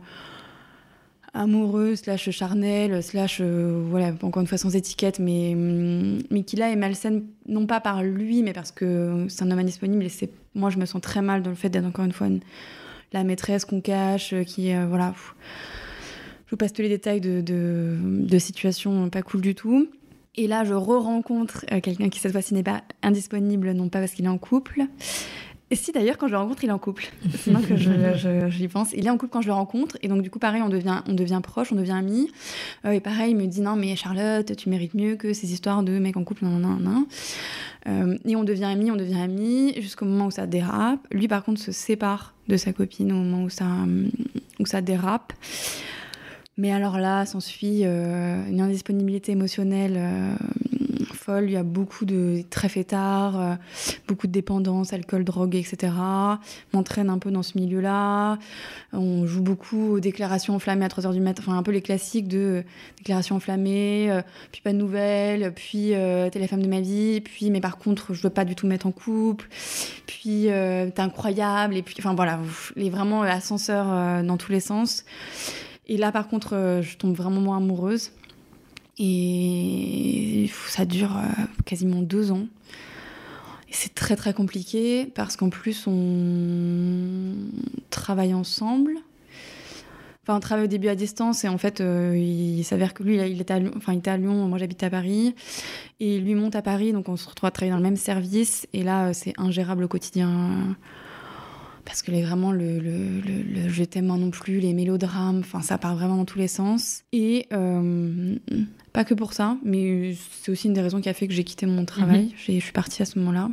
amoureuse, 1.33 2.01
slash 2.01 2.31
charnelle, 2.31 3.03
slash, 3.03 3.39
euh, 3.41 3.85
voilà, 3.89 4.13
encore 4.23 4.41
une 4.41 4.47
fois 4.47 4.59
sans 4.59 4.75
étiquette, 4.75 5.19
mais, 5.19 5.55
mm, 5.55 6.23
mais 6.31 6.43
qui 6.43 6.57
là 6.57 6.71
est 6.71 6.77
malsaine, 6.77 7.25
non 7.47 7.67
pas 7.67 7.81
par 7.81 8.03
lui, 8.03 8.43
mais 8.43 8.53
parce 8.53 8.73
que 8.73 9.27
c'est 9.29 9.45
un 9.45 9.51
homme 9.51 9.59
indisponible 9.59 10.05
et 10.05 10.09
c'est, 10.09 10.31
moi 10.55 10.71
je 10.71 10.79
me 10.79 10.87
sens 10.87 11.01
très 11.01 11.23
mal 11.23 11.43
dans 11.43 11.51
le 11.51 11.57
fait 11.57 11.71
d'être 11.71 11.87
encore 11.87 12.05
une 12.05 12.13
fois 12.13 12.27
une 12.27 12.41
la 13.13 13.25
maîtresse 13.25 13.65
qu'on 13.65 13.81
cache, 13.81 14.33
euh, 14.33 14.45
qui, 14.45 14.73
euh, 14.73 14.87
voilà. 14.87 15.15
Je 16.47 16.51
vous 16.53 16.57
passe 16.57 16.73
tous 16.73 16.83
les 16.83 16.89
détails 16.89 17.21
de, 17.21 17.43
de, 17.45 18.39
situations 18.39 19.09
pas 19.09 19.23
cool 19.23 19.41
du 19.41 19.55
tout. 19.55 19.89
Et 20.37 20.47
là, 20.47 20.65
je 20.65 20.75
re-rencontre 20.75 21.65
quelqu'un 21.81 22.09
qui 22.09 22.19
cette 22.19 22.33
fois-ci 22.33 22.55
n'est 22.55 22.65
pas 22.65 22.83
indisponible, 23.03 23.71
non 23.73 23.89
pas 23.89 24.01
parce 24.01 24.13
qu'il 24.13 24.25
est 24.25 24.29
en 24.29 24.39
couple. 24.39 24.83
Et 25.71 25.77
si 25.77 25.93
d'ailleurs, 25.93 26.19
quand 26.19 26.27
je 26.27 26.33
le 26.33 26.39
rencontre, 26.39 26.65
il 26.65 26.71
est 26.71 26.73
en 26.73 26.79
couple. 26.79 27.11
Sinon 27.37 27.61
que 27.61 27.77
j'y 28.51 28.69
pense. 28.69 28.93
Il 28.93 29.07
est 29.07 29.11
en 29.11 29.17
couple 29.17 29.33
quand 29.33 29.41
je 29.41 29.47
le 29.47 29.53
rencontre. 29.53 29.97
Et 30.03 30.09
donc, 30.09 30.23
du 30.23 30.31
coup, 30.31 30.39
pareil, 30.39 30.63
on 30.63 30.69
devient, 30.69 31.03
on 31.07 31.15
devient 31.15 31.41
proche, 31.43 31.73
on 31.73 31.77
devient 31.77 31.93
amis. 31.93 32.31
Euh, 32.85 32.91
et 32.91 33.01
pareil, 33.01 33.33
il 33.33 33.37
me 33.37 33.47
dit 33.47 33.61
Non, 33.61 33.77
mais 33.77 33.95
Charlotte, 33.95 34.57
tu 34.57 34.69
mérites 34.69 34.95
mieux 34.95 35.17
que 35.17 35.33
ces 35.33 35.53
histoires 35.53 35.83
de 35.83 35.99
mecs 35.99 36.17
en 36.17 36.25
couple. 36.25 36.45
Non, 36.45 36.59
non, 36.59 36.77
non. 36.81 37.07
Euh, 37.89 38.19
et 38.25 38.37
on 38.37 38.45
devient 38.45 38.65
amis, 38.65 38.91
on 38.91 38.97
devient 38.97 39.21
amis, 39.21 39.75
jusqu'au 39.81 40.07
moment 40.07 40.27
où 40.27 40.31
ça 40.31 40.47
dérape. 40.47 41.07
Lui, 41.13 41.29
par 41.29 41.45
contre, 41.45 41.61
se 41.61 41.73
sépare 41.73 42.35
de 42.49 42.57
sa 42.57 42.73
copine 42.73 43.13
au 43.13 43.17
moment 43.17 43.45
où 43.45 43.51
ça, 43.51 43.67
où 44.59 44.67
ça 44.67 44.81
dérape. 44.81 45.33
Mais 46.61 46.73
alors 46.73 46.99
là, 46.99 47.25
s'ensuit 47.25 47.85
euh, 47.85 48.47
une 48.47 48.61
indisponibilité 48.61 49.33
émotionnelle 49.33 49.95
euh, 49.97 50.35
Il 51.39 51.51
y 51.51 51.57
a 51.57 51.63
beaucoup 51.63 52.05
de 52.05 52.43
très 52.51 52.69
fêtards, 52.69 53.41
euh, 53.41 53.55
beaucoup 54.09 54.27
de 54.27 54.33
dépendance, 54.33 54.93
alcool, 54.93 55.25
drogue, 55.25 55.55
etc. 55.55 55.93
M'entraîne 56.73 57.11
un 57.11 57.19
peu 57.19 57.31
dans 57.31 57.43
ce 57.43 57.59
milieu-là. 57.59 58.39
On 58.93 59.27
joue 59.27 59.43
beaucoup 59.43 59.93
aux 59.93 60.01
déclarations 60.01 60.55
enflammées 60.55 60.85
à 60.85 60.89
3h 60.89 61.13
du 61.13 61.21
matin. 61.21 61.43
Enfin, 61.47 61.57
un 61.57 61.63
peu 61.63 61.73
les 61.73 61.83
classiques 61.83 62.29
de 62.29 62.65
déclarations 62.99 63.37
enflammées, 63.37 64.21
puis 64.53 64.63
pas 64.63 64.73
de 64.73 64.79
nouvelles, 64.79 65.53
puis 65.55 65.91
t'es 65.91 66.39
la 66.39 66.47
femme 66.49 66.63
de 66.63 66.69
ma 66.69 66.81
vie, 66.81 67.21
puis 67.21 67.51
mais 67.51 67.61
par 67.61 67.79
contre, 67.79 68.15
je 68.15 68.23
veux 68.23 68.31
pas 68.31 68.45
du 68.45 68.55
tout 68.55 68.67
mettre 68.67 68.87
en 68.87 68.93
couple, 68.93 69.49
puis 70.07 70.49
t'es 70.49 71.01
incroyable, 71.01 71.77
et 71.77 71.83
puis, 71.83 71.95
enfin 71.99 72.15
voilà, 72.15 72.41
est 72.77 72.91
vraiment 72.91 73.23
l'ascenseur 73.23 74.25
dans 74.25 74.37
tous 74.37 74.53
les 74.53 74.61
sens. 74.61 75.05
Et 75.91 75.97
là, 75.97 76.13
par 76.13 76.29
contre, 76.29 76.55
euh, 76.55 76.83
je 76.83 76.97
tombe 76.97 77.17
vraiment 77.17 77.41
moins 77.41 77.57
amoureuse. 77.57 78.13
Et 79.03 80.51
ça 80.69 80.85
dure 80.85 81.17
euh, 81.17 81.23
quasiment 81.65 82.03
deux 82.03 82.33
ans. 82.33 82.47
C'est 83.71 83.95
très 83.95 84.15
très 84.15 84.35
compliqué 84.35 85.07
parce 85.07 85.37
qu'en 85.37 85.49
plus, 85.49 85.87
on 85.87 87.33
travaille 87.89 88.35
ensemble. 88.35 88.93
Enfin, 90.23 90.37
on 90.37 90.41
travaille 90.41 90.67
au 90.67 90.69
début 90.69 90.89
à 90.89 90.95
distance 90.95 91.45
et 91.45 91.49
en 91.49 91.57
fait, 91.57 91.81
euh, 91.81 92.15
il, 92.15 92.63
s'avère 92.63 92.93
que 92.93 93.03
lui, 93.03 93.17
il 93.17 93.41
était, 93.41 93.55
à 93.55 93.61
enfin, 93.75 93.95
il 93.95 94.01
était 94.01 94.11
à 94.11 94.19
Lyon, 94.19 94.49
moi 94.49 94.59
j'habite 94.59 94.83
à 94.83 94.91
Paris. 94.91 95.35
Et 95.99 96.19
lui 96.19 96.35
monte 96.35 96.55
à 96.55 96.61
Paris, 96.61 96.93
donc 96.93 97.09
on 97.09 97.17
se 97.17 97.27
retrouve 97.27 97.49
à 97.49 97.51
travailler 97.51 97.71
dans 97.71 97.79
le 97.79 97.83
même 97.83 97.97
service. 97.97 98.67
Et 98.75 98.83
là, 98.83 99.15
c'est 99.15 99.33
ingérable 99.39 99.85
au 99.85 99.89
quotidien 99.89 100.77
parce 101.91 102.03
que 102.03 102.13
les, 102.13 102.23
vraiment 102.23 102.53
le, 102.53 102.79
le, 102.79 103.21
le, 103.21 103.69
je 103.69 103.83
t'aime 103.83 104.07
non 104.07 104.31
plus, 104.31 104.61
les 104.61 104.75
mélodrames, 104.75 105.41
enfin 105.41 105.61
ça 105.61 105.77
part 105.77 105.97
vraiment 105.97 106.19
dans 106.19 106.25
tous 106.25 106.39
les 106.39 106.47
sens. 106.47 107.03
Et 107.13 107.49
euh, 107.53 108.37
pas 108.93 109.03
que 109.03 109.13
pour 109.13 109.33
ça, 109.33 109.57
mais 109.65 110.15
c'est 110.41 110.53
aussi 110.53 110.69
une 110.69 110.73
des 110.73 110.83
raisons 110.83 111.01
qui 111.01 111.09
a 111.09 111.15
fait 111.15 111.27
que 111.27 111.35
j'ai 111.35 111.43
quitté 111.43 111.67
mon 111.67 111.85
travail. 111.85 112.27
Mhm. 112.27 112.31
Je 112.37 112.61
suis 112.61 112.73
partie 112.73 113.03
à 113.03 113.07
ce 113.07 113.19
moment-là. 113.19 113.51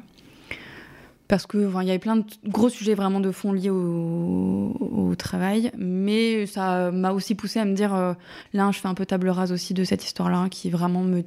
Parce 1.27 1.47
que 1.47 1.57
il 1.57 1.87
y 1.87 1.89
avait 1.89 1.97
plein 1.97 2.17
de 2.17 2.25
gros 2.45 2.69
sujets 2.69 2.93
vraiment 2.93 3.19
de 3.19 3.31
fond 3.31 3.53
liés 3.53 3.71
au, 3.71 4.77
au 4.79 5.15
travail, 5.15 5.71
mais 5.75 6.45
ça 6.45 6.91
m'a 6.91 7.13
aussi 7.13 7.33
poussé 7.33 7.59
à 7.59 7.65
me 7.65 7.73
dire 7.73 7.95
euh, 7.95 8.13
là, 8.53 8.69
je 8.71 8.77
fais 8.77 8.87
un 8.87 8.93
peu 8.93 9.07
table 9.07 9.29
rase 9.29 9.51
aussi 9.51 9.73
de 9.73 9.83
cette 9.83 10.05
histoire-là, 10.05 10.47
qui 10.51 10.69
vraiment 10.69 11.01
me. 11.01 11.23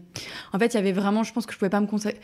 En 0.52 0.60
fait, 0.60 0.74
il 0.74 0.76
y 0.76 0.78
avait 0.78 0.92
vraiment, 0.92 1.24
je 1.24 1.32
pense 1.32 1.44
que 1.44 1.52
je 1.52 1.58
pouvais 1.58 1.70
pas 1.70 1.80
me 1.80 1.88
consacrer 1.88 2.20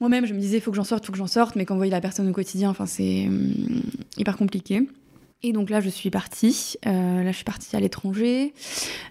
moi-même, 0.00 0.26
je 0.26 0.34
me 0.34 0.38
disais, 0.40 0.58
il 0.58 0.60
faut 0.60 0.70
que 0.70 0.76
j'en 0.76 0.84
sorte, 0.84 1.04
il 1.04 1.06
faut 1.06 1.12
que 1.12 1.18
j'en 1.18 1.26
sorte, 1.26 1.56
mais 1.56 1.64
quand 1.64 1.74
vous 1.74 1.80
voyez 1.80 1.90
la 1.90 2.00
personne 2.00 2.28
au 2.28 2.32
quotidien, 2.32 2.70
enfin, 2.70 2.86
c'est 2.86 3.26
hum, 3.26 3.82
hyper 4.16 4.36
compliqué. 4.36 4.88
Et 5.42 5.52
donc 5.52 5.70
là, 5.70 5.80
je 5.80 5.88
suis 5.88 6.10
partie. 6.10 6.76
Euh, 6.86 7.22
là, 7.22 7.30
je 7.30 7.36
suis 7.36 7.44
partie 7.44 7.76
à 7.76 7.80
l'étranger, 7.80 8.54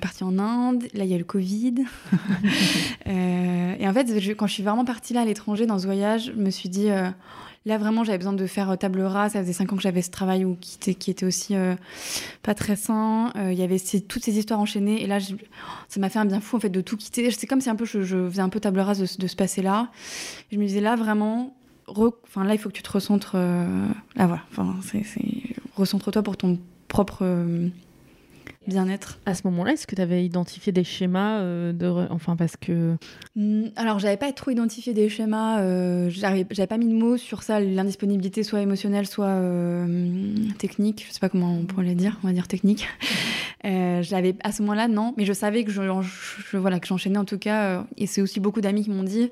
partie 0.01 0.23
en 0.23 0.39
Inde. 0.39 0.83
Là, 0.93 1.05
il 1.05 1.09
y 1.09 1.13
a 1.13 1.17
le 1.17 1.23
Covid. 1.23 1.75
euh, 3.07 3.75
et 3.79 3.87
en 3.87 3.93
fait, 3.93 4.35
quand 4.35 4.47
je 4.47 4.53
suis 4.53 4.63
vraiment 4.63 4.85
partie 4.85 5.13
là 5.13 5.21
à 5.21 5.25
l'étranger 5.25 5.65
dans 5.65 5.77
ce 5.79 5.85
voyage, 5.85 6.31
je 6.35 6.41
me 6.41 6.49
suis 6.49 6.69
dit, 6.69 6.89
euh, 6.89 7.09
Là, 7.67 7.79
vraiment, 7.79 8.03
j'avais 8.03 8.19
besoin 8.19 8.33
de 8.33 8.45
faire 8.45 8.69
euh, 8.69 8.75
table 8.75 9.01
rase. 9.01 9.33
Ça 9.33 9.41
faisait 9.41 9.53
cinq 9.53 9.73
ans 9.73 9.75
que 9.75 9.81
j'avais 9.81 10.03
ce 10.03 10.11
travail 10.11 10.45
où, 10.45 10.55
qui, 10.61 10.75
était, 10.75 10.93
qui 10.93 11.09
était 11.09 11.25
aussi 11.25 11.55
euh, 11.55 11.75
pas 12.43 12.53
très 12.53 12.75
sain. 12.75 13.31
Euh, 13.35 13.51
il 13.51 13.57
y 13.57 13.63
avait 13.63 13.79
toutes 14.07 14.23
ces 14.23 14.37
histoires 14.37 14.59
enchaînées. 14.59 15.01
Et 15.01 15.07
là, 15.07 15.19
ça 15.19 15.99
m'a 15.99 16.09
fait 16.09 16.19
un 16.19 16.25
bien 16.25 16.41
fou, 16.41 16.57
en 16.57 16.59
fait, 16.59 16.69
de 16.69 16.81
tout 16.81 16.95
quitter. 16.95 17.31
C'est 17.31 17.47
comme 17.47 17.61
si 17.61 17.69
un 17.71 17.75
peu 17.75 17.85
je, 17.85 17.99
faisais 18.29 18.41
un 18.41 18.49
peu 18.49 18.59
table 18.59 18.79
rase 18.79 18.99
de, 18.99 19.21
de 19.21 19.27
ce 19.27 19.35
passé-là. 19.35 19.89
Je 20.51 20.57
me 20.59 20.65
disais, 20.65 20.79
là, 20.81 20.95
vraiment, 20.95 21.55
enfin, 21.87 22.43
là, 22.43 22.53
il 22.53 22.59
faut 22.59 22.69
que 22.69 22.75
tu 22.75 22.83
te 22.83 22.91
recentres. 22.91 23.35
là, 23.35 24.27
voilà. 24.27 24.43
Enfin, 24.51 24.75
recentre-toi 25.75 26.21
pour 26.21 26.37
ton 26.37 26.59
propre 26.87 27.25
bien-être. 28.67 29.19
À 29.25 29.35
ce 29.35 29.41
moment-là, 29.45 29.73
est-ce 29.73 29.87
que 29.87 29.95
tu 29.95 30.01
avais 30.01 30.25
identifié 30.25 30.71
des 30.71 30.83
schémas 30.83 31.39
euh, 31.39 31.73
de 31.73 31.87
enfin 32.09 32.35
parce 32.35 32.57
que 32.57 32.97
alors 33.75 33.99
j'avais 33.99 34.17
pas 34.17 34.31
trop 34.31 34.51
identifié 34.51 34.93
des 34.93 35.09
schémas, 35.09 35.61
euh, 35.61 36.09
j'avais 36.09 36.45
pas 36.45 36.77
mis 36.77 36.87
de 36.87 36.93
mots 36.93 37.17
sur 37.17 37.43
ça, 37.43 37.59
l'indisponibilité 37.59 38.43
soit 38.43 38.61
émotionnelle 38.61 39.05
soit 39.05 39.25
euh, 39.25 40.33
technique, 40.57 41.05
je 41.07 41.13
sais 41.13 41.19
pas 41.19 41.29
comment 41.29 41.53
on 41.53 41.65
pourrait 41.65 41.85
le 41.85 41.95
dire, 41.95 42.19
on 42.23 42.27
va 42.27 42.33
dire 42.33 42.47
technique. 42.47 42.87
euh, 43.65 44.01
j'avais 44.01 44.35
à 44.43 44.51
ce 44.51 44.61
moment-là 44.61 44.87
non, 44.87 45.13
mais 45.17 45.25
je 45.25 45.33
savais 45.33 45.63
que 45.63 45.71
je, 45.71 45.81
je 46.51 46.57
voilà 46.57 46.79
que 46.79 46.87
j'enchaînais 46.87 47.17
en 47.17 47.25
tout 47.25 47.39
cas 47.39 47.85
et 47.97 48.07
c'est 48.07 48.21
aussi 48.21 48.39
beaucoup 48.39 48.61
d'amis 48.61 48.83
qui 48.83 48.89
m'ont 48.89 49.03
dit 49.03 49.29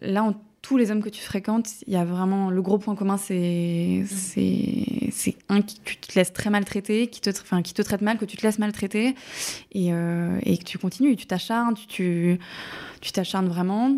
là 0.00 0.24
on 0.24 0.34
tous 0.66 0.76
les 0.76 0.90
hommes 0.90 1.00
que 1.00 1.08
tu 1.08 1.22
fréquentes, 1.22 1.68
il 1.86 1.92
y 1.92 1.96
a 1.96 2.04
vraiment 2.04 2.50
le 2.50 2.60
gros 2.60 2.76
point 2.76 2.96
commun, 2.96 3.18
c'est 3.18 4.02
c'est 4.08 5.36
un 5.48 5.62
qui 5.62 5.78
te 5.78 6.18
laisse 6.18 6.32
très 6.32 6.50
maltraiter, 6.50 7.06
qui 7.06 7.20
te 7.20 7.30
enfin 7.30 7.62
qui 7.62 7.72
te 7.72 7.82
traite 7.82 8.02
mal, 8.02 8.18
que 8.18 8.24
tu 8.24 8.36
te 8.36 8.44
laisses 8.44 8.58
maltraiter 8.58 9.14
et, 9.70 9.92
euh, 9.92 10.40
et 10.42 10.58
que 10.58 10.64
tu 10.64 10.76
continues, 10.76 11.14
tu 11.14 11.26
t'acharnes, 11.26 11.74
tu 11.74 12.40
tu 13.00 13.12
t'acharnes 13.12 13.46
vraiment. 13.46 13.96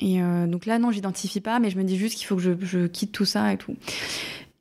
Et 0.00 0.22
euh, 0.22 0.46
donc 0.46 0.64
là 0.64 0.78
non, 0.78 0.90
j'identifie 0.90 1.42
pas, 1.42 1.58
mais 1.58 1.68
je 1.68 1.76
me 1.76 1.84
dis 1.84 1.98
juste 1.98 2.16
qu'il 2.16 2.26
faut 2.26 2.36
que 2.36 2.42
je, 2.42 2.52
je 2.62 2.86
quitte 2.86 3.12
tout 3.12 3.26
ça 3.26 3.52
et 3.52 3.58
tout. 3.58 3.76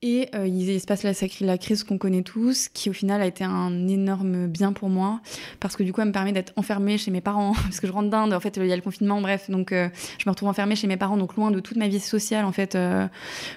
Et 0.02 0.30
euh, 0.36 0.46
il, 0.46 0.80
se 0.80 0.86
passe 0.86 1.04
la, 1.04 1.14
la 1.42 1.58
crise 1.58 1.84
qu'on 1.84 1.98
connaît 1.98 2.22
tous, 2.22 2.70
qui 2.70 2.90
au 2.90 2.94
final 2.94 3.22
a 3.22 3.26
été 3.26 3.44
un 3.44 3.88
énorme 3.88 4.48
bien 4.48 4.74
pour 4.74 4.90
moi, 4.90 5.22
parce 5.60 5.76
que 5.76 5.84
du 5.84 5.94
coup, 5.94 6.02
elle 6.02 6.08
me 6.08 6.14
permet 6.14 6.32
d'être 6.32 6.54
enfermée 6.58 6.98
chez 6.98 7.12
mes 7.12 7.22
parents, 7.22 7.54
parce 7.64 7.80
que 7.80 7.88
je 7.88 7.92
rentre 7.92 8.10
d'Inde, 8.10 8.34
en 8.34 8.40
fait, 8.40 8.58
il 8.58 8.68
y 8.68 8.74
a 8.74 8.76
le 8.76 8.82
confinement, 8.82 9.22
bref, 9.22 9.50
donc 9.50 9.72
euh, 9.72 9.90
je 10.20 10.24
me 10.28 10.32
retrouve 10.32 10.50
enfermée 10.50 10.76
chez 10.76 10.88
mes 10.88 10.98
parents, 10.98 11.18
donc 11.18 11.36
loin 11.36 11.50
de 11.50 11.60
toute 11.60 11.78
ma 11.78 11.88
vie 11.88 12.00
sociale, 12.00 12.46
en 12.46 12.52
fait, 12.52 12.76
euh, 12.76 13.08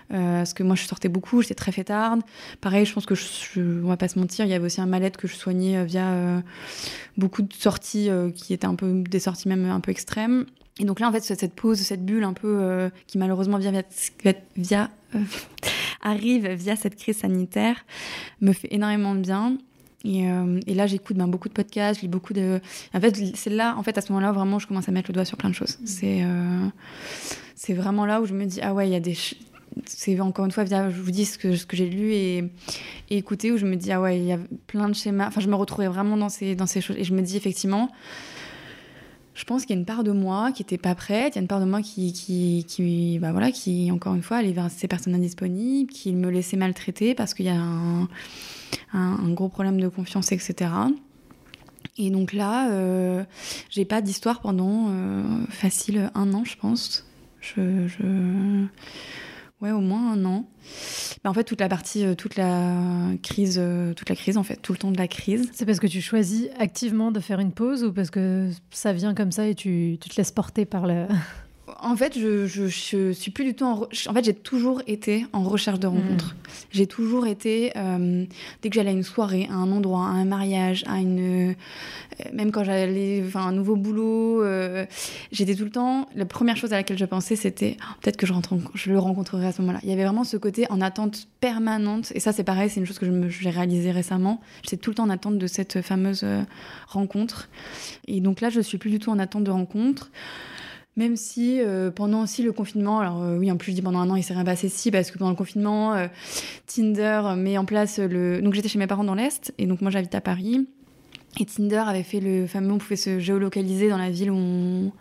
parce 0.09 0.55
que 0.55 0.62
moi, 0.62 0.77
je 0.77 0.87
sortais 0.87 1.09
beaucoup, 1.09 1.42
j'étais 1.42 1.55
très 1.55 1.72
fêtarde. 1.72 2.22
Pareil, 2.61 2.87
je 2.87 2.94
pense 2.94 3.05
que, 3.05 3.14
je, 3.14 3.83
on 3.83 3.88
va 3.88 3.96
pas 3.96 4.09
se 4.09 4.18
mentir, 4.18 4.44
il 4.44 4.51
y 4.51 4.55
avait 4.55 4.66
aussi 4.66 4.81
un 4.81 4.87
mal-être 4.87 5.16
que 5.16 5.29
je 5.29 5.35
soignais 5.35 5.85
via 5.85 6.42
beaucoup 7.16 7.42
de 7.42 7.53
sorties 7.53 8.09
qui 8.35 8.55
étaient 8.55 8.66
un 8.66 8.74
peu, 8.74 9.03
des 9.03 9.20
sorties 9.20 9.48
même 9.48 9.68
un 9.68 9.81
peu 9.81 9.90
extrêmes. 9.90 10.46
Et 10.79 10.85
donc 10.85 11.01
là, 11.01 11.09
en 11.09 11.12
fait, 11.12 11.21
cette 11.21 11.55
pause, 11.55 11.79
cette 11.79 12.05
bulle 12.05 12.25
un 12.25 12.33
peu 12.33 12.91
qui 13.07 13.19
malheureusement 13.19 13.59
vient 13.59 13.73
via, 13.73 14.35
via 14.57 14.91
arrive 16.03 16.49
via 16.49 16.77
cette 16.77 16.97
crise 16.97 17.19
sanitaire 17.19 17.85
me 18.41 18.53
fait 18.53 18.69
énormément 18.73 19.14
de 19.14 19.21
bien. 19.21 19.59
Et, 20.05 20.31
euh, 20.31 20.61
et 20.67 20.75
là, 20.75 20.87
j'écoute 20.87 21.17
ben, 21.17 21.27
beaucoup 21.27 21.49
de 21.49 21.55
podcasts, 21.55 22.01
je 22.01 22.03
lis 22.03 22.09
beaucoup 22.09 22.33
de. 22.33 22.61
En 22.95 23.01
fait, 23.01 23.17
c'est 23.35 23.51
là, 23.51 23.75
en 23.77 23.83
fait, 23.83 23.99
à 23.99 24.01
ce 24.01 24.12
moment-là, 24.12 24.33
vraiment, 24.33 24.59
je 24.59 24.67
commence 24.67 24.88
à 24.88 24.93
mettre 24.93 25.11
le 25.11 25.14
doigt 25.14 25.25
sur 25.25 25.37
plein 25.37 25.51
de 25.51 25.55
choses. 25.55 25.79
Mmh. 25.81 25.87
C'est 25.87 26.23
euh, 26.23 26.67
c'est 27.57 27.75
vraiment 27.75 28.07
là 28.07 28.21
où 28.21 28.27
je 28.27 28.35
me 28.35 28.45
dis 28.45 28.61
ah 28.62 28.75
ouais, 28.75 28.88
il 28.88 28.93
y 28.93 28.97
a 28.97 29.01
des. 29.01 29.17
C'est 29.85 30.19
encore 30.21 30.45
une 30.45 30.51
fois 30.51 30.64
via, 30.64 30.91
je 30.91 31.01
vous 31.01 31.11
dis 31.11 31.25
ce 31.25 31.38
que, 31.38 31.55
ce 31.57 31.67
que 31.67 31.77
j'ai 31.77 31.88
lu 31.88 32.12
et, 32.12 32.38
et 33.11 33.17
écouté, 33.17 33.53
où 33.53 33.59
je 33.59 33.67
me 33.67 33.77
dis 33.77 33.91
ah 33.93 34.01
ouais, 34.01 34.19
il 34.19 34.25
y 34.25 34.33
a 34.33 34.38
plein 34.67 34.88
de 34.88 34.95
schémas. 34.95 35.27
Enfin, 35.27 35.41
je 35.41 35.49
me 35.49 35.57
retrouvais 35.57 35.88
vraiment 35.88 36.17
dans 36.17 36.29
ces, 36.29 36.55
dans 36.55 36.67
ces 36.67 36.81
choses. 36.81 36.97
Et 36.97 37.05
je 37.05 37.12
me 37.12 37.21
dis 37.21 37.37
effectivement, 37.37 37.91
je 39.38 39.44
pense 39.44 39.62
qu'il 39.62 39.77
y 39.77 39.79
a 39.79 39.79
une 39.79 39.87
part 39.87 40.03
de 40.03 40.11
moi 40.11 40.51
qui 40.51 40.62
n'était 40.62 40.79
pas 40.79 40.96
prête, 40.96 41.37
il 41.37 41.37
y 41.37 41.38
a 41.38 41.42
une 41.42 41.46
part 41.46 41.61
de 41.61 41.64
moi 41.64 41.81
qui, 41.81 42.12
qui, 42.12 42.64
qui, 42.66 43.20
bah 43.20 43.31
voilà, 43.31 43.53
qui 43.53 43.88
encore 43.92 44.16
une 44.16 44.22
fois, 44.22 44.38
allait 44.38 44.51
vers 44.51 44.68
ces 44.68 44.88
personnes 44.88 45.14
indisponibles, 45.14 45.92
qui 45.92 46.12
me 46.12 46.29
laissait 46.29 46.57
maltraiter 46.57 47.14
parce 47.14 47.35
qu'il 47.35 47.46
y 47.46 47.51
a 47.51 47.55
un, 47.55 48.09
gros 49.29 49.48
problème 49.48 49.81
de 49.81 49.87
confiance, 49.87 50.33
etc. 50.33 50.72
Et 51.98 52.11
donc 52.11 52.33
là, 52.33 52.72
euh, 52.72 53.22
j'ai 53.70 53.85
pas 53.85 54.03
d'histoire 54.03 54.40
pendant 54.40 54.87
euh, 54.88 55.22
facile 55.51 56.11
un 56.16 56.35
an, 56.35 56.42
je 56.44 56.57
pense. 56.57 57.07
Je... 57.40 57.87
Ouais, 59.61 59.73
au 59.73 59.81
moins 59.81 60.12
un 60.12 60.25
an. 60.25 60.49
Bah, 61.25 61.31
en 61.31 61.35
fait, 61.35 61.42
toute 61.42 61.61
la 61.61 61.68
partie, 61.68 62.05
euh, 62.05 62.14
toute 62.14 62.37
la 62.37 62.77
crise, 63.23 63.59
euh, 63.61 63.92
toute 63.92 64.09
la 64.09 64.14
crise, 64.14 64.37
en 64.37 64.44
fait, 64.44 64.57
tout 64.57 64.73
le 64.73 64.79
temps 64.79 64.92
de 64.92 64.99
la 64.99 65.09
crise. 65.09 65.51
C'est 65.53 65.66
parce 65.66 65.81
que 65.81 65.88
tu 65.88 66.01
choisis 66.01 66.49
activement 66.61 67.11
de 67.11 67.18
faire 67.18 67.40
une 67.40 67.53
pause 67.53 67.83
ou 67.83 67.92
parce 67.92 68.11
que 68.11 68.51
ça 68.71 68.92
vient 68.92 69.14
comme 69.14 69.33
ça 69.33 69.49
et 69.49 69.57
tu, 69.57 69.99
tu 70.01 70.09
te 70.09 70.16
laisses 70.16 70.31
porter 70.31 70.64
par 70.64 70.87
le. 70.87 71.07
En 71.81 71.97
fait, 71.97 72.19
je, 72.19 72.47
je, 72.47 72.67
je, 72.67 73.13
suis 73.13 73.31
plus 73.31 73.45
du 73.45 73.55
tout 73.55 73.65
en. 73.65 73.83
En 73.83 74.15
fait, 74.15 74.25
j'ai 74.25 74.35
toujours 74.35 74.83
été 74.87 75.27
en 75.33 75.43
recherche 75.43 75.79
de 75.79 75.87
rencontres. 75.87 76.35
Mmh. 76.35 76.51
J'ai 76.71 76.87
toujours 76.87 77.27
été. 77.27 77.73
Euh, 77.77 78.25
dès 78.63 78.69
que 78.69 78.75
j'allais 78.75 78.91
à 78.91 78.93
une 78.93 79.03
soirée, 79.03 79.49
à 79.51 79.55
un 79.55 79.71
endroit, 79.71 80.05
à 80.05 80.11
un 80.11 80.25
mariage, 80.25 80.85
à 80.87 80.99
une. 80.99 81.51
Euh, 81.51 81.55
même 82.33 82.51
quand 82.53 82.65
j'allais. 82.65 83.23
Enfin, 83.27 83.47
un 83.47 83.53
nouveau 83.53 83.77
boulot, 83.77 84.43
euh, 84.43 84.87
j'étais 85.33 85.55
tout 85.55 85.65
le 85.65 85.71
temps. 85.71 86.09
La 86.15 86.25
première 86.25 86.57
chose 86.57 86.73
à 86.73 86.77
laquelle 86.77 86.99
je 86.99 87.05
pensais, 87.05 87.37
c'était 87.37 87.77
oh, 87.81 87.95
peut-être 88.01 88.17
que 88.17 88.27
je, 88.27 88.33
rentre, 88.33 88.55
je 88.75 88.91
le 88.91 88.99
rencontrerai 88.99 89.47
à 89.47 89.53
ce 89.53 89.61
moment-là. 89.63 89.81
Il 89.83 89.89
y 89.89 89.93
avait 89.93 90.05
vraiment 90.05 90.25
ce 90.25 90.37
côté 90.37 90.67
en 90.71 90.81
attente 90.81 91.29
permanente. 91.41 92.13
Et 92.15 92.21
ça, 92.21 92.33
c'est 92.33 92.45
pareil, 92.45 92.71
c'est 92.71 92.81
une 92.81 92.87
chose 92.87 92.99
que 92.99 93.29
j'ai 93.29 93.51
réalisé 93.51 93.91
récemment. 93.91 94.41
J'étais 94.63 94.77
tout 94.77 94.91
le 94.91 94.95
temps 94.95 95.05
en 95.05 95.11
attente 95.11 95.39
de 95.39 95.47
cette 95.47 95.83
fameuse 95.83 96.25
rencontre. 96.87 97.49
Et 98.07 98.21
donc 98.21 98.41
là, 98.41 98.51
je 98.51 98.61
suis 98.61 98.79
plus 98.79 98.91
du 98.91 98.99
tout 98.99 99.11
en 99.11 99.19
attente 99.19 99.45
de 99.45 99.51
rencontre. 99.51 100.11
Même 100.99 101.15
si 101.15 101.61
euh, 101.61 101.93
pendant 101.93 102.25
aussi 102.25 102.43
le 102.43 102.51
confinement, 102.51 102.99
alors 102.99 103.23
euh, 103.23 103.39
oui, 103.39 103.53
en 103.53 103.57
plus 103.57 103.71
je 103.71 103.77
dis 103.77 103.83
pendant 103.83 104.01
un 104.01 104.11
an, 104.11 104.17
il 104.17 104.25
s'est 104.25 104.35
rien 104.35 104.45
passé 104.45 104.69
si, 104.69 104.91
parce 104.91 105.13
que 105.13 105.19
pendant 105.19 105.31
le 105.31 105.37
confinement, 105.37 105.95
euh, 105.95 106.09
Tinder 106.67 107.23
met 107.37 107.57
en 107.57 107.65
place 107.65 108.01
le. 108.01 108.43
Donc 108.43 108.55
j'étais 108.55 108.69
chez 108.69 108.81
mes 108.81 108.89
parents 108.89 109.05
dans 109.05 109.15
l'Est, 109.15 109.55
et 109.59 109.67
donc 109.67 109.81
moi 109.81 109.93
j'habite 109.93 110.17
à 110.17 110.21
Paris. 110.21 110.67
Et 111.39 111.45
Tinder 111.45 111.85
avait 111.87 112.03
fait 112.03 112.19
le 112.19 112.49
fameux, 112.49 112.73
on 112.73 112.79
pouvait 112.79 112.97
se 112.97 113.21
géolocaliser 113.21 113.89
dans 113.89 113.97
la 113.97 114.11
ville 114.11 114.33
où 114.33 114.37
on, 114.37 114.93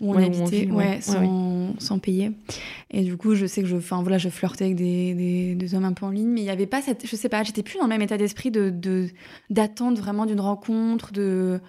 où 0.00 0.14
on 0.14 0.16
habitait, 0.16 0.66
ouais, 0.70 1.02
sans, 1.02 1.74
sans, 1.78 1.98
payer. 1.98 2.32
Et 2.90 3.02
du 3.02 3.18
coup, 3.18 3.34
je 3.34 3.44
sais 3.44 3.60
que 3.60 3.68
je, 3.68 3.76
enfin 3.76 4.00
voilà, 4.00 4.16
je 4.16 4.30
flirtais 4.30 4.64
avec 4.64 4.76
des, 4.76 5.12
des, 5.12 5.54
des, 5.56 5.74
hommes 5.74 5.84
un 5.84 5.92
peu 5.92 6.06
en 6.06 6.10
ligne, 6.10 6.30
mais 6.30 6.40
il 6.40 6.44
n'y 6.44 6.50
avait 6.50 6.64
pas 6.64 6.80
cette, 6.80 7.06
je 7.06 7.16
sais 7.16 7.28
pas, 7.28 7.42
j'étais 7.42 7.62
plus 7.62 7.76
dans 7.76 7.84
le 7.84 7.90
même 7.90 8.00
état 8.00 8.16
d'esprit 8.16 8.50
de 8.50 8.72
d'attente 9.50 9.98
vraiment 9.98 10.24
d'une 10.24 10.40
rencontre, 10.40 11.12
de 11.12 11.60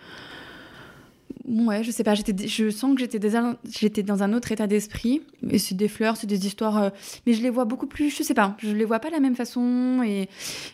ouais, 1.48 1.84
je 1.84 1.92
sais 1.92 2.04
pas, 2.04 2.14
je 2.16 2.70
sens 2.70 2.96
que 2.96 3.02
j'étais, 3.02 4.04
dans 4.04 4.24
un 4.24 4.34
autre 4.34 4.52
état 4.52 4.68
d'esprit. 4.68 5.22
Et 5.50 5.60
c'est 5.60 5.76
des 5.76 5.88
fleurs, 5.88 6.18
c'est 6.18 6.28
des 6.28 6.46
histoires, 6.46 6.82
euh, 6.82 6.90
mais 7.26 7.34
je 7.34 7.42
les 7.42 7.50
vois 7.50 7.66
beaucoup 7.66 7.88
plus, 7.88 8.10
je 8.10 8.24
sais 8.24 8.34
pas, 8.34 8.56
je 8.60 8.72
les 8.72 8.86
vois 8.86 9.00
pas 9.00 9.10
de 9.10 9.14
la 9.14 9.20
même 9.20 9.36
façon. 9.36 10.02
Et, 10.06 10.30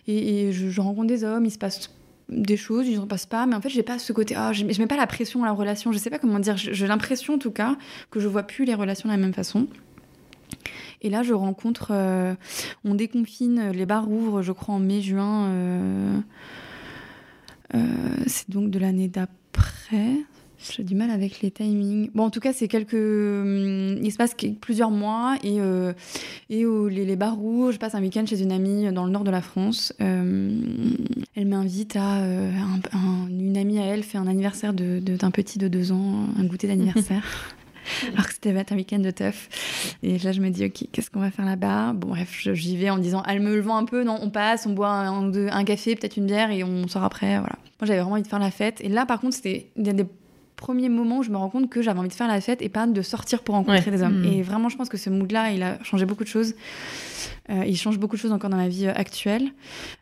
et, 0.08 0.52
je, 0.52 0.82
rencontre 0.82 1.08
des 1.08 1.24
hommes, 1.24 1.46
il 1.46 1.52
se 1.52 1.58
passe 1.58 1.92
des 2.30 2.58
choses, 2.58 2.88
ils 2.88 3.00
en 3.00 3.08
passent 3.08 3.26
pas, 3.26 3.46
mais 3.46 3.56
en 3.56 3.62
fait, 3.62 3.70
j'ai 3.70 3.84
pas 3.84 4.00
ce 4.00 4.14
côté, 4.14 4.36
ah, 4.36 4.54
je, 4.54 4.66
mets 4.66 4.88
pas 4.88 4.98
la 4.98 5.08
pression 5.08 5.44
à 5.44 5.48
la 5.48 5.52
relation, 5.52 5.92
je 5.92 5.98
sais 5.98 6.10
pas 6.10 6.20
comment 6.20 6.40
dire, 6.40 6.58
j'ai 6.58 6.88
l'impression 6.88 7.36
en 7.36 7.38
tout 7.38 7.52
cas 7.52 7.76
que 8.12 8.20
je 8.20 8.28
vois 8.28 8.44
plus 8.44 8.66
les 8.66 8.74
relations 8.74 9.10
de 9.10 9.14
la 9.14 9.20
même 9.20 9.34
façon. 9.34 9.68
Et 11.02 11.10
là, 11.10 11.22
je 11.22 11.34
rencontre, 11.34 11.90
euh, 11.92 12.34
on 12.86 12.96
déconfine, 12.96 13.72
les 13.72 13.86
bars 13.86 14.10
ouvrent, 14.10 14.42
je 14.42 14.54
crois, 14.54 14.76
en 14.76 14.80
mai-juin. 14.80 15.50
Euh, 17.76 17.80
c'est 18.28 18.50
donc 18.50 18.70
de 18.70 18.80
l'année 18.80 19.08
d'après, 19.08 20.18
j'ai 20.71 20.84
du 20.84 20.95
mal 20.95 21.10
avec 21.10 21.41
les 21.41 21.52
timings. 21.52 22.10
Bon, 22.13 22.23
en 22.23 22.30
tout 22.30 22.39
cas, 22.39 22.54
c'est 22.54 22.67
quelques. 22.67 22.93
Hum, 22.93 23.97
il 24.02 24.12
se 24.12 24.17
passe 24.17 24.36
plusieurs 24.62 24.91
mois 24.91 25.36
et, 25.43 25.60
euh, 25.60 25.93
et 26.49 26.63
les, 26.89 27.06
les, 27.06 27.15
bars 27.15 27.36
rouges, 27.36 27.76
je 27.76 27.80
passe 27.80 27.95
un 27.95 28.02
week-end 28.02 28.26
chez 28.26 28.41
une 28.41 28.52
amie 28.52 28.91
dans 28.91 29.06
le 29.06 29.12
nord 29.12 29.23
de 29.23 29.32
la 29.32 29.41
France. 29.41 29.93
Euh, 30.02 30.60
elle 31.36 31.47
m'invite 31.47 31.95
à. 31.95 32.21
Euh, 32.21 32.52
une 33.30 33.58
amie 33.58 33.80
à 33.80 33.86
elle 33.86 34.04
fait 34.04 34.17
un 34.17 34.28
anniversaire 34.28 34.73
d'un 34.73 34.99
de, 34.99 35.32
petit 35.32 35.60
de 35.60 35.67
deux 35.67 35.91
ans, 35.91 36.28
un 36.38 36.43
goûter 36.45 36.67
d'anniversaire. 36.67 37.23
alors 38.13 38.28
que 38.28 38.34
c'était 38.34 38.56
un 38.71 38.76
week-end 38.76 38.99
de 38.99 39.12
teuf. 39.12 39.95
Et 40.04 40.17
là, 40.19 40.32
je 40.32 40.41
me 40.41 40.49
dis, 40.49 40.65
ok, 40.65 40.86
qu'est-ce 40.91 41.10
qu'on 41.10 41.19
va 41.19 41.32
faire 41.32 41.45
là-bas? 41.45 41.93
Bon, 41.93 42.10
bref, 42.10 42.47
j'y 42.54 42.78
vais 42.78 42.89
en 42.89 42.97
me 42.97 43.02
disant, 43.02 43.23
elle 43.28 43.41
me 43.41 43.56
le 43.56 43.62
vend 43.62 43.78
un 43.78 43.86
peu, 43.86 44.04
non, 44.04 44.17
on 44.21 44.30
passe, 44.30 44.65
on 44.65 44.73
boit 44.73 44.89
un, 44.89 45.34
un 45.34 45.63
café, 45.63 45.95
peut-être 45.95 46.17
une 46.17 46.26
bière 46.26 46.52
et 46.52 46.63
on 46.63 46.88
sort 46.88 47.04
après, 47.04 47.39
voilà. 47.39 47.58
Moi, 47.80 47.88
j'avais 47.88 47.99
vraiment 47.99 48.13
envie 48.13 48.23
de 48.23 48.28
faire 48.28 48.39
la 48.39 48.52
fête. 48.52 48.80
Et 48.82 48.89
là, 48.89 49.06
par 49.06 49.19
contre, 49.19 49.36
c'était 49.36 49.71
des 49.76 50.06
premier 50.63 50.88
moment 50.88 51.17
où 51.17 51.23
je 51.23 51.30
me 51.30 51.36
rends 51.36 51.49
compte 51.49 51.69
que 51.69 51.82
j'avais 51.82 51.99
envie 51.99 52.08
de 52.08 52.13
faire 52.13 52.30
la 52.30 52.39
fête 52.39 52.62
et 52.62 52.69
pas 52.69 52.88
de 52.88 53.02
sortir 53.02 53.43
pour 53.43 53.56
rencontrer 53.56 53.91
des 53.91 54.02
hommes. 54.02 54.21
Mm. 54.21 54.32
Et 54.32 54.41
vraiment, 54.41 54.69
je 54.69 54.78
pense 54.78 54.88
que 54.88 54.95
ce 54.95 55.10
mood-là, 55.10 55.52
il 55.52 55.62
a 55.62 55.78
changé 55.84 56.06
beaucoup 56.06 56.23
de 56.23 56.30
choses. 56.30 56.56
Euh, 57.49 57.65
il 57.67 57.76
change 57.76 57.99
beaucoup 57.99 58.15
de 58.15 58.21
choses 58.21 58.32
encore 58.32 58.49
dans 58.49 58.56
ma 58.56 58.69
vie 58.69 58.88
euh, 58.88 58.93
actuelle. 58.95 59.49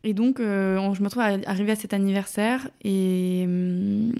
Et 0.03 0.13
donc, 0.13 0.39
euh, 0.39 0.93
je 0.93 1.01
me 1.01 1.09
trouve 1.09 1.23
arrivée 1.23 1.71
à 1.71 1.75
cet 1.75 1.95
anniversaire 1.95 2.69
et 2.83 3.45
hum, 3.45 4.13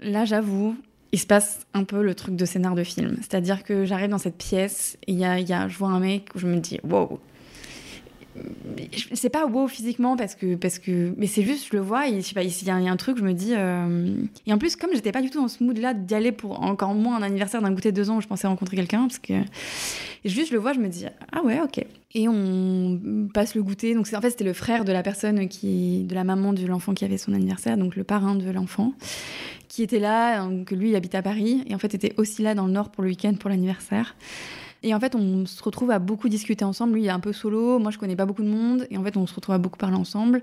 là, 0.00 0.24
j'avoue, 0.24 0.76
il 1.10 1.18
se 1.18 1.26
passe 1.26 1.66
un 1.74 1.82
peu 1.82 2.00
le 2.00 2.14
truc 2.14 2.36
de 2.36 2.44
scénar 2.44 2.76
de 2.76 2.84
film. 2.84 3.16
C'est-à-dire 3.20 3.64
que 3.64 3.84
j'arrive 3.84 4.10
dans 4.10 4.18
cette 4.18 4.38
pièce 4.38 4.96
et 5.08 5.12
y 5.12 5.24
a, 5.24 5.40
y 5.40 5.52
a, 5.52 5.66
je 5.66 5.76
vois 5.76 5.88
un 5.88 5.98
mec 5.98 6.28
où 6.36 6.38
je 6.38 6.46
me 6.46 6.58
dis, 6.60 6.78
wow, 6.84 7.18
c'est 9.12 9.30
pas 9.30 9.46
wow 9.46 9.68
physiquement 9.68 10.16
parce 10.16 10.34
que 10.34 10.56
parce 10.56 10.78
que 10.78 11.14
mais 11.16 11.26
c'est 11.26 11.42
juste 11.42 11.68
je 11.70 11.76
le 11.76 11.82
vois 11.82 12.08
et 12.08 12.16
je 12.16 12.20
sais 12.20 12.34
pas 12.34 12.42
il 12.42 12.66
y, 12.66 12.70
a 12.70 12.74
un 12.74 12.96
truc 12.96 13.16
je 13.18 13.22
me 13.22 13.32
dis 13.32 13.52
euh, 13.54 14.16
et 14.46 14.52
en 14.52 14.58
plus 14.58 14.76
comme 14.76 14.90
j'étais 14.92 15.12
pas 15.12 15.22
du 15.22 15.30
tout 15.30 15.40
dans 15.40 15.48
ce 15.48 15.62
mood 15.62 15.78
là 15.78 15.94
d'y 15.94 16.14
aller 16.14 16.32
pour 16.32 16.62
encore 16.62 16.94
moins 16.94 17.16
un 17.16 17.22
anniversaire 17.22 17.62
d'un 17.62 17.70
goûter 17.70 17.92
de 17.92 17.96
deux 17.96 18.10
ans 18.10 18.16
où 18.16 18.20
je 18.20 18.26
pensais 18.26 18.46
rencontrer 18.46 18.76
quelqu'un 18.76 19.02
parce 19.02 19.18
que 19.18 19.34
et 19.34 20.28
juste 20.28 20.48
je 20.48 20.54
le 20.54 20.58
vois 20.58 20.72
je 20.72 20.80
me 20.80 20.88
dis 20.88 21.06
ah 21.32 21.42
ouais 21.42 21.60
ok. 21.60 21.84
Et 22.16 22.28
on 22.28 23.00
passe 23.34 23.56
le 23.56 23.62
goûter 23.62 23.94
donc 23.94 24.08
en 24.14 24.20
fait 24.20 24.30
c'était 24.30 24.44
le 24.44 24.52
frère 24.52 24.84
de 24.84 24.92
la 24.92 25.02
personne 25.02 25.48
qui 25.48 26.04
de 26.04 26.14
la 26.14 26.24
maman 26.24 26.52
de 26.52 26.64
l'enfant 26.66 26.94
qui 26.94 27.04
avait 27.04 27.18
son 27.18 27.34
anniversaire 27.34 27.76
donc 27.76 27.96
le 27.96 28.04
parrain 28.04 28.34
de 28.34 28.50
l'enfant 28.50 28.92
qui 29.68 29.82
était 29.82 29.98
là 29.98 30.48
que 30.66 30.74
lui 30.74 30.90
il 30.90 30.96
habite 30.96 31.14
à 31.14 31.22
Paris 31.22 31.64
et 31.66 31.74
en 31.74 31.78
fait 31.78 31.94
était 31.94 32.14
aussi 32.16 32.42
là 32.42 32.54
dans 32.54 32.66
le 32.66 32.72
nord 32.72 32.90
pour 32.90 33.02
le 33.02 33.10
week-end 33.10 33.34
pour 33.34 33.50
l'anniversaire 33.50 34.14
et 34.84 34.94
en 34.94 35.00
fait, 35.00 35.14
on 35.14 35.46
se 35.46 35.62
retrouve 35.62 35.90
à 35.90 35.98
beaucoup 35.98 36.28
discuter 36.28 36.62
ensemble. 36.62 36.92
Lui, 36.92 37.04
il 37.04 37.06
est 37.06 37.10
un 37.10 37.18
peu 37.18 37.32
solo. 37.32 37.78
Moi, 37.78 37.90
je 37.90 37.96
connais 37.96 38.16
pas 38.16 38.26
beaucoup 38.26 38.42
de 38.42 38.48
monde. 38.48 38.86
Et 38.90 38.98
en 38.98 39.02
fait, 39.02 39.16
on 39.16 39.26
se 39.26 39.34
retrouve 39.34 39.54
à 39.54 39.58
beaucoup 39.58 39.78
parler 39.78 39.96
ensemble. 39.96 40.42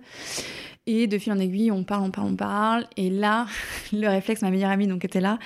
Et 0.88 1.06
de 1.06 1.20
fil 1.20 1.32
en 1.32 1.38
aiguille, 1.38 1.70
on 1.70 1.84
parle, 1.84 2.06
on 2.06 2.10
parle, 2.10 2.28
on 2.30 2.36
parle. 2.36 2.88
Et 2.98 3.12
là, 3.12 3.46
le 3.94 4.08
réflexe, 4.08 4.42
ma 4.42 4.50
meilleure 4.50 4.72
amie 4.72 4.88
donc 4.88 5.06
était 5.06 5.22
là. 5.22 5.38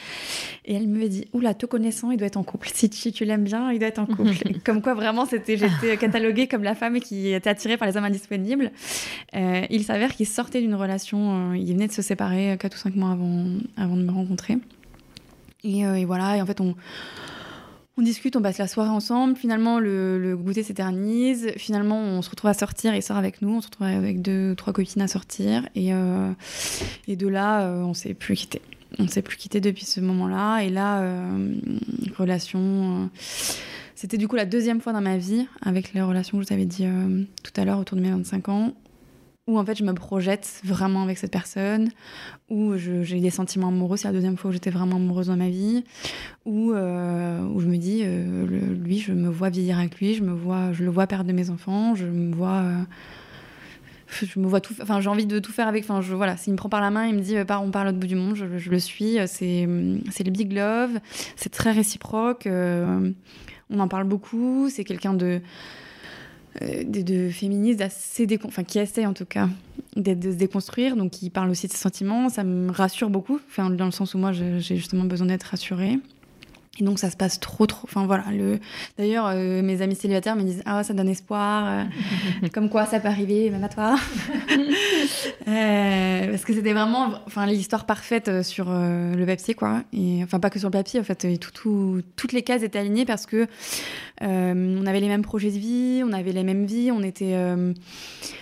Et 0.63 0.75
elle 0.75 0.87
me 0.87 1.09
dit 1.09 1.27
Oula, 1.33 1.53
te 1.53 1.65
connaissant, 1.65 2.09
il 2.11 2.17
doit 2.17 2.27
être 2.27 2.37
en 2.37 2.43
couple. 2.43 2.69
Si, 2.73 2.89
tu 2.89 3.25
l'aimes 3.25 3.43
bien, 3.43 3.69
il 3.73 3.79
doit 3.79 3.89
être 3.89 3.99
en 3.99 4.05
couple. 4.05 4.31
comme 4.65 4.81
quoi, 4.81 4.93
vraiment, 4.93 5.25
c'était, 5.25 5.57
j'étais 5.57 5.97
cataloguée 5.97 6.47
comme 6.47 6.63
la 6.63 6.73
femme 6.73 7.01
qui 7.01 7.33
était 7.33 7.49
attirée 7.49 7.75
par 7.75 7.89
les 7.89 7.97
hommes 7.97 8.05
indisponibles. 8.05 8.71
Euh, 9.35 9.65
il 9.69 9.83
s'avère 9.83 10.15
qu'il 10.15 10.25
sortait 10.25 10.61
d'une 10.61 10.75
relation. 10.75 11.51
Euh, 11.51 11.57
il 11.57 11.73
venait 11.73 11.87
de 11.87 11.91
se 11.91 12.01
séparer 12.01 12.55
4 12.57 12.73
ou 12.73 12.77
5 12.77 12.95
mois 12.95 13.11
avant, 13.11 13.45
avant 13.75 13.97
de 13.97 14.03
me 14.03 14.11
rencontrer. 14.11 14.57
Et, 15.65 15.85
euh, 15.85 15.95
et 15.95 16.05
voilà. 16.05 16.37
Et 16.37 16.41
en 16.41 16.45
fait, 16.45 16.61
on 16.61 16.75
on 17.97 18.01
discute, 18.01 18.35
on 18.35 18.41
passe 18.41 18.57
la 18.57 18.67
soirée 18.67 18.89
ensemble. 18.89 19.37
Finalement, 19.37 19.79
le, 19.79 20.35
goûter 20.37 20.63
s'éternise. 20.63 21.51
Finalement, 21.55 21.99
on 21.99 22.21
se 22.21 22.29
retrouve 22.29 22.49
à 22.49 22.53
sortir. 22.53 22.93
Il 22.93 23.01
sort 23.01 23.17
avec 23.17 23.41
nous. 23.41 23.55
On 23.55 23.61
se 23.61 23.67
retrouve 23.67 23.87
avec 23.87 24.21
deux, 24.21 24.53
trois 24.55 24.73
copines 24.73 25.01
à 25.01 25.07
sortir. 25.07 25.67
Et, 25.75 25.93
euh, 25.93 26.31
et 27.07 27.15
de 27.15 27.27
là, 27.27 27.61
euh, 27.61 27.83
on 27.83 27.93
s'est 27.93 28.13
plus 28.13 28.35
quitté. 28.35 28.61
On 28.99 29.07
s'est 29.07 29.21
plus 29.21 29.37
quitté 29.37 29.61
depuis 29.61 29.85
ce 29.85 30.01
moment-là. 30.01 30.59
Et 30.59 30.69
là, 30.69 31.01
euh, 31.01 31.53
relation. 32.17 33.09
C'était 33.95 34.17
du 34.17 34.27
coup 34.27 34.35
la 34.35 34.45
deuxième 34.45 34.81
fois 34.81 34.91
dans 34.91 35.01
ma 35.01 35.17
vie 35.17 35.47
avec 35.61 35.93
les 35.93 36.01
relations 36.01 36.37
que 36.37 36.43
je 36.43 36.49
vous 36.49 36.53
avais 36.53 36.65
dit 36.65 36.85
tout 37.43 37.53
à 37.55 37.63
l'heure 37.63 37.79
autour 37.79 37.95
de 37.95 38.01
mes 38.01 38.11
25 38.11 38.49
ans 38.49 38.73
où 39.47 39.59
en 39.59 39.65
fait 39.65 39.77
je 39.77 39.83
me 39.83 39.93
projette 39.93 40.61
vraiment 40.63 41.03
avec 41.03 41.17
cette 41.17 41.31
personne, 41.31 41.89
où 42.49 42.75
j'ai 42.77 43.19
des 43.19 43.29
sentiments 43.29 43.67
amoureux, 43.67 43.97
c'est 43.97 44.07
la 44.07 44.13
deuxième 44.13 44.37
fois 44.37 44.49
où 44.49 44.53
j'étais 44.53 44.71
vraiment 44.71 44.95
amoureuse 44.95 45.27
dans 45.27 45.35
ma 45.35 45.49
vie, 45.49 45.83
où, 46.45 46.71
euh, 46.71 47.41
où 47.41 47.59
je 47.59 47.67
me 47.67 47.77
dis, 47.77 48.01
euh, 48.03 48.45
lui, 48.73 48.99
je 48.99 49.11
me 49.11 49.29
vois 49.29 49.49
vieillir 49.49 49.79
avec 49.79 49.99
lui, 49.99 50.15
je, 50.15 50.23
me 50.23 50.33
vois, 50.33 50.71
je 50.73 50.83
le 50.83 50.89
vois 50.89 51.05
perdre 51.05 51.31
mes 51.31 51.49
enfants, 51.49 51.95
je 51.95 52.05
me 52.05 52.33
vois... 52.33 52.61
Euh, 52.63 52.81
je 54.21 54.39
me 54.39 54.47
vois 54.47 54.61
tout, 54.61 54.73
enfin 54.81 55.01
j'ai 55.01 55.09
envie 55.09 55.25
de 55.25 55.39
tout 55.39 55.51
faire 55.51 55.67
avec. 55.67 55.83
Enfin 55.83 55.99
je 55.99 56.13
voilà, 56.13 56.37
s'il 56.37 56.53
me 56.53 56.57
prend 56.57 56.69
par 56.69 56.79
la 56.79 56.89
main, 56.89 57.07
il 57.07 57.15
me 57.15 57.21
dit 57.21 57.35
on 57.37 57.71
part 57.71 57.81
à 57.81 57.85
l'autre 57.85 57.97
bout 57.97 58.07
du 58.07 58.15
monde, 58.15 58.35
je, 58.35 58.69
le 58.69 58.79
suis. 58.79 59.17
C'est 59.25 59.65
le 59.65 60.31
big 60.31 60.53
love, 60.53 60.99
c'est 61.35 61.49
très 61.49 61.71
réciproque. 61.71 62.47
on 62.47 63.79
en 63.79 63.87
parle 63.89 64.05
beaucoup. 64.05 64.69
C'est 64.69 64.85
quelqu'un 64.85 65.15
de 65.15 65.41
de, 66.61 67.01
de 67.01 67.29
féministes 67.29 67.81
assez 67.81 68.27
enfin 68.45 68.63
qui 68.63 68.79
essaie 68.79 69.05
en 69.05 69.13
tout 69.13 69.25
cas 69.25 69.49
de, 69.95 70.31
se 70.31 70.35
déconstruire, 70.35 70.95
donc 70.95 71.11
qui 71.11 71.29
parle 71.29 71.49
aussi 71.49 71.67
de 71.67 71.71
ses 71.71 71.77
sentiments. 71.77 72.29
Ça 72.29 72.43
me 72.43 72.71
rassure 72.71 73.09
beaucoup, 73.09 73.39
enfin, 73.49 73.69
dans 73.69 73.85
le 73.85 73.91
sens 73.91 74.13
où 74.13 74.17
moi 74.17 74.31
j'ai 74.31 74.75
justement 74.75 75.05
besoin 75.05 75.27
d'être 75.27 75.43
rassurée. 75.43 75.99
Et 76.77 76.83
donc 76.83 76.99
ça 76.99 77.09
se 77.09 77.15
passe 77.15 77.39
trop 77.39 77.65
trop. 77.65 77.85
Enfin 77.85 78.05
voilà. 78.05 78.25
Le... 78.31 78.59
D'ailleurs 78.97 79.27
euh, 79.27 79.61
mes 79.61 79.81
amis 79.81 79.95
célibataires 79.95 80.35
me 80.35 80.43
disent 80.43 80.61
ah 80.65 80.83
ça 80.83 80.93
donne 80.93 81.07
espoir. 81.07 81.65
Euh, 82.43 82.47
comme 82.53 82.69
quoi 82.69 82.85
ça 82.85 82.99
peut 82.99 83.07
arriver 83.07 83.49
même 83.49 83.63
à 83.63 83.69
toi. 83.69 83.95
euh, 85.47 86.29
parce 86.29 86.43
que 86.43 86.53
c'était 86.53 86.73
vraiment 86.73 87.13
enfin 87.25 87.45
l'histoire 87.45 87.85
parfaite 87.85 88.43
sur 88.43 88.65
le 88.69 89.25
papier 89.25 89.53
quoi. 89.53 89.83
Et 89.93 90.21
enfin 90.23 90.39
pas 90.39 90.49
que 90.49 90.59
sur 90.59 90.67
le 90.67 90.73
papier 90.73 90.99
en 90.99 91.03
fait. 91.03 91.39
Tout, 91.39 91.51
tout, 91.51 92.01
toutes 92.15 92.33
les 92.33 92.41
cases 92.41 92.63
étaient 92.63 92.79
alignées 92.79 93.05
parce 93.05 93.25
que 93.25 93.47
on 94.21 94.85
avait 94.85 94.99
les 94.99 95.07
mêmes 95.07 95.21
projets 95.21 95.51
de 95.51 95.57
vie, 95.57 96.01
on 96.05 96.11
avait 96.11 96.31
les 96.31 96.43
mêmes 96.43 96.65
vies, 96.65 96.91
on 96.91 97.03
était 97.03 97.35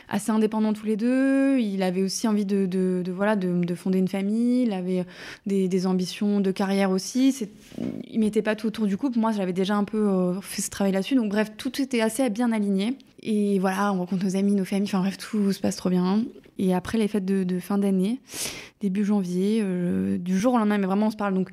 assez 0.10 0.32
indépendants 0.32 0.74
tous 0.74 0.86
les 0.86 0.96
deux. 0.96 1.60
Il 1.60 1.84
avait 1.84 2.02
aussi 2.02 2.28
envie 2.28 2.46
de, 2.46 2.66
de, 2.66 3.02
de 3.04 3.12
voilà 3.12 3.36
de, 3.36 3.64
de, 3.64 3.76
fonder 3.76 4.00
une 4.00 4.08
famille. 4.08 4.64
Il 4.64 4.74
avait 4.74 5.06
des, 5.46 5.68
des 5.68 5.88
ambitions 5.88 6.40
de 6.40 6.52
carrière 6.52 6.92
aussi. 6.92 7.48
Il 8.10 8.23
mettait 8.24 8.42
pas 8.42 8.56
tout 8.56 8.68
autour 8.68 8.88
du 8.88 8.98
couple. 8.98 9.20
Moi, 9.20 9.32
j'avais 9.32 9.54
déjà 9.54 9.76
un 9.76 9.84
peu 9.84 9.98
euh, 9.98 10.42
fait 10.42 10.62
ce 10.62 10.70
travail 10.70 10.94
là-dessus. 10.94 11.16
Donc, 11.16 11.30
bref, 11.30 11.52
tout 11.58 11.82
était 11.82 12.02
assez 12.02 12.30
bien 12.30 12.52
aligné. 12.52 12.98
Et 13.22 13.60
voilà, 13.60 13.94
on 13.94 14.00
rencontre 14.00 14.26
nos 14.26 14.36
amis, 14.36 14.54
nos 14.54 14.66
familles. 14.66 14.88
Enfin, 14.88 15.00
bref, 15.00 15.18
tout 15.18 15.52
se 15.52 15.60
passe 15.60 15.76
trop 15.76 15.90
bien. 15.90 16.24
Et 16.60 16.74
après 16.74 17.00
les 17.00 17.08
fêtes 17.08 17.26
de, 17.26 17.60
fin 17.60 17.80
d'année, 17.80 18.20
début 18.80 19.04
janvier, 19.04 19.60
euh, 19.64 20.20
du 20.20 20.38
jour 20.38 20.54
au 20.54 20.58
lendemain, 20.60 20.78
mais 20.78 20.86
vraiment 20.86 21.08
on 21.08 21.12
se 21.12 21.16
parle 21.16 21.34
donc 21.34 21.50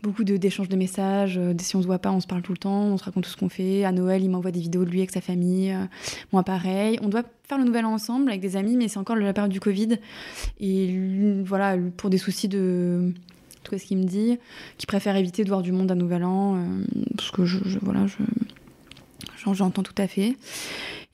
beaucoup 0.00 0.22
d'échanges 0.22 0.68
de, 0.68 0.76
messages. 0.76 1.38
Euh, 1.38 1.54
si 1.58 1.74
on 1.74 1.82
se 1.82 1.86
voit 1.86 1.98
pas, 1.98 2.12
on 2.12 2.20
se 2.20 2.28
parle 2.28 2.42
tout 2.42 2.52
le 2.52 2.58
temps, 2.58 2.82
on 2.84 2.96
se 2.96 3.02
raconte 3.02 3.24
tout 3.24 3.30
ce 3.30 3.36
qu'on 3.36 3.48
fait. 3.48 3.84
À 3.84 3.90
Noël, 3.90 4.22
il 4.22 4.30
m'envoie 4.30 4.52
des 4.52 4.60
vidéos 4.60 4.84
de 4.84 4.90
lui 4.90 5.00
avec 5.00 5.10
sa 5.10 5.20
famille. 5.20 5.76
Moi 6.32 6.44
pareil. 6.44 7.00
On 7.02 7.08
doit 7.08 7.24
faire 7.42 7.58
le 7.58 7.64
nouvel 7.64 7.84
ensemble 7.84 8.28
avec 8.28 8.40
des 8.40 8.56
amis, 8.56 8.76
mais 8.76 8.86
c'est 8.86 8.98
encore 8.98 9.16
la 9.16 9.32
période 9.32 9.52
du 9.52 9.60
Covid. 9.60 9.98
Et 10.60 11.42
voilà, 11.44 11.76
pour 11.96 12.08
des 12.08 12.18
soucis 12.18 12.48
de 12.48 13.12
tout 13.64 13.72
cas 13.72 13.78
ce 13.78 13.84
qu'il 13.84 13.98
me 13.98 14.04
dit, 14.04 14.38
qu'il 14.78 14.86
préfère 14.86 15.16
éviter 15.16 15.42
de 15.42 15.48
voir 15.48 15.62
du 15.62 15.72
monde 15.72 15.90
à 15.90 15.94
Nouvel 15.94 16.24
An, 16.24 16.56
parce 17.16 17.30
que 17.30 17.44
je, 17.44 17.58
voilà, 17.82 18.06
je, 18.06 18.16
j'entends 19.52 19.82
tout 19.82 19.94
à 19.98 20.06
fait. 20.06 20.36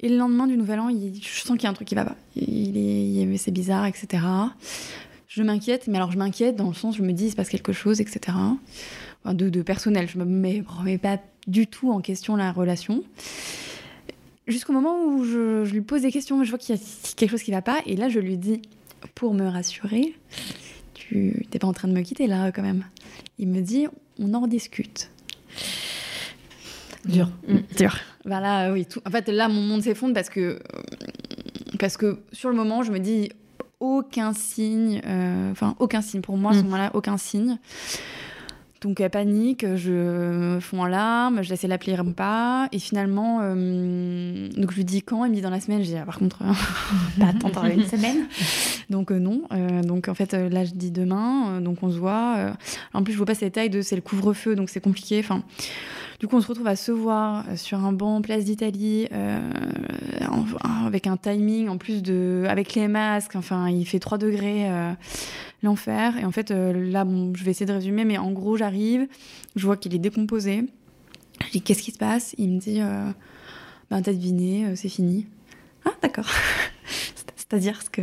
Et 0.01 0.09
le 0.09 0.17
lendemain 0.17 0.47
du 0.47 0.57
Nouvel 0.57 0.81
An, 0.81 0.89
je 0.91 1.41
sens 1.41 1.57
qu'il 1.57 1.65
y 1.65 1.67
a 1.67 1.71
un 1.71 1.75
truc 1.75 1.89
qui 1.89 1.95
va 1.95 2.05
pas. 2.05 2.17
Il 2.37 2.77
est, 2.77 3.37
c'est 3.37 3.51
bizarre, 3.51 3.87
etc. 3.87 4.23
Je 5.29 5.43
m'inquiète, 5.43 5.87
mais 5.89 5.97
alors 5.97 6.11
je 6.11 6.19
m'inquiète 6.19 6.57
dans 6.57 6.69
le 6.69 6.75
sens, 6.75 6.97
je 6.97 7.03
me 7.03 7.13
dis, 7.13 7.27
il 7.27 7.31
se 7.31 7.37
passe 7.37 7.49
quelque 7.49 7.73
chose, 7.73 8.01
etc. 8.01 8.37
de, 9.27 9.63
personnel, 9.63 10.09
je 10.09 10.19
me 10.19 10.25
mets, 10.25 10.65
remets 10.67 10.99
pas 10.99 11.19
du 11.47 11.67
tout 11.67 11.93
en 11.93 12.01
question 12.01 12.37
la 12.37 12.51
relation. 12.51 13.05
Jusqu'au 14.47 14.73
moment 14.73 15.05
où 15.05 15.25
je, 15.25 15.71
lui 15.71 15.83
pose 15.83 16.03
des 16.03 16.11
questions, 16.11 16.43
je 16.43 16.51
vois 16.51 16.59
qu'il 16.59 16.75
y 16.75 16.79
a 16.79 16.83
quelque 17.17 17.31
chose 17.31 17.43
qui 17.43 17.53
va 17.53 17.63
pas, 17.63 17.79
et 17.87 17.95
là 17.95 18.09
je 18.09 18.19
lui 18.19 18.39
dis, 18.39 18.63
pour 19.15 19.35
me 19.35 19.47
rassurer, 19.47 20.15
tu 21.11 21.47
n'es 21.53 21.59
pas 21.59 21.67
en 21.67 21.73
train 21.73 21.89
de 21.89 21.93
me 21.93 22.03
quitter 22.03 22.29
là 22.29 22.53
quand 22.53 22.63
même. 22.63 22.85
Il 23.39 23.49
me 23.49 23.61
dit, 23.61 23.89
on 24.21 24.33
en 24.35 24.47
discute. 24.47 25.11
Dur. 27.05 27.31
Mm. 27.49 27.57
Dur. 27.77 27.97
Voilà, 28.25 28.73
oui. 28.73 28.87
Tout. 28.87 29.01
En 29.05 29.11
fait, 29.11 29.29
là, 29.29 29.49
mon 29.49 29.61
monde 29.61 29.83
s'effondre 29.83 30.15
parce 30.15 30.31
que, 30.31 30.61
parce 31.81 31.97
que 31.97 32.21
sur 32.33 32.49
le 32.49 32.55
moment, 32.55 32.85
je 32.85 32.93
me 32.93 33.01
dis 33.01 33.31
aucun 33.81 34.33
signe, 34.33 35.01
euh, 35.05 35.51
enfin, 35.51 35.75
aucun 35.81 36.01
signe. 36.01 36.21
Pour 36.21 36.37
moi, 36.37 36.53
à 36.53 36.55
ce 36.55 36.61
mm. 36.61 36.65
moment-là, 36.65 36.91
aucun 36.95 37.17
signe. 37.17 37.59
Donc 38.81 39.01
elle 39.01 39.11
panique, 39.11 39.67
je 39.77 40.59
fonds 40.61 40.83
en 40.83 40.87
larmes, 40.87 41.43
je 41.43 41.51
laisse 41.51 41.63
l'appeler, 41.65 41.97
il 41.99 42.15
pas. 42.15 42.69
Et 42.73 42.79
finalement, 42.79 43.41
euh, 43.43 44.49
donc 44.57 44.71
je 44.71 44.77
lui 44.77 44.85
dis 44.85 45.03
quand, 45.03 45.25
il 45.27 45.31
me 45.31 45.35
dit 45.35 45.43
dans 45.43 45.51
la 45.51 45.61
semaine. 45.61 45.83
Dis 45.83 45.97
ah, 45.97 46.07
par 46.07 46.19
contre, 46.19 46.39
pas 47.19 47.27
attendre 47.27 47.67
une 47.67 47.85
semaine. 47.85 48.27
Donc 48.89 49.13
euh, 49.13 49.19
non. 49.19 49.43
donc 49.83 50.09
en 50.09 50.15
fait 50.15 50.33
là 50.33 50.65
je 50.65 50.73
dis 50.73 50.91
demain, 50.91 51.61
donc 51.61 51.83
on 51.83 51.91
se 51.91 51.99
voit. 51.99 52.55
en 52.95 53.03
plus 53.03 53.13
je 53.13 53.19
vois 53.19 53.27
pas 53.27 53.35
ces 53.35 53.47
détails 53.47 53.71
de 53.71 53.83
c'est 53.83 53.97
le 53.97 54.03
couvre-feu, 54.03 54.57
donc 54.57 54.71
c'est 54.71 54.81
compliqué. 54.81 55.21
Enfin 55.21 55.43
du 56.21 56.29
coup, 56.29 56.37
on 56.37 56.43
se 56.43 56.49
retrouve 56.49 56.67
à 56.67 56.77
se 56.77 56.93
voir 56.93 57.47
euh, 57.49 57.57
sur 57.57 57.83
un 57.83 57.93
banc 57.93 58.21
place 58.21 58.45
d'Italie, 58.45 59.09
euh, 59.11 59.41
avec 60.85 61.07
un 61.07 61.17
timing 61.17 61.69
en 61.69 61.79
plus 61.79 62.03
de, 62.03 62.45
avec 62.47 62.75
les 62.75 62.89
masques. 62.89 63.37
Enfin, 63.37 63.71
il 63.71 63.87
fait 63.87 63.99
3 63.99 64.19
degrés, 64.19 64.71
euh, 64.71 64.93
l'enfer. 65.63 66.19
Et 66.19 66.27
en 66.27 66.31
fait, 66.31 66.51
là, 66.51 67.05
bon, 67.05 67.33
je 67.35 67.43
vais 67.43 67.53
essayer 67.53 67.65
de 67.65 67.73
résumer, 67.73 68.05
mais 68.05 68.19
en 68.19 68.33
gros, 68.33 68.59
j'arrive, 68.59 69.09
je 69.57 69.65
vois 69.65 69.79
qu'il 69.79 69.95
est 69.95 69.99
décomposé. 69.99 70.67
Je 71.47 71.53
dis 71.53 71.63
qu'est-ce 71.63 71.83
qui 71.83 71.91
se 71.91 71.99
passe? 71.99 72.35
Il 72.37 72.51
me 72.51 72.61
dit, 72.61 72.81
ben 73.91 74.03
t'as 74.03 74.13
deviné, 74.13 74.77
c'est 74.77 74.91
fini. 74.91 75.27
Ah, 75.87 75.93
d'accord. 76.03 76.29
C'est-à-dire 77.37 77.91
que 77.91 78.03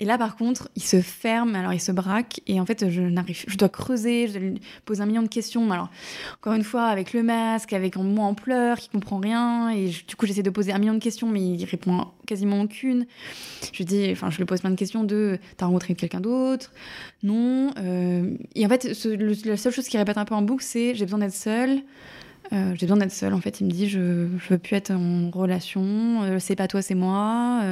et 0.00 0.04
là, 0.04 0.18
par 0.18 0.34
contre, 0.34 0.68
il 0.74 0.82
se 0.82 1.00
ferme, 1.00 1.54
alors 1.54 1.72
il 1.72 1.80
se 1.80 1.92
braque, 1.92 2.40
et 2.48 2.60
en 2.60 2.66
fait, 2.66 2.90
je 2.90 3.00
n'arrive, 3.00 3.44
je 3.46 3.56
dois 3.56 3.68
creuser, 3.68 4.26
je 4.26 4.32
dois 4.32 4.40
lui 4.40 4.60
poser 4.84 5.02
un 5.02 5.06
million 5.06 5.22
de 5.22 5.28
questions. 5.28 5.70
Alors, 5.70 5.88
encore 6.34 6.54
une 6.54 6.64
fois, 6.64 6.86
avec 6.86 7.12
le 7.12 7.22
masque, 7.22 7.72
avec 7.72 7.96
un 7.96 8.02
moi 8.02 8.24
en 8.24 8.34
pleurs, 8.34 8.78
qui 8.78 8.88
comprend 8.88 9.18
rien, 9.18 9.70
et 9.70 9.90
du 9.90 10.16
coup, 10.16 10.26
j'essaie 10.26 10.42
de 10.42 10.50
poser 10.50 10.72
un 10.72 10.78
million 10.78 10.94
de 10.94 10.98
questions, 10.98 11.28
mais 11.28 11.40
il 11.40 11.64
répond 11.64 12.08
quasiment 12.26 12.60
aucune. 12.60 13.06
Je 13.72 13.84
dis, 13.84 14.08
enfin, 14.10 14.30
je 14.30 14.38
lui 14.38 14.44
pose 14.44 14.62
plein 14.62 14.70
de 14.70 14.76
questions 14.76 15.04
de, 15.04 15.38
t'as 15.56 15.66
rencontré 15.66 15.94
quelqu'un 15.94 16.20
d'autre? 16.20 16.72
Non. 17.22 17.70
Euh, 17.78 18.34
et 18.56 18.66
en 18.66 18.68
fait, 18.68 18.84
la 19.44 19.56
seule 19.56 19.72
chose 19.72 19.86
qu'il 19.86 19.98
répète 19.98 20.18
un 20.18 20.24
peu 20.24 20.34
en 20.34 20.42
boucle, 20.42 20.64
c'est, 20.64 20.96
j'ai 20.96 21.04
besoin 21.04 21.20
d'être 21.20 21.34
seule. 21.34 21.82
Euh, 22.52 22.74
j'ai 22.74 22.86
besoin 22.86 22.98
d'être 22.98 23.12
seule 23.12 23.32
en 23.32 23.40
fait. 23.40 23.60
Il 23.60 23.66
me 23.66 23.70
dit 23.70 23.88
je, 23.88 24.26
je 24.38 24.48
veux 24.50 24.58
plus 24.58 24.76
être 24.76 24.90
en 24.90 25.30
relation, 25.30 26.22
euh, 26.24 26.38
c'est 26.38 26.56
pas 26.56 26.68
toi, 26.68 26.82
c'est 26.82 26.94
moi. 26.94 27.62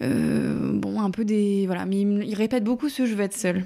Bon, 0.00 1.00
un 1.00 1.10
peu 1.10 1.24
des. 1.24 1.66
Voilà, 1.66 1.86
mais 1.86 2.00
il, 2.00 2.34
répète 2.34 2.64
beaucoup 2.64 2.88
ce 2.88 3.06
je 3.06 3.14
veux 3.14 3.24
être 3.24 3.36
seul. 3.36 3.64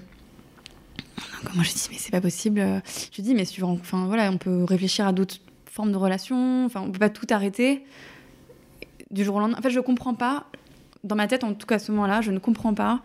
Donc, 1.44 1.54
moi, 1.54 1.64
je 1.64 1.72
dis, 1.72 1.88
mais 1.90 1.96
c'est 1.98 2.10
pas 2.10 2.20
possible. 2.20 2.82
Je 3.12 3.22
dis, 3.22 3.34
mais 3.34 3.46
tu 3.46 3.62
enfin, 3.62 4.06
voilà, 4.06 4.30
on 4.30 4.38
peut 4.38 4.64
réfléchir 4.64 5.06
à 5.06 5.12
d'autres 5.12 5.36
formes 5.66 5.92
de 5.92 5.96
relations. 5.96 6.64
Enfin, 6.66 6.82
on 6.82 6.90
peut 6.90 6.98
pas 6.98 7.10
tout 7.10 7.26
arrêter 7.30 7.84
du 9.10 9.24
jour 9.24 9.36
au 9.36 9.40
lendemain. 9.40 9.58
En 9.58 9.62
fait, 9.62 9.70
je 9.70 9.80
comprends 9.80 10.14
pas. 10.14 10.46
Dans 11.02 11.16
ma 11.16 11.26
tête, 11.26 11.44
en 11.44 11.54
tout 11.54 11.66
cas, 11.66 11.76
à 11.76 11.78
ce 11.78 11.92
moment-là, 11.92 12.20
je 12.20 12.30
ne 12.30 12.38
comprends 12.38 12.74
pas 12.74 13.02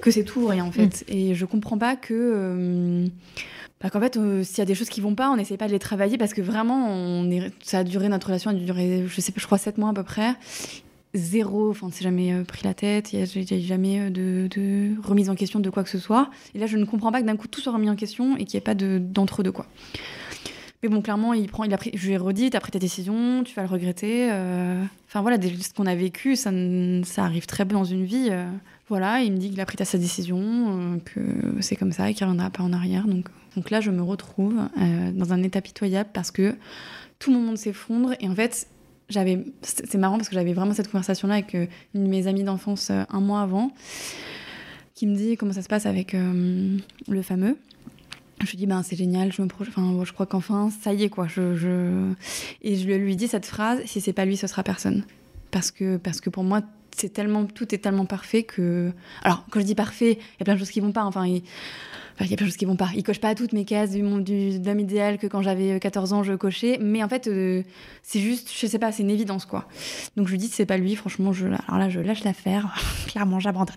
que 0.00 0.10
c'est 0.10 0.24
tout 0.24 0.40
ou 0.40 0.46
rien, 0.46 0.64
en 0.64 0.72
fait. 0.72 1.04
Mm. 1.08 1.12
Et 1.12 1.34
je 1.34 1.44
comprends 1.46 1.78
pas 1.78 1.96
que. 1.96 2.14
Euh, 2.14 3.06
bah, 3.80 3.88
qu'en 3.88 4.00
fait, 4.00 4.16
euh, 4.16 4.42
s'il 4.44 4.58
y 4.58 4.60
a 4.60 4.66
des 4.66 4.74
choses 4.74 4.90
qui 4.90 5.00
vont 5.00 5.14
pas, 5.14 5.30
on 5.30 5.36
n'essaie 5.36 5.56
pas 5.56 5.66
de 5.66 5.72
les 5.72 5.78
travailler 5.78 6.18
parce 6.18 6.34
que 6.34 6.42
vraiment, 6.42 6.86
on 6.88 7.30
est, 7.30 7.50
ça 7.62 7.78
a 7.78 7.84
duré, 7.84 8.08
notre 8.08 8.26
relation 8.26 8.50
a 8.50 8.54
duré, 8.54 9.04
je 9.06 9.20
sais 9.20 9.32
pas, 9.32 9.40
je 9.40 9.46
crois, 9.46 9.56
7 9.56 9.78
mois 9.78 9.90
à 9.90 9.94
peu 9.94 10.02
près 10.02 10.34
zéro, 11.14 11.70
enfin, 11.70 11.88
c'est 11.92 12.04
jamais 12.04 12.32
euh, 12.32 12.44
pris 12.44 12.62
la 12.64 12.74
tête, 12.74 13.12
il 13.12 13.18
n'y 13.18 13.22
a, 13.22 13.58
jamais 13.58 14.00
euh, 14.00 14.10
de, 14.48 15.00
remise 15.02 15.28
en 15.30 15.34
question 15.34 15.60
de 15.60 15.70
quoi 15.70 15.82
que 15.82 15.90
ce 15.90 15.98
soit. 15.98 16.30
Et 16.54 16.58
là, 16.58 16.66
je 16.66 16.76
ne 16.76 16.84
comprends 16.84 17.10
pas 17.10 17.20
que 17.20 17.26
d'un 17.26 17.36
coup 17.36 17.48
tout 17.48 17.60
soit 17.60 17.72
remis 17.72 17.90
en 17.90 17.96
question 17.96 18.36
et 18.36 18.44
qu'il 18.44 18.56
n'y 18.56 18.58
ait 18.58 18.60
pas 18.60 18.74
d'entre-deux, 18.74 19.52
quoi. 19.52 19.66
Mais 20.82 20.88
bon, 20.88 21.02
clairement, 21.02 21.34
il 21.34 21.46
prend, 21.48 21.64
il 21.64 21.74
a 21.74 21.76
pris, 21.76 21.90
je 21.94 22.06
lui 22.06 22.14
ai 22.14 22.16
redit, 22.16 22.48
t'as 22.48 22.60
pris 22.60 22.70
ta 22.70 22.78
décision, 22.78 23.44
tu 23.44 23.54
vas 23.54 23.62
le 23.62 23.68
regretter. 23.68 24.30
Euh. 24.32 24.82
Enfin 25.08 25.20
voilà, 25.20 25.36
ce 25.36 25.74
qu'on 25.74 25.84
a 25.84 25.94
vécu, 25.94 26.36
ça, 26.36 26.50
ça 27.04 27.24
arrive 27.24 27.44
très 27.44 27.66
peu 27.66 27.74
dans 27.74 27.84
une 27.84 28.04
vie. 28.04 28.30
Voilà, 28.88 29.20
il 29.20 29.32
me 29.32 29.36
dit 29.36 29.50
qu'il 29.50 29.60
a 29.60 29.66
pris 29.66 29.76
sa 29.84 29.98
décision, 29.98 30.98
que 31.04 31.20
c'est 31.60 31.76
comme 31.76 31.92
ça 31.92 32.08
et 32.08 32.14
qu'il 32.14 32.24
ne 32.26 32.30
reviendra 32.30 32.50
pas 32.50 32.62
en 32.62 32.72
arrière. 32.72 33.06
Donc, 33.06 33.26
donc 33.56 33.68
là, 33.70 33.82
je 33.82 33.90
me 33.90 34.02
retrouve 34.02 34.56
dans 35.12 35.32
un 35.34 35.42
état 35.42 35.60
pitoyable 35.60 36.08
parce 36.14 36.30
que 36.30 36.54
tout 37.18 37.30
mon 37.30 37.40
monde 37.40 37.58
s'effondre 37.58 38.14
et 38.20 38.28
en 38.28 38.34
fait, 38.34 38.66
j'avais, 39.10 39.44
c'est 39.62 39.98
marrant 39.98 40.16
parce 40.16 40.28
que 40.28 40.34
j'avais 40.34 40.52
vraiment 40.52 40.72
cette 40.72 40.90
conversation-là 40.90 41.34
avec 41.34 41.54
euh, 41.54 41.66
une 41.94 42.04
de 42.04 42.08
mes 42.08 42.26
amies 42.26 42.44
d'enfance 42.44 42.90
euh, 42.90 43.02
un 43.10 43.20
mois 43.20 43.42
avant, 43.42 43.72
qui 44.94 45.06
me 45.06 45.14
dit 45.14 45.36
comment 45.36 45.52
ça 45.52 45.62
se 45.62 45.68
passe 45.68 45.86
avec 45.86 46.14
euh, 46.14 46.78
le 47.08 47.22
fameux? 47.22 47.58
Je 48.42 48.50
lui 48.52 48.56
dis, 48.56 48.66
ben, 48.66 48.82
c'est 48.82 48.96
génial, 48.96 49.32
je 49.32 49.42
me 49.42 49.48
enfin, 49.60 50.02
je 50.02 50.12
crois 50.14 50.24
qu'enfin, 50.24 50.70
ça 50.70 50.94
y 50.94 51.02
est, 51.02 51.10
quoi. 51.10 51.26
Je, 51.26 51.56
je... 51.56 52.12
Et 52.62 52.76
je 52.76 52.86
lui 52.86 53.14
dis 53.14 53.28
cette 53.28 53.44
phrase, 53.44 53.80
si 53.84 54.00
c'est 54.00 54.14
pas 54.14 54.24
lui, 54.24 54.38
ce 54.38 54.46
sera 54.46 54.62
personne. 54.62 55.04
Parce 55.50 55.70
que, 55.70 55.98
parce 55.98 56.22
que 56.22 56.30
pour 56.30 56.42
moi, 56.42 56.62
c'est 57.00 57.12
tellement, 57.12 57.46
tout 57.46 57.74
est 57.74 57.78
tellement 57.78 58.06
parfait 58.06 58.42
que. 58.42 58.92
Alors, 59.22 59.44
quand 59.50 59.60
je 59.60 59.64
dis 59.64 59.74
parfait, 59.74 60.18
il 60.20 60.40
y 60.40 60.42
a 60.42 60.44
plein 60.44 60.54
de 60.54 60.58
choses 60.58 60.70
qui 60.70 60.80
vont 60.80 60.92
pas. 60.92 61.04
Enfin, 61.04 61.26
il 61.26 61.42
y 62.30 62.34
a 62.34 62.36
plein 62.36 62.46
de 62.46 62.50
choses 62.50 62.58
qui 62.58 62.66
vont 62.66 62.76
pas. 62.76 62.90
Il 62.94 63.02
coche 63.02 63.20
pas 63.20 63.34
toutes 63.34 63.52
mes 63.52 63.64
cases 63.64 63.92
du 63.92 64.02
monde 64.02 64.24
du 64.24 64.50
idéal 64.50 65.18
que 65.18 65.26
quand 65.26 65.42
j'avais 65.42 65.80
14 65.80 66.12
ans 66.12 66.22
je 66.22 66.34
cochais, 66.34 66.78
mais 66.80 67.02
en 67.02 67.08
fait 67.08 67.26
euh, 67.26 67.62
c'est 68.02 68.20
juste, 68.20 68.50
je 68.54 68.66
sais 68.66 68.78
pas, 68.78 68.92
c'est 68.92 69.02
une 69.02 69.10
évidence 69.10 69.46
quoi. 69.46 69.66
Donc 70.16 70.26
je 70.26 70.32
lui 70.32 70.38
dis 70.38 70.48
c'est 70.48 70.66
pas 70.66 70.76
lui, 70.76 70.94
franchement, 70.96 71.32
je, 71.32 71.46
alors 71.46 71.78
là 71.78 71.88
je 71.88 72.00
lâche 72.00 72.24
l'affaire, 72.24 72.74
clairement 73.06 73.40
j'abandonne. 73.40 73.76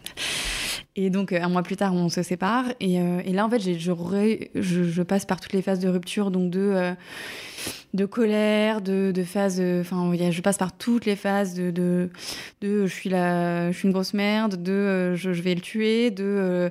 Et 0.96 1.10
donc 1.10 1.32
euh, 1.32 1.42
un 1.42 1.50
mois 1.50 1.64
plus 1.64 1.76
tard 1.76 1.94
on 1.94 2.10
se 2.10 2.22
sépare. 2.22 2.66
Et, 2.80 3.00
euh, 3.00 3.22
là 3.24 3.46
en 3.46 3.50
fait 3.50 3.60
je, 3.60 3.72
je, 4.56 5.02
passe 5.02 5.26
par 5.26 5.40
toutes 5.40 5.54
les 5.54 5.62
phases 5.62 5.80
de 5.80 5.90
rupture, 5.90 6.32
donc 6.32 6.50
de 6.52 6.96
de 7.94 8.06
colère, 8.06 8.82
de, 8.82 9.12
de 9.12 9.24
phase, 9.24 9.62
enfin, 9.82 10.12
je 10.32 10.42
passe 10.42 10.58
par 10.58 10.76
toutes 10.76 11.06
les 11.06 11.16
phases 11.16 11.54
de, 11.54 11.70
de, 11.70 12.10
je 12.62 12.94
suis 12.94 13.10
la, 13.10 13.72
je 13.72 13.78
suis 13.78 13.88
une 13.88 13.94
grosse 13.94 14.16
merde, 14.16 14.62
de, 14.62 14.72
euh, 14.72 15.16
je, 15.16 15.30
vais 15.30 15.54
le 15.54 15.62
tuer, 15.62 16.10
de, 16.10 16.24
euh, 16.24 16.70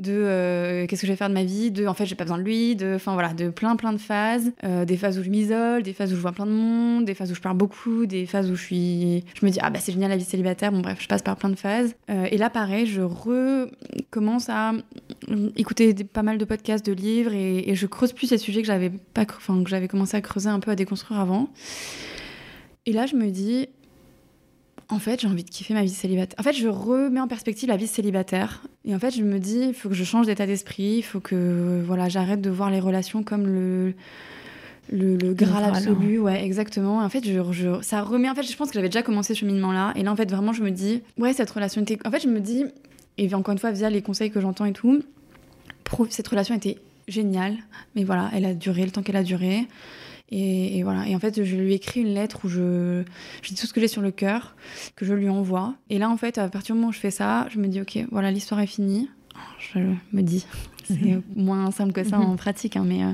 de, 0.00 0.12
euh, 0.12 0.86
qu'est-ce 0.86 1.02
que 1.02 1.06
je 1.06 1.12
vais 1.12 1.16
faire 1.16 1.28
de 1.28 1.34
ma 1.34 1.44
vie, 1.44 1.70
de, 1.70 1.86
en 1.86 1.94
fait, 1.94 2.06
j'ai 2.06 2.16
pas 2.16 2.24
besoin 2.24 2.38
de 2.38 2.42
lui, 2.42 2.74
de, 2.74 2.94
enfin 2.96 3.12
voilà, 3.14 3.34
de 3.34 3.50
plein, 3.50 3.76
plein 3.76 3.92
de 3.92 3.98
phases, 3.98 4.52
des 4.62 4.96
phases 4.96 5.18
où 5.18 5.22
je 5.22 5.30
m'isole, 5.30 5.82
des 5.82 5.92
phases 5.92 6.12
où 6.12 6.16
je 6.16 6.20
vois 6.20 6.32
plein 6.32 6.46
de 6.46 6.50
monde, 6.50 7.04
des 7.04 7.14
phases 7.14 7.30
où 7.30 7.34
je 7.34 7.40
parle 7.40 7.56
beaucoup, 7.56 8.06
des 8.06 8.26
phases 8.26 8.50
où 8.50 8.56
je 8.56 8.62
suis, 8.62 9.24
je 9.40 9.46
me 9.46 9.50
dis, 9.50 9.58
ah 9.62 9.70
bah 9.70 9.78
c'est 9.80 9.92
génial 9.92 10.10
la 10.10 10.16
vie 10.16 10.24
célibataire, 10.24 10.72
bon 10.72 10.80
bref, 10.80 10.98
je 11.00 11.06
passe 11.06 11.22
par 11.22 11.36
plein 11.36 11.50
de 11.50 11.56
phases. 11.56 11.94
et 12.08 12.36
là, 12.36 12.50
pareil, 12.50 12.86
je 12.86 13.02
recommence 13.98 14.48
à 14.48 14.72
écouter 15.56 15.92
pas 16.04 16.22
mal 16.22 16.38
de 16.38 16.44
podcasts, 16.44 16.84
de 16.84 16.92
livres, 16.92 17.32
et, 17.32 17.70
et 17.70 17.74
je 17.74 17.86
creuse 17.86 18.12
plus 18.12 18.26
ces 18.26 18.38
sujets 18.38 18.60
que 18.62 18.66
j'avais 18.66 18.90
pas, 18.90 19.22
enfin, 19.22 19.62
que 19.62 19.70
j'avais 19.70 19.88
commencé 19.88 20.16
à 20.16 20.20
creuser 20.20 20.48
un 20.48 20.60
peu 20.60 20.70
à 20.70 20.76
déconstruire 20.76 21.20
avant. 21.20 21.48
Et 22.86 22.92
là, 22.92 23.06
je 23.06 23.16
me 23.16 23.30
dis, 23.30 23.68
en 24.90 24.98
fait, 24.98 25.22
j'ai 25.22 25.26
envie 25.26 25.44
de 25.44 25.48
kiffer 25.48 25.72
ma 25.72 25.82
vie 25.82 25.88
célibataire. 25.88 26.38
En 26.38 26.42
fait, 26.42 26.52
je 26.52 26.68
remets 26.68 27.20
en 27.20 27.28
perspective 27.28 27.68
la 27.68 27.78
vie 27.78 27.86
célibataire. 27.86 28.62
Et 28.84 28.94
en 28.94 28.98
fait, 28.98 29.16
je 29.16 29.22
me 29.22 29.38
dis, 29.38 29.60
il 29.68 29.74
faut 29.74 29.88
que 29.88 29.94
je 29.94 30.04
change 30.04 30.26
d'état 30.26 30.44
d'esprit, 30.46 30.96
il 30.98 31.02
faut 31.02 31.20
que 31.20 31.82
voilà, 31.86 32.10
j'arrête 32.10 32.42
de 32.42 32.50
voir 32.50 32.70
les 32.70 32.80
relations 32.80 33.22
comme 33.22 33.46
le, 33.46 33.94
le, 34.92 35.16
le 35.16 35.32
Graal 35.32 35.64
absolu. 35.64 36.18
Ouais, 36.18 36.44
exactement. 36.44 36.98
En 36.98 37.08
fait, 37.08 37.24
je, 37.24 37.80
ça 37.80 38.02
remet. 38.02 38.28
En 38.28 38.34
fait, 38.34 38.42
je 38.42 38.54
pense 38.54 38.68
que 38.68 38.74
j'avais 38.74 38.90
déjà 38.90 39.02
commencé 39.02 39.32
ce 39.32 39.40
cheminement-là. 39.40 39.94
Et 39.96 40.02
là, 40.02 40.12
en 40.12 40.16
fait, 40.16 40.30
vraiment, 40.30 40.52
je 40.52 40.62
me 40.62 40.70
dis, 40.70 41.00
ouais, 41.16 41.32
cette 41.32 41.50
relation 41.50 41.80
était. 41.80 41.98
En 42.06 42.10
fait, 42.10 42.20
je 42.20 42.28
me 42.28 42.40
dis, 42.40 42.64
et 43.18 43.32
encore 43.34 43.52
une 43.52 43.58
fois, 43.58 43.70
via 43.70 43.90
les 43.90 44.02
conseils 44.02 44.30
que 44.30 44.40
j'entends 44.40 44.64
et 44.64 44.72
tout, 44.72 45.02
cette 46.10 46.28
relation 46.28 46.54
était 46.54 46.78
géniale. 47.08 47.56
Mais 47.94 48.04
voilà, 48.04 48.30
elle 48.34 48.44
a 48.44 48.54
duré 48.54 48.84
le 48.84 48.90
temps 48.90 49.02
qu'elle 49.02 49.16
a 49.16 49.22
duré. 49.22 49.66
Et, 50.30 50.82
voilà. 50.82 51.06
Et 51.06 51.14
en 51.14 51.20
fait, 51.20 51.44
je 51.44 51.56
lui 51.56 51.74
écris 51.74 52.00
une 52.00 52.14
lettre 52.14 52.40
où 52.44 52.48
je, 52.48 53.04
je 53.42 53.48
dis 53.50 53.54
tout 53.54 53.66
ce 53.66 53.72
que 53.72 53.80
j'ai 53.80 53.88
sur 53.88 54.02
le 54.02 54.10
cœur, 54.10 54.56
que 54.96 55.04
je 55.04 55.14
lui 55.14 55.28
envoie. 55.28 55.74
Et 55.90 55.98
là, 55.98 56.10
en 56.10 56.16
fait, 56.16 56.38
à 56.38 56.48
partir 56.48 56.74
du 56.74 56.80
moment 56.80 56.88
où 56.90 56.92
je 56.92 56.98
fais 56.98 57.12
ça, 57.12 57.46
je 57.50 57.58
me 57.58 57.68
dis, 57.68 57.80
ok, 57.80 57.98
voilà, 58.10 58.30
l'histoire 58.30 58.60
est 58.60 58.66
finie. 58.66 59.08
Je 59.58 59.78
me 60.12 60.22
dis, 60.22 60.46
c'est 60.84 60.94
mhm. 60.94 61.22
moins 61.36 61.70
simple 61.70 61.92
que 61.92 62.04
ça 62.04 62.18
en 62.18 62.30
mhm. 62.30 62.36
pratique, 62.36 62.76
hein, 62.76 62.84
mais, 62.86 63.04
euh, 63.04 63.12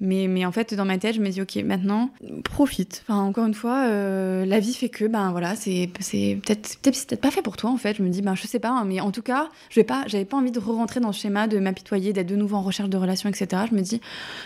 mais, 0.00 0.28
mais 0.28 0.44
en 0.44 0.52
fait, 0.52 0.74
dans 0.74 0.84
ma 0.84 0.98
tête, 0.98 1.14
je 1.14 1.20
me 1.20 1.28
dis, 1.28 1.40
ok, 1.40 1.56
maintenant, 1.56 2.10
profite. 2.44 3.04
Enfin, 3.06 3.20
encore 3.20 3.46
une 3.46 3.54
fois, 3.54 3.86
euh, 3.86 4.44
la 4.44 4.60
vie 4.60 4.74
fait 4.74 4.88
que, 4.88 5.04
ben 5.04 5.30
voilà, 5.30 5.56
c'est 5.56 5.90
peut-être 5.92 6.78
peut 6.82 6.90
peut 6.90 7.16
pas 7.16 7.30
fait 7.30 7.42
pour 7.42 7.56
toi, 7.56 7.70
en 7.70 7.76
fait. 7.76 7.96
Je 7.96 8.02
me 8.02 8.08
dis, 8.08 8.22
ben 8.22 8.34
je 8.34 8.46
sais 8.46 8.58
pas, 8.58 8.70
hein, 8.70 8.84
mais 8.84 9.00
en 9.00 9.10
tout 9.10 9.22
cas, 9.22 9.48
je 9.70 9.80
vais 9.80 9.84
pas, 9.84 10.04
j'avais 10.06 10.24
pas 10.24 10.36
envie 10.36 10.50
de 10.50 10.58
re-rentrer 10.58 11.00
dans 11.00 11.12
ce 11.12 11.20
schéma, 11.20 11.46
de 11.46 11.58
m'apitoyer, 11.58 12.12
d'être 12.12 12.28
de 12.28 12.36
nouveau 12.36 12.56
en 12.56 12.62
recherche 12.62 12.90
de 12.90 12.96
relations, 12.96 13.28
etc. 13.28 13.62
Je 13.70 13.76
me 13.76 13.80
dis, 13.80 14.00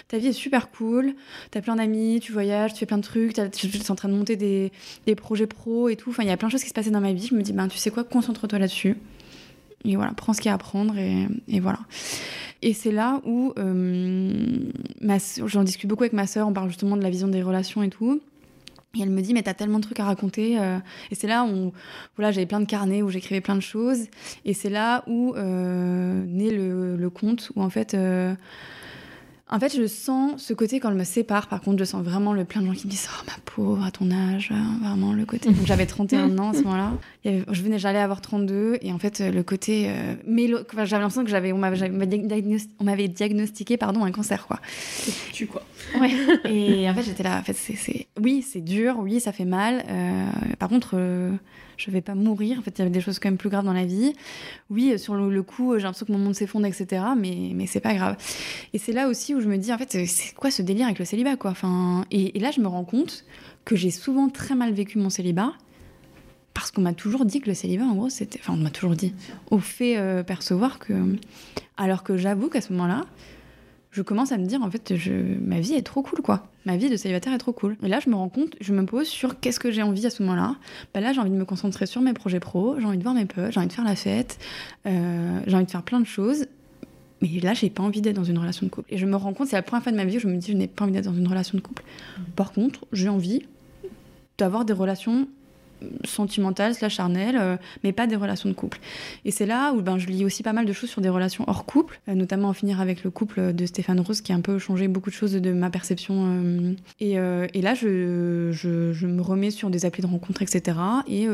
ta 0.08 0.18
vie 0.18 0.28
est 0.28 0.32
super 0.32 0.70
cool, 0.70 1.14
t'as 1.50 1.60
plein 1.60 1.76
d'amis, 1.76 2.20
tu 2.20 2.32
voyages, 2.32 2.72
tu 2.72 2.80
fais 2.80 2.86
plein 2.86 2.98
de 2.98 3.02
trucs, 3.02 3.34
tu 3.34 3.66
es 3.66 3.90
en 3.90 3.94
train 3.94 4.08
de 4.08 4.14
monter 4.14 4.36
des, 4.36 4.72
des 5.06 5.14
projets 5.14 5.46
pro 5.46 5.88
et 5.88 5.96
tout. 5.96 6.10
Enfin, 6.10 6.22
il 6.22 6.28
y 6.28 6.32
a 6.32 6.36
plein 6.36 6.48
de 6.48 6.52
choses 6.52 6.62
qui 6.62 6.68
se 6.68 6.74
passaient 6.74 6.90
dans 6.90 7.00
ma 7.00 7.12
vie. 7.12 7.26
Je 7.26 7.34
me 7.34 7.42
dis, 7.42 7.52
ben 7.52 7.68
tu 7.68 7.78
sais 7.78 7.90
quoi, 7.90 8.04
concentre-toi 8.04 8.58
là-dessus. 8.58 8.96
Et 9.84 9.96
voilà, 9.96 10.12
prends 10.12 10.32
ce 10.32 10.40
qu'il 10.40 10.48
y 10.48 10.52
a 10.52 10.54
à 10.54 10.58
prendre 10.58 10.94
et, 10.98 11.60
voilà. 11.60 11.78
Et 12.62 12.74
c'est 12.74 12.92
là 12.92 13.20
où 13.24 13.54
euh, 13.58 14.70
j'en 15.46 15.64
discute 15.64 15.88
beaucoup 15.88 16.02
avec 16.02 16.12
ma 16.12 16.26
sœur, 16.26 16.46
on 16.46 16.52
parle 16.52 16.68
justement 16.68 16.96
de 16.96 17.02
la 17.02 17.10
vision 17.10 17.28
des 17.28 17.42
relations 17.42 17.82
et 17.82 17.88
tout. 17.88 18.20
Et 18.94 19.02
elle 19.02 19.10
me 19.10 19.22
dit, 19.22 19.32
mais 19.32 19.42
t'as 19.42 19.54
tellement 19.54 19.78
de 19.78 19.84
trucs 19.84 20.00
à 20.00 20.04
raconter. 20.04 20.58
Euh. 20.58 20.78
Et 21.10 21.14
c'est 21.14 21.28
là 21.28 21.44
où, 21.44 21.72
voilà, 22.16 22.32
j'avais 22.32 22.46
plein 22.46 22.60
de 22.60 22.66
carnets 22.66 23.02
où 23.02 23.08
j'écrivais 23.08 23.40
plein 23.40 23.54
de 23.54 23.60
choses. 23.60 24.08
Et 24.44 24.52
c'est 24.52 24.68
là 24.68 25.04
où 25.06 25.32
euh, 25.36 26.24
naît 26.26 26.50
le, 26.50 27.08
conte, 27.08 27.50
où 27.54 27.62
en 27.62 27.70
fait, 27.70 27.96
en 29.52 29.58
fait, 29.58 29.76
je 29.76 29.86
sens 29.86 30.40
ce 30.40 30.54
côté 30.54 30.78
quand 30.78 30.90
elle 30.90 30.96
me 30.96 31.04
sépare. 31.04 31.48
Par 31.48 31.60
contre, 31.60 31.78
je 31.80 31.84
sens 31.84 32.04
vraiment 32.04 32.32
le 32.32 32.44
plein 32.44 32.62
de 32.62 32.66
gens 32.66 32.72
qui 32.72 32.86
me 32.86 32.90
disent 32.90 33.08
Oh, 33.12 33.24
ma 33.26 33.36
pauvre, 33.44 33.84
à 33.84 33.90
ton 33.90 34.10
âge, 34.12 34.50
hein, 34.54 34.78
vraiment 34.80 35.12
le 35.12 35.24
côté. 35.24 35.50
Donc, 35.50 35.66
j'avais 35.66 35.86
31 35.86 36.38
ans 36.38 36.50
à 36.50 36.54
ce 36.54 36.62
moment-là. 36.62 36.92
Je 37.24 37.62
venais, 37.62 37.78
j'allais 37.78 37.98
avoir 37.98 38.20
32. 38.20 38.78
Et 38.80 38.92
en 38.92 38.98
fait, 38.98 39.20
le 39.20 39.42
côté. 39.42 39.88
Euh, 39.88 40.14
j'avais 40.84 41.02
l'impression 41.02 41.24
que 41.24 41.30
j'avais, 41.30 41.52
on 41.52 41.58
m'avait 41.58 43.08
diagnostiqué 43.08 43.76
pardon, 43.76 44.04
un 44.04 44.12
cancer, 44.12 44.46
quoi. 44.46 44.60
Tu, 45.32 45.46
quoi. 45.46 45.62
Ouais. 46.00 46.10
et 46.44 46.88
en 46.88 46.94
fait, 46.94 47.02
j'étais 47.02 47.24
là. 47.24 47.38
En 47.38 47.42
fait, 47.42 47.56
c'est, 47.56 48.06
oui, 48.20 48.42
c'est 48.42 48.60
dur. 48.60 48.96
Oui, 49.00 49.20
ça 49.20 49.32
fait 49.32 49.44
mal. 49.44 49.84
Euh, 49.88 50.26
par 50.58 50.68
contre. 50.68 50.92
Euh, 50.94 51.32
je 51.80 51.90
vais 51.90 52.00
pas 52.00 52.14
mourir. 52.14 52.58
En 52.58 52.62
fait, 52.62 52.72
il 52.76 52.78
y 52.80 52.82
avait 52.82 52.90
des 52.90 53.00
choses 53.00 53.18
quand 53.18 53.28
même 53.28 53.38
plus 53.38 53.48
graves 53.48 53.64
dans 53.64 53.72
la 53.72 53.86
vie. 53.86 54.12
Oui, 54.68 54.98
sur 54.98 55.14
le, 55.14 55.42
coup, 55.42 55.76
j'ai 55.76 55.84
l'impression 55.84 56.06
que 56.06 56.12
mon 56.12 56.18
monde 56.18 56.34
s'effondre, 56.34 56.66
etc. 56.66 57.02
Mais, 57.16 57.52
mais 57.54 57.66
c'est 57.66 57.80
pas 57.80 57.94
grave. 57.94 58.16
Et 58.72 58.78
c'est 58.78 58.92
là 58.92 59.08
aussi 59.08 59.34
où 59.34 59.40
je 59.40 59.48
me 59.48 59.56
dis, 59.56 59.72
en 59.72 59.78
fait, 59.78 60.06
c'est 60.06 60.34
quoi 60.34 60.50
ce 60.50 60.62
délire 60.62 60.86
avec 60.86 60.98
le 60.98 61.04
célibat, 61.04 61.36
quoi? 61.36 61.50
Enfin, 61.52 62.04
et, 62.10 62.38
là, 62.38 62.50
je 62.50 62.60
me 62.60 62.68
rends 62.68 62.84
compte 62.84 63.24
que 63.64 63.76
j'ai 63.76 63.90
souvent 63.90 64.28
très 64.28 64.54
mal 64.54 64.72
vécu 64.72 64.98
mon 64.98 65.10
célibat. 65.10 65.52
Parce 66.52 66.72
qu'on 66.72 66.82
m'a 66.82 66.92
toujours 66.92 67.24
dit 67.24 67.40
que 67.40 67.48
le 67.48 67.54
célibat, 67.54 67.84
en 67.84 67.94
gros, 67.94 68.10
c'était. 68.10 68.38
Enfin, 68.42 68.52
on 68.54 68.62
m'a 68.62 68.70
toujours 68.70 68.96
dit, 68.96 69.14
au 69.50 69.58
fait 69.58 69.96
euh, 69.96 70.22
percevoir 70.22 70.78
que. 70.78 71.16
Alors 71.76 72.02
que 72.02 72.18
j'avoue 72.18 72.48
qu'à 72.48 72.60
ce 72.60 72.72
moment-là, 72.72 73.06
je 73.90 74.02
commence 74.02 74.30
à 74.30 74.38
me 74.38 74.44
dire 74.44 74.62
en 74.62 74.70
fait 74.70 74.94
je, 74.96 75.12
ma 75.12 75.60
vie 75.60 75.74
est 75.74 75.82
trop 75.82 76.02
cool 76.02 76.22
quoi. 76.22 76.46
Ma 76.64 76.76
vie 76.76 76.90
de 76.90 76.96
célibataire 76.96 77.32
est 77.32 77.38
trop 77.38 77.52
cool. 77.52 77.76
Et 77.82 77.88
là 77.88 77.98
je 78.00 78.08
me 78.08 78.14
rends 78.14 78.28
compte, 78.28 78.54
je 78.60 78.72
me 78.72 78.84
pose 78.84 79.08
sur 79.08 79.40
qu'est-ce 79.40 79.58
que 79.58 79.70
j'ai 79.70 79.82
envie 79.82 80.06
à 80.06 80.10
ce 80.10 80.22
moment-là. 80.22 80.56
Bah 80.94 81.00
là 81.00 81.12
j'ai 81.12 81.20
envie 81.20 81.30
de 81.30 81.36
me 81.36 81.44
concentrer 81.44 81.86
sur 81.86 82.00
mes 82.00 82.12
projets 82.12 82.40
pro, 82.40 82.78
j'ai 82.78 82.86
envie 82.86 82.98
de 82.98 83.02
voir 83.02 83.14
mes 83.14 83.26
potes, 83.26 83.52
j'ai 83.52 83.58
envie 83.58 83.68
de 83.68 83.72
faire 83.72 83.84
la 83.84 83.96
fête, 83.96 84.38
euh, 84.86 85.40
j'ai 85.46 85.56
envie 85.56 85.66
de 85.66 85.70
faire 85.70 85.82
plein 85.82 86.00
de 86.00 86.06
choses. 86.06 86.46
Mais 87.20 87.28
là 87.40 87.52
j'ai 87.52 87.68
pas 87.68 87.82
envie 87.82 88.00
d'être 88.00 88.16
dans 88.16 88.24
une 88.24 88.38
relation 88.38 88.64
de 88.64 88.70
couple. 88.70 88.92
Et 88.92 88.98
je 88.98 89.06
me 89.06 89.16
rends 89.16 89.32
compte, 89.32 89.48
c'est 89.48 89.56
la 89.56 89.62
première 89.62 89.82
fois 89.82 89.92
de 89.92 89.96
ma 89.96 90.04
vie 90.04 90.18
où 90.18 90.20
je 90.20 90.28
me 90.28 90.36
dis 90.36 90.52
je 90.52 90.56
n'ai 90.56 90.68
pas 90.68 90.84
envie 90.84 90.92
d'être 90.92 91.06
dans 91.06 91.14
une 91.14 91.28
relation 91.28 91.58
de 91.58 91.62
couple. 91.62 91.82
Par 92.36 92.52
contre 92.52 92.86
j'ai 92.92 93.08
envie 93.08 93.42
d'avoir 94.38 94.64
des 94.64 94.72
relations 94.72 95.28
sentimentale 96.04 96.74
slash 96.74 96.96
charnelle, 96.96 97.36
euh, 97.38 97.56
mais 97.84 97.92
pas 97.92 98.06
des 98.06 98.16
relations 98.16 98.48
de 98.48 98.54
couple. 98.54 98.78
Et 99.24 99.30
c'est 99.30 99.46
là 99.46 99.72
où 99.72 99.82
ben, 99.82 99.98
je 99.98 100.06
lis 100.06 100.24
aussi 100.24 100.42
pas 100.42 100.52
mal 100.52 100.66
de 100.66 100.72
choses 100.72 100.90
sur 100.90 101.00
des 101.00 101.08
relations 101.08 101.44
hors 101.46 101.64
couple, 101.64 102.00
euh, 102.08 102.14
notamment 102.14 102.48
en 102.48 102.52
finir 102.52 102.80
avec 102.80 103.04
le 103.04 103.10
couple 103.10 103.52
de 103.52 103.66
Stéphane 103.66 104.00
Rose 104.00 104.20
qui 104.20 104.32
a 104.32 104.34
un 104.34 104.40
peu 104.40 104.58
changé 104.58 104.88
beaucoup 104.88 105.10
de 105.10 105.14
choses 105.14 105.32
de 105.32 105.52
ma 105.52 105.70
perception. 105.70 106.26
Euh. 106.26 106.74
et, 106.98 107.12
et, 107.12 107.62
là, 107.62 107.74
je, 107.74 108.50
je, 108.52 108.92
je, 108.92 109.06
me 109.06 109.22
remets 109.22 109.50
sur 109.50 109.70
des 109.70 109.84
applis 109.84 110.02
de 110.02 110.06
rencontre, 110.06 110.42
etc. 110.42 110.78
Et 111.06 111.26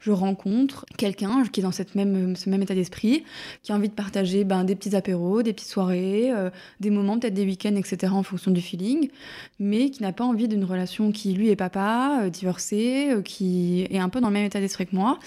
je 0.00 0.10
rencontre 0.10 0.86
quelqu'un 0.96 1.44
qui 1.50 1.60
est 1.60 1.62
dans 1.62 1.72
cette 1.72 1.94
même, 1.94 2.36
ce 2.36 2.48
même 2.50 2.62
état 2.62 2.74
d'esprit, 2.74 3.24
qui 3.62 3.72
a 3.72 3.74
envie 3.74 3.88
de 3.88 3.94
partager 3.94 4.44
ben, 4.44 4.64
des 4.64 4.74
petits 4.74 4.96
apéros, 4.96 5.42
des 5.42 5.52
petites 5.52 5.68
soirées, 5.68 6.30
des 6.80 6.90
moments, 6.90 7.18
peut-être 7.18 7.34
des 7.34 7.44
week-ends, 7.44 7.76
etc. 7.76 8.12
en 8.12 8.22
fonction 8.22 8.50
du 8.50 8.60
feeling, 8.60 9.10
mais 9.58 9.90
qui 9.90 10.02
n'a 10.02 10.12
pas 10.12 10.24
envie 10.24 10.48
d'une 10.48 10.64
relation 10.64 11.12
qui, 11.12 11.32
lui, 11.32 11.50
est 11.50 11.56
papa, 11.56 12.28
divorcé, 12.30 13.14
qui 13.24 13.79
est 13.90 13.98
un 13.98 14.08
peu 14.08 14.20
dans 14.20 14.28
le 14.28 14.34
même 14.34 14.46
état 14.46 14.60
d'esprit 14.60 14.86
que 14.86 14.94
moi. 14.94 15.18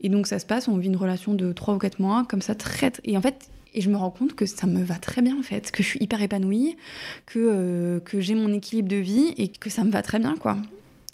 Et 0.00 0.08
donc 0.08 0.26
ça 0.26 0.38
se 0.38 0.46
passe, 0.46 0.68
on 0.68 0.76
vit 0.76 0.88
une 0.88 0.96
relation 0.96 1.34
de 1.34 1.52
3 1.52 1.74
ou 1.74 1.78
4 1.78 1.98
mois, 2.00 2.24
comme 2.28 2.42
ça, 2.42 2.54
très... 2.54 2.92
Et 3.04 3.16
en 3.16 3.20
fait, 3.20 3.48
et 3.74 3.80
je 3.80 3.90
me 3.90 3.96
rends 3.96 4.10
compte 4.10 4.34
que 4.34 4.46
ça 4.46 4.66
me 4.66 4.82
va 4.82 4.96
très 4.96 5.22
bien 5.22 5.38
en 5.38 5.42
fait, 5.42 5.70
que 5.70 5.82
je 5.82 5.88
suis 5.88 6.02
hyper 6.02 6.20
épanouie, 6.22 6.76
que, 7.26 7.38
euh, 7.38 8.00
que 8.00 8.20
j'ai 8.20 8.34
mon 8.34 8.52
équilibre 8.52 8.88
de 8.88 8.96
vie 8.96 9.34
et 9.36 9.48
que 9.48 9.70
ça 9.70 9.84
me 9.84 9.90
va 9.90 10.02
très 10.02 10.18
bien 10.18 10.36
quoi. 10.36 10.56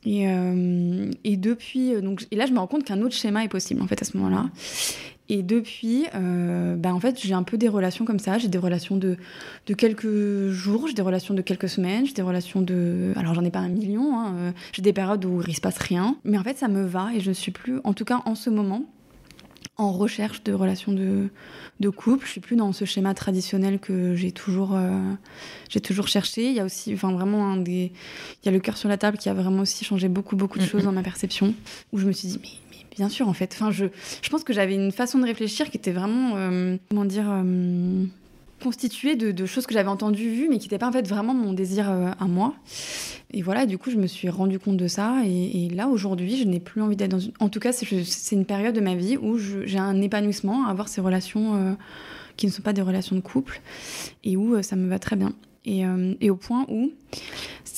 Et, 0.04 0.28
euh, 0.28 1.10
et 1.24 1.36
depuis, 1.36 1.94
euh, 1.94 2.00
donc, 2.00 2.26
et 2.30 2.36
là 2.36 2.46
je 2.46 2.52
me 2.52 2.58
rends 2.58 2.66
compte 2.66 2.84
qu'un 2.84 3.02
autre 3.02 3.14
schéma 3.14 3.44
est 3.44 3.48
possible 3.48 3.82
en 3.82 3.86
fait 3.86 4.00
à 4.00 4.04
ce 4.04 4.16
moment-là. 4.16 4.46
Et 5.28 5.42
depuis, 5.42 6.06
euh, 6.14 6.76
bah 6.76 6.94
en 6.94 7.00
fait, 7.00 7.20
j'ai 7.20 7.34
un 7.34 7.42
peu 7.42 7.58
des 7.58 7.68
relations 7.68 8.04
comme 8.04 8.18
ça. 8.20 8.38
J'ai 8.38 8.48
des 8.48 8.58
relations 8.58 8.96
de, 8.96 9.16
de 9.66 9.74
quelques 9.74 10.50
jours, 10.50 10.86
j'ai 10.86 10.94
des 10.94 11.02
relations 11.02 11.34
de 11.34 11.42
quelques 11.42 11.68
semaines, 11.68 12.06
j'ai 12.06 12.12
des 12.12 12.22
relations 12.22 12.62
de. 12.62 13.12
Alors, 13.16 13.34
j'en 13.34 13.44
ai 13.44 13.50
pas 13.50 13.58
un 13.58 13.68
million, 13.68 14.18
hein, 14.18 14.34
euh, 14.36 14.52
j'ai 14.72 14.82
des 14.82 14.92
périodes 14.92 15.24
où 15.24 15.42
il 15.46 15.54
se 15.54 15.60
passe 15.60 15.78
rien. 15.78 16.16
Mais 16.24 16.38
en 16.38 16.44
fait, 16.44 16.56
ça 16.58 16.68
me 16.68 16.84
va 16.84 17.10
et 17.14 17.20
je 17.20 17.30
ne 17.30 17.34
suis 17.34 17.50
plus, 17.52 17.80
en 17.82 17.92
tout 17.92 18.04
cas 18.04 18.22
en 18.24 18.34
ce 18.36 18.50
moment, 18.50 18.84
en 19.78 19.92
recherche 19.92 20.42
de 20.44 20.52
relations 20.52 20.92
de, 20.92 21.28
de 21.80 21.88
couple. 21.88 22.24
Je 22.24 22.30
suis 22.30 22.40
plus 22.40 22.56
dans 22.56 22.72
ce 22.72 22.84
schéma 22.84 23.12
traditionnel 23.12 23.78
que 23.78 24.14
j'ai 24.14 24.32
toujours, 24.32 24.74
euh, 24.74 24.98
j'ai 25.68 25.80
toujours 25.80 26.08
cherché. 26.08 26.48
Il 26.48 26.54
y 26.54 26.60
a 26.60 26.64
aussi, 26.64 26.94
enfin 26.94 27.12
vraiment, 27.12 27.46
un 27.46 27.56
des, 27.56 27.92
il 28.42 28.46
y 28.46 28.48
a 28.48 28.52
le 28.52 28.60
cœur 28.60 28.76
sur 28.76 28.88
la 28.88 28.96
table 28.96 29.18
qui 29.18 29.28
a 29.28 29.34
vraiment 29.34 29.62
aussi 29.62 29.84
changé 29.84 30.08
beaucoup, 30.08 30.36
beaucoup 30.36 30.58
de 30.58 30.64
choses 30.64 30.84
dans 30.84 30.92
ma 30.92 31.02
perception. 31.02 31.52
Où 31.92 31.98
je 31.98 32.06
me 32.06 32.12
suis 32.12 32.28
dit, 32.28 32.40
mais 32.40 32.48
bien 32.96 33.08
sûr, 33.08 33.28
en 33.28 33.32
fait. 33.32 33.52
Enfin, 33.54 33.70
je, 33.70 33.86
je 34.22 34.28
pense 34.28 34.42
que 34.42 34.52
j'avais 34.52 34.74
une 34.74 34.92
façon 34.92 35.18
de 35.18 35.24
réfléchir 35.24 35.70
qui 35.70 35.76
était 35.76 35.92
vraiment, 35.92 36.32
euh, 36.36 36.76
comment 36.88 37.04
dire, 37.04 37.26
euh, 37.28 38.04
constituée 38.62 39.16
de, 39.16 39.46
choses 39.46 39.66
que 39.66 39.74
j'avais 39.74 39.88
entendues, 39.88 40.30
vues, 40.30 40.48
mais 40.48 40.58
qui 40.58 40.66
n'étaient 40.66 40.78
pas 40.78 40.88
en 40.88 40.92
fait 40.92 41.06
vraiment 41.06 41.34
mon 41.34 41.52
désir 41.52 41.90
euh, 41.90 42.10
à 42.18 42.24
moi. 42.24 42.54
Et 43.32 43.42
voilà, 43.42 43.66
du 43.66 43.76
coup, 43.76 43.90
je 43.90 43.96
me 43.96 44.06
suis 44.06 44.28
rendu 44.28 44.58
compte 44.58 44.78
de 44.78 44.88
ça. 44.88 45.22
Et, 45.26 45.68
là, 45.68 45.88
aujourd'hui, 45.88 46.38
je 46.38 46.44
n'ai 46.44 46.60
plus 46.60 46.80
envie 46.80 46.96
d'être 46.96 47.10
dans 47.10 47.18
une. 47.18 47.32
En 47.38 47.48
tout 47.48 47.60
cas, 47.60 47.72
c'est 47.72 48.34
une 48.34 48.46
période 48.46 48.74
de 48.74 48.80
ma 48.80 48.94
vie 48.94 49.16
où 49.16 49.36
j'ai 49.38 49.78
un 49.78 50.00
épanouissement 50.00 50.66
à 50.66 50.70
avoir 50.70 50.88
ces 50.88 51.00
relations 51.00 51.76
qui 52.36 52.46
ne 52.46 52.52
sont 52.52 52.62
pas 52.62 52.72
des 52.72 52.82
relations 52.82 53.16
de 53.16 53.20
couple 53.20 53.60
et 54.24 54.36
où 54.36 54.62
ça 54.62 54.76
me 54.76 54.88
va 54.88 54.98
très 54.98 55.16
bien. 55.16 55.32
Et, 55.66 55.82
et 56.20 56.30
au 56.30 56.36
point 56.36 56.64
où 56.68 56.92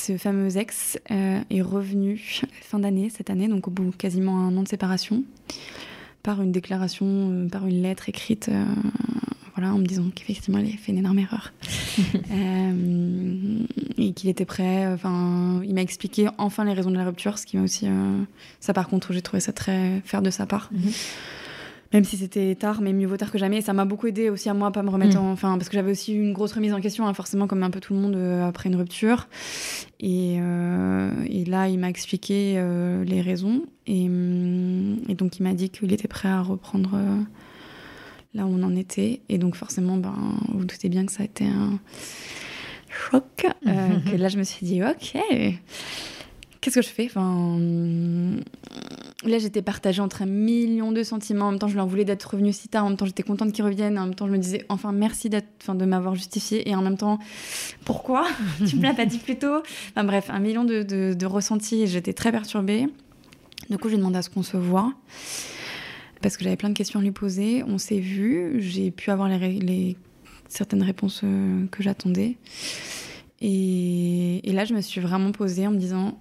ce 0.01 0.17
fameux 0.17 0.57
ex 0.57 0.99
euh, 1.11 1.41
est 1.51 1.63
revenu 1.63 2.43
fin 2.63 2.79
d'année, 2.79 3.11
cette 3.11 3.31
année, 3.31 3.49
donc 3.49 3.69
au 3.69 3.71
bout 3.71 3.91
quasiment 3.91 4.47
un 4.47 4.57
an 4.57 4.63
de 4.63 4.69
séparation, 4.69 5.25
par 6.23 6.43
une 6.43 6.53
déclaration, 6.53 7.07
euh, 7.07 7.49
par 7.49 7.67
une 7.67 7.83
lettre 7.83 8.09
écrite, 8.09 8.49
euh, 8.49 8.65
voilà, 9.57 9.75
en 9.75 9.79
me 9.79 9.87
disant 9.87 10.05
qu'effectivement, 10.15 10.59
il 10.59 10.69
avait 10.69 10.77
fait 10.77 10.93
une 10.93 10.99
énorme 10.99 11.19
erreur. 11.19 11.53
et 13.99 14.13
qu'il 14.13 14.31
était 14.31 14.45
prêt. 14.45 14.87
Enfin, 14.87 15.61
il 15.65 15.75
m'a 15.75 15.83
expliqué 15.83 16.29
enfin 16.39 16.65
les 16.65 16.73
raisons 16.73 16.93
de 16.93 16.97
la 16.97 17.05
rupture, 17.05 17.39
ce 17.39 17.47
qui 17.47 17.57
m'a 17.57 17.65
aussi. 17.65 17.89
ça, 18.61 18.73
par 18.73 18.89
contre, 18.89 19.13
j'ai 19.13 19.23
trouvé 19.23 19.41
ça 19.41 19.53
très 19.53 20.01
faire 20.05 20.23
de 20.23 20.31
sa 20.31 20.47
part. 20.47 20.71
Mhm 20.73 20.93
même 21.93 22.05
si 22.05 22.17
c'était 22.19 22.55
tard, 22.55 22.81
mais 22.83 22.93
mieux 22.93 23.07
vaut 23.07 23.17
tard 23.17 23.31
que 23.31 23.39
jamais. 23.39 23.59
Et 23.59 23.61
ça 23.63 23.73
m'a 23.73 23.85
beaucoup 23.85 24.07
aidé 24.07 24.29
aussi 24.29 24.49
à 24.49 24.55
moi 24.55 24.69
à 24.69 24.71
pas 24.71 24.83
me 24.83 24.91
remettre 24.91 25.17
mm. 25.17 25.25
en. 25.25 25.33
Enfin, 25.33 25.57
parce 25.57 25.69
que 25.69 25.75
j'avais 25.75 25.91
aussi 25.91 26.13
une 26.13 26.33
grosse 26.33 26.53
remise 26.53 26.73
en 26.73 26.81
question, 26.81 27.07
hein, 27.07 27.15
forcément, 27.15 27.47
comme 27.47 27.63
un 27.63 27.71
peu 27.71 27.81
tout 27.81 27.95
le 27.95 28.01
monde 28.01 28.17
euh, 28.17 28.47
après 28.47 28.69
une 28.69 28.77
rupture. 28.77 29.29
Et, 30.01 30.37
euh, 30.41 31.11
et 31.27 31.45
là, 31.45 31.69
il 31.69 31.79
m'a 31.79 31.89
expliqué 31.89 32.55
euh, 32.57 33.05
les 33.05 33.23
raisons. 33.23 33.63
Et, 33.87 34.09
mm, 34.09 35.05
et, 35.09 35.15
donc, 35.15 35.39
il 35.39 35.43
m'a 35.45 35.55
dit 35.55 35.71
qu'il 35.71 35.93
était 35.93 36.09
prêt 36.09 36.29
à 36.29 36.43
reprendre 36.43 36.99
là 38.35 38.45
où 38.45 38.51
on 38.51 38.63
en 38.63 38.77
était. 38.77 39.21
Et 39.31 39.39
donc, 39.39 39.55
forcément, 39.55 39.97
ben, 39.97 40.15
vous 40.49 40.65
doutez 40.65 40.91
bien 40.91 41.07
que 41.07 41.13
ça 41.13 41.23
a 41.23 41.27
été 41.27 41.47
un 41.47 41.79
choc. 42.91 43.25
que 43.65 44.17
là, 44.17 44.29
je 44.29 44.37
me 44.37 44.45
suis 44.45 44.67
dit, 44.67 44.83
OK 44.83 45.19
qu'est-ce 46.61 46.77
que 46.77 46.83
je 46.83 46.89
fais 46.89 47.07
enfin, 47.07 47.59
Là, 49.25 49.39
j'étais 49.39 49.63
partagée 49.63 50.01
entre 50.01 50.23
un 50.23 50.27
million 50.27 50.93
de 50.93 51.03
sentiments. 51.03 51.47
En 51.47 51.51
même 51.51 51.59
temps, 51.59 51.67
je 51.67 51.77
en 51.77 51.87
voulais 51.87 52.05
d'être 52.05 52.23
revenu 52.25 52.53
si 52.53 52.69
tard. 52.69 52.85
En 52.85 52.91
même 52.91 52.97
temps, 52.97 53.05
j'étais 53.05 53.25
contente 53.25 53.53
qu'il 53.53 53.65
revienne. 53.65 53.99
En 53.99 54.05
même 54.05 54.15
temps, 54.15 54.29
je 54.29 54.33
me 54.33 54.39
disais, 54.39 54.65
enfin, 54.69 54.93
merci 54.93 55.29
enfin, 55.61 55.75
de 55.75 55.85
m'avoir 55.85 56.15
justifié. 56.15 56.69
Et 56.69 56.77
en 56.77 56.83
même 56.83 56.97
temps, 56.97 57.19
pourquoi 57.85 58.29
Tu 58.69 58.77
me 58.77 58.83
l'as 58.83 58.95
pas 58.95 59.07
dit 59.07 59.19
plus 59.19 59.37
tôt 59.37 59.63
Enfin, 59.91 60.05
bref, 60.05 60.31
un 60.31 60.39
million 60.39 60.65
de, 60.65 60.83
de, 60.85 61.27
ressentis. 61.27 61.89
J'étais 61.89 62.13
très 62.13 62.31
perturbée. 62.31 62.87
Du 63.69 63.77
coup, 63.77 63.89
j'ai 63.89 63.97
demandé 63.97 64.19
à 64.19 64.23
ce 64.23 64.31
qu'on 64.31 64.45
se 64.45 64.57
voit. 64.57 64.95
Parce 66.23 66.37
que 66.37 66.45
j'avais 66.45 66.57
plein 66.57 66.71
de 66.71 66.75
questions 66.75 67.01
à 67.01 67.03
lui 67.03 67.11
poser. 67.11 67.65
On 67.65 67.79
s'est 67.79 67.99
vu. 67.99 68.61
J'ai 68.61 68.93
pu 68.93 69.11
avoir 69.11 69.29
les, 69.29 69.97
certaines 70.49 70.85
réponses 70.85 71.23
euh, 71.25 71.67
que 71.73 71.83
j'attendais. 71.83 72.37
Et 73.41 74.43
là, 74.53 74.65
je 74.65 74.75
me 74.75 74.81
suis 74.81 75.01
vraiment 75.01 75.33
posée 75.33 75.67
en 75.67 75.73
me 75.73 75.79
disant, 75.79 76.17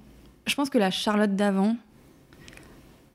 je 0.47 0.55
pense 0.55 0.69
que 0.69 0.77
la 0.77 0.91
Charlotte 0.91 1.35
d'avant 1.35 1.75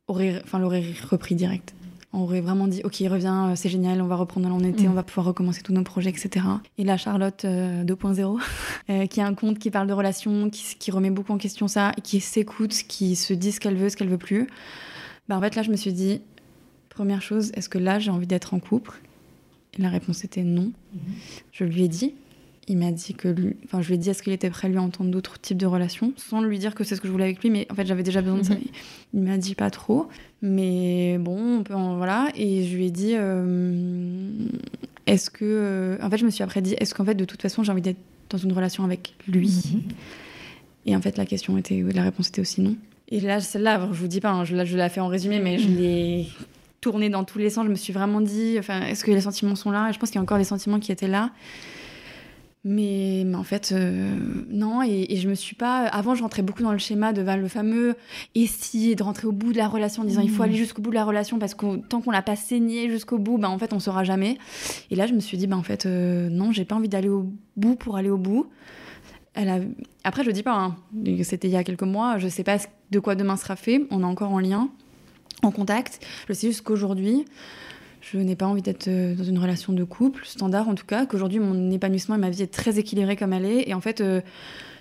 aurait, 0.09 0.41
enfin, 0.45 0.59
l'aurait 0.59 0.85
repris 1.11 1.35
direct. 1.35 1.75
On 2.15 2.21
aurait 2.21 2.43
vraiment 2.43 2.69
dit, 2.69 2.83
ok, 2.85 3.01
il 3.01 3.09
revient, 3.09 3.49
euh, 3.49 3.57
c'est 3.57 3.71
génial, 3.71 4.03
on 4.03 4.07
va 4.07 4.17
reprendre 4.17 4.53
en 4.53 4.61
été, 4.61 4.87
Mm. 4.87 4.91
on 4.91 4.95
va 4.95 5.03
pouvoir 5.03 5.27
recommencer 5.27 5.63
tous 5.63 5.73
nos 5.73 5.83
projets, 5.83 6.11
etc. 6.11 6.45
Et 6.77 6.85
la 6.85 6.99
Charlotte 6.99 7.45
euh, 7.47 7.85
2.0, 7.85 8.39
euh, 8.91 9.07
qui 9.07 9.21
a 9.23 9.27
un 9.27 9.33
compte 9.33 9.59
qui 9.59 9.71
parle 9.71 9.87
de 9.87 9.95
relations, 9.95 10.51
qui, 10.51 10.91
remet 10.91 11.11
beaucoup 11.11 11.33
en 11.33 11.39
question 11.39 11.69
ça, 11.69 11.93
qui 12.03 12.21
s'écoute, 12.21 12.75
qui 12.87 13.17
se 13.17 13.33
dit 13.33 13.51
ce 13.51 13.61
qu'elle 13.61 13.77
veut, 13.77 13.89
ce 13.89 13.97
qu'elle 13.97 14.11
veut 14.11 14.19
plus. 14.19 14.47
Bah, 15.29 15.39
en 15.39 15.41
fait, 15.41 15.57
là, 15.57 15.63
je 15.63 15.71
me 15.71 15.77
suis 15.77 15.95
dit, 15.95 16.21
première 16.91 17.23
chose, 17.23 17.51
est-ce 17.55 17.71
que 17.71 17.79
là, 17.79 17.99
j'ai 17.99 18.11
envie 18.11 18.27
d'être 18.27 18.53
en 18.53 18.61
couple? 18.61 19.01
Et 19.79 19.81
la 19.81 19.89
réponse 19.89 20.23
était 20.23 20.43
non. 20.43 20.71
Je 21.53 21.65
lui 21.65 21.85
ai 21.85 21.89
dit. 21.89 22.15
Il 22.69 22.79
m'a 22.79 22.93
dit 22.93 23.15
que 23.15 23.27
lui, 23.27 23.57
enfin, 23.65 23.83
je 23.83 23.89
lui 23.89 23.95
ai 23.95 23.99
dit 23.99 24.09
est-ce 24.09 24.23
qu'il 24.23 24.33
était 24.33 24.49
prêt 24.49 24.69
à 24.69 24.71
lui 24.71 24.79
entendre 24.79 25.11
d'autres 25.11 25.41
types 25.41 25.57
de 25.59 25.67
relations, 25.67 26.13
sans 26.17 26.41
lui 26.43 26.59
dire 26.61 26.75
que 26.77 26.85
c'est 26.85 26.95
ce 26.95 27.01
que 27.01 27.09
je 27.09 27.13
voulais 27.13 27.25
avec 27.25 27.41
lui, 27.43 27.51
mais 27.51 27.67
en 27.71 27.75
fait 27.75 27.87
j'avais 27.87 28.05
déjà 28.05 28.23
besoin 28.23 28.39
de 28.39 28.45
ça. 28.45 28.55
Mhm. 28.55 28.61
Il 29.15 29.21
m'a 29.23 29.37
dit 29.37 29.55
pas 29.57 29.69
trop, 29.71 30.07
mais 30.43 31.19
bon, 31.19 31.59
on 31.59 31.63
peut 31.65 31.75
en- 31.75 31.97
voilà. 31.97 32.29
Et 32.37 32.65
je 32.65 32.77
lui 32.77 32.87
ai 32.87 32.91
dit 32.93 33.15
euh, 33.15 34.29
est-ce 35.07 35.29
que, 35.31 35.45
euh, 35.45 35.97
en 36.03 36.09
fait, 36.09 36.19
je 36.19 36.25
me 36.25 36.31
suis 36.31 36.45
après 36.45 36.63
dit 36.63 36.75
est-ce 36.79 36.95
qu'en 36.95 37.05
fait 37.05 37.17
de 37.17 37.25
toute 37.25 37.43
façon 37.43 37.65
j'ai 37.65 37.73
envie 37.73 37.83
d'être 37.83 37.99
dans 38.31 38.39
une 38.39 38.53
relation 38.53 38.85
avec 38.85 39.15
lui? 39.27 39.51
Et 40.87 40.95
en 40.97 41.01
fait 41.01 41.17
la 41.17 41.27
question 41.27 41.59
était, 41.59 41.83
la 41.93 42.05
réponse 42.05 42.29
était 42.29 42.41
aussi 42.41 42.61
non. 42.61 42.77
Et 43.09 43.21
là 43.21 43.41
celle-là, 43.41 43.89
je 43.93 43.99
vous 43.99 44.07
dis 44.09 44.21
pas, 44.21 44.31
hein, 44.31 44.45
je, 44.45 44.55
là, 44.55 44.65
je 44.65 44.77
l'ai 44.77 44.89
fait 44.89 45.01
en 45.01 45.09
résumé, 45.09 45.41
mais 45.41 45.59
je 45.59 45.69
l'ai 45.69 46.29
tourné 46.81 47.11
dans 47.11 47.25
tous 47.25 47.39
les 47.39 47.51
sens. 47.51 47.65
Je 47.67 47.71
me 47.71 47.75
suis 47.77 47.93
vraiment 47.93 48.21
dit, 48.21 48.57
enfin, 48.59 48.83
est-ce 48.83 49.05
que 49.05 49.11
les 49.11 49.21
sentiments 49.21 49.55
sont 49.57 49.71
là? 49.73 49.91
Et 49.91 49.93
je 49.93 49.99
pense 49.99 50.11
qu'il 50.11 50.17
y 50.17 50.21
a 50.21 50.23
encore 50.23 50.39
des 50.39 50.45
sentiments 50.45 50.79
qui 50.81 50.93
étaient 50.93 51.09
là. 51.09 51.31
Mais, 52.65 53.25
mais 53.27 53.35
en 53.35 53.43
fait, 53.43 53.73
euh, 53.73 54.15
non. 54.49 54.83
Et, 54.85 55.07
et 55.13 55.17
je 55.17 55.29
me 55.29 55.35
suis 55.35 55.57
pas. 55.57 55.87
Avant, 55.87 56.15
je 56.15 56.23
rentrais 56.23 56.43
beaucoup 56.43 56.63
dans 56.63 56.71
le 56.73 56.79
schéma 56.79 57.13
de 57.13 57.23
ben, 57.23 57.37
le 57.37 57.49
fameux 57.49 57.97
et 58.37 58.47
si, 58.47 58.91
et 58.91 58.95
de 58.95 59.03
rentrer 59.03 59.27
au 59.27 59.33
bout 59.33 59.53
de 59.53 59.59
la 59.59 59.67
relation 59.67 60.03
en 60.03 60.05
disant 60.05 60.21
il 60.21 60.31
faut 60.31 60.43
Mhm. 60.45 60.49
aller 60.49 60.57
jusqu'au 60.57 60.81
bout 60.81 60.91
de 60.91 60.95
la 60.95 61.05
relation 61.05 61.39
parce 61.41 61.55
que 61.55 61.79
tant 61.89 62.01
qu'on 62.01 62.13
l'a 62.13 62.23
pas 62.23 62.37
saigné 62.37 62.89
jusqu'au 62.89 63.19
bout, 63.19 63.37
ben, 63.39 63.49
en 63.49 63.59
fait, 63.59 63.73
on 63.73 63.81
saura 63.81 64.05
jamais. 64.05 64.39
Et 64.93 64.95
là, 64.97 65.07
je 65.09 65.13
me 65.15 65.19
suis 65.21 65.37
dit, 65.37 65.49
ben, 65.49 65.57
en 65.57 65.63
fait, 65.65 65.87
euh, 65.87 66.29
non, 66.29 66.53
j'ai 66.53 66.65
pas 66.65 66.77
envie 66.77 66.89
d'aller 66.89 67.09
au 67.09 67.33
bout 67.57 67.75
pour 67.75 67.97
aller 67.97 68.11
au 68.11 68.19
bout. 68.19 68.47
Elle 69.35 69.49
a... 69.49 69.59
Après, 70.05 70.23
je 70.23 70.31
dis 70.31 70.43
pas, 70.45 70.55
hein, 70.55 70.77
c'était 71.25 71.49
il 71.49 71.53
y 71.53 71.57
a 71.57 71.65
quelques 71.65 71.83
mois, 71.83 72.19
je 72.19 72.29
sais 72.29 72.45
pas 72.45 72.59
de 72.91 72.99
quoi 73.01 73.15
demain 73.17 73.37
sera 73.37 73.57
fait, 73.57 73.87
on 73.91 74.03
est 74.03 74.05
encore 74.05 74.31
en 74.31 74.39
lien, 74.39 74.69
en 75.43 75.51
contact. 75.51 75.99
Je 76.29 76.35
sais 76.35 76.49
juste 76.49 76.61
qu'aujourd'hui, 76.63 77.25
je 78.03 78.19
n'ai 78.19 78.37
pas 78.37 78.47
envie 78.47 78.61
d'être 78.63 78.89
euh, 78.89 79.15
dans 79.15 79.25
une 79.25 79.39
relation 79.39 79.73
de 79.73 79.85
couple, 79.85 80.27
standard 80.27 80.69
en 80.69 80.75
tout 80.75 80.85
cas, 80.87 81.07
qu'aujourd'hui 81.07 81.39
mon 81.39 81.71
épanouissement 81.71 82.17
et 82.17 82.19
ma 82.19 82.29
vie 82.31 82.43
est 82.43 82.53
très 82.53 82.79
équilibrée 82.79 83.17
comme 83.17 83.33
elle 83.33 83.47
est. 83.47 83.69
Et 83.69 83.75
en 83.75 83.81
fait, 83.81 84.01
euh, 84.03 84.21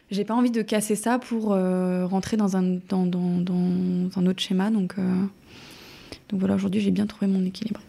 j'ai 0.09 0.26
pas 0.26 0.34
envie 0.34 0.51
de 0.51 0.61
casser 0.61 0.95
ça 0.95 1.19
pour 1.19 1.53
euh, 1.53 2.05
rentrer 2.05 2.36
dans 2.36 2.57
un, 2.57 2.63
dans, 2.89 3.05
dans, 3.05 3.38
dans 3.39 4.09
un 4.19 4.26
autre 4.26 4.41
schéma. 4.41 4.69
Donc, 4.72 4.95
euh, 4.97 5.03
donc 6.30 6.39
voilà, 6.39 6.55
aujourd'hui 6.55 6.82
j'ai 6.82 6.91
bien 6.91 7.05
trouvé 7.05 7.28
mon 7.32 7.45
équilibre. 7.45 7.80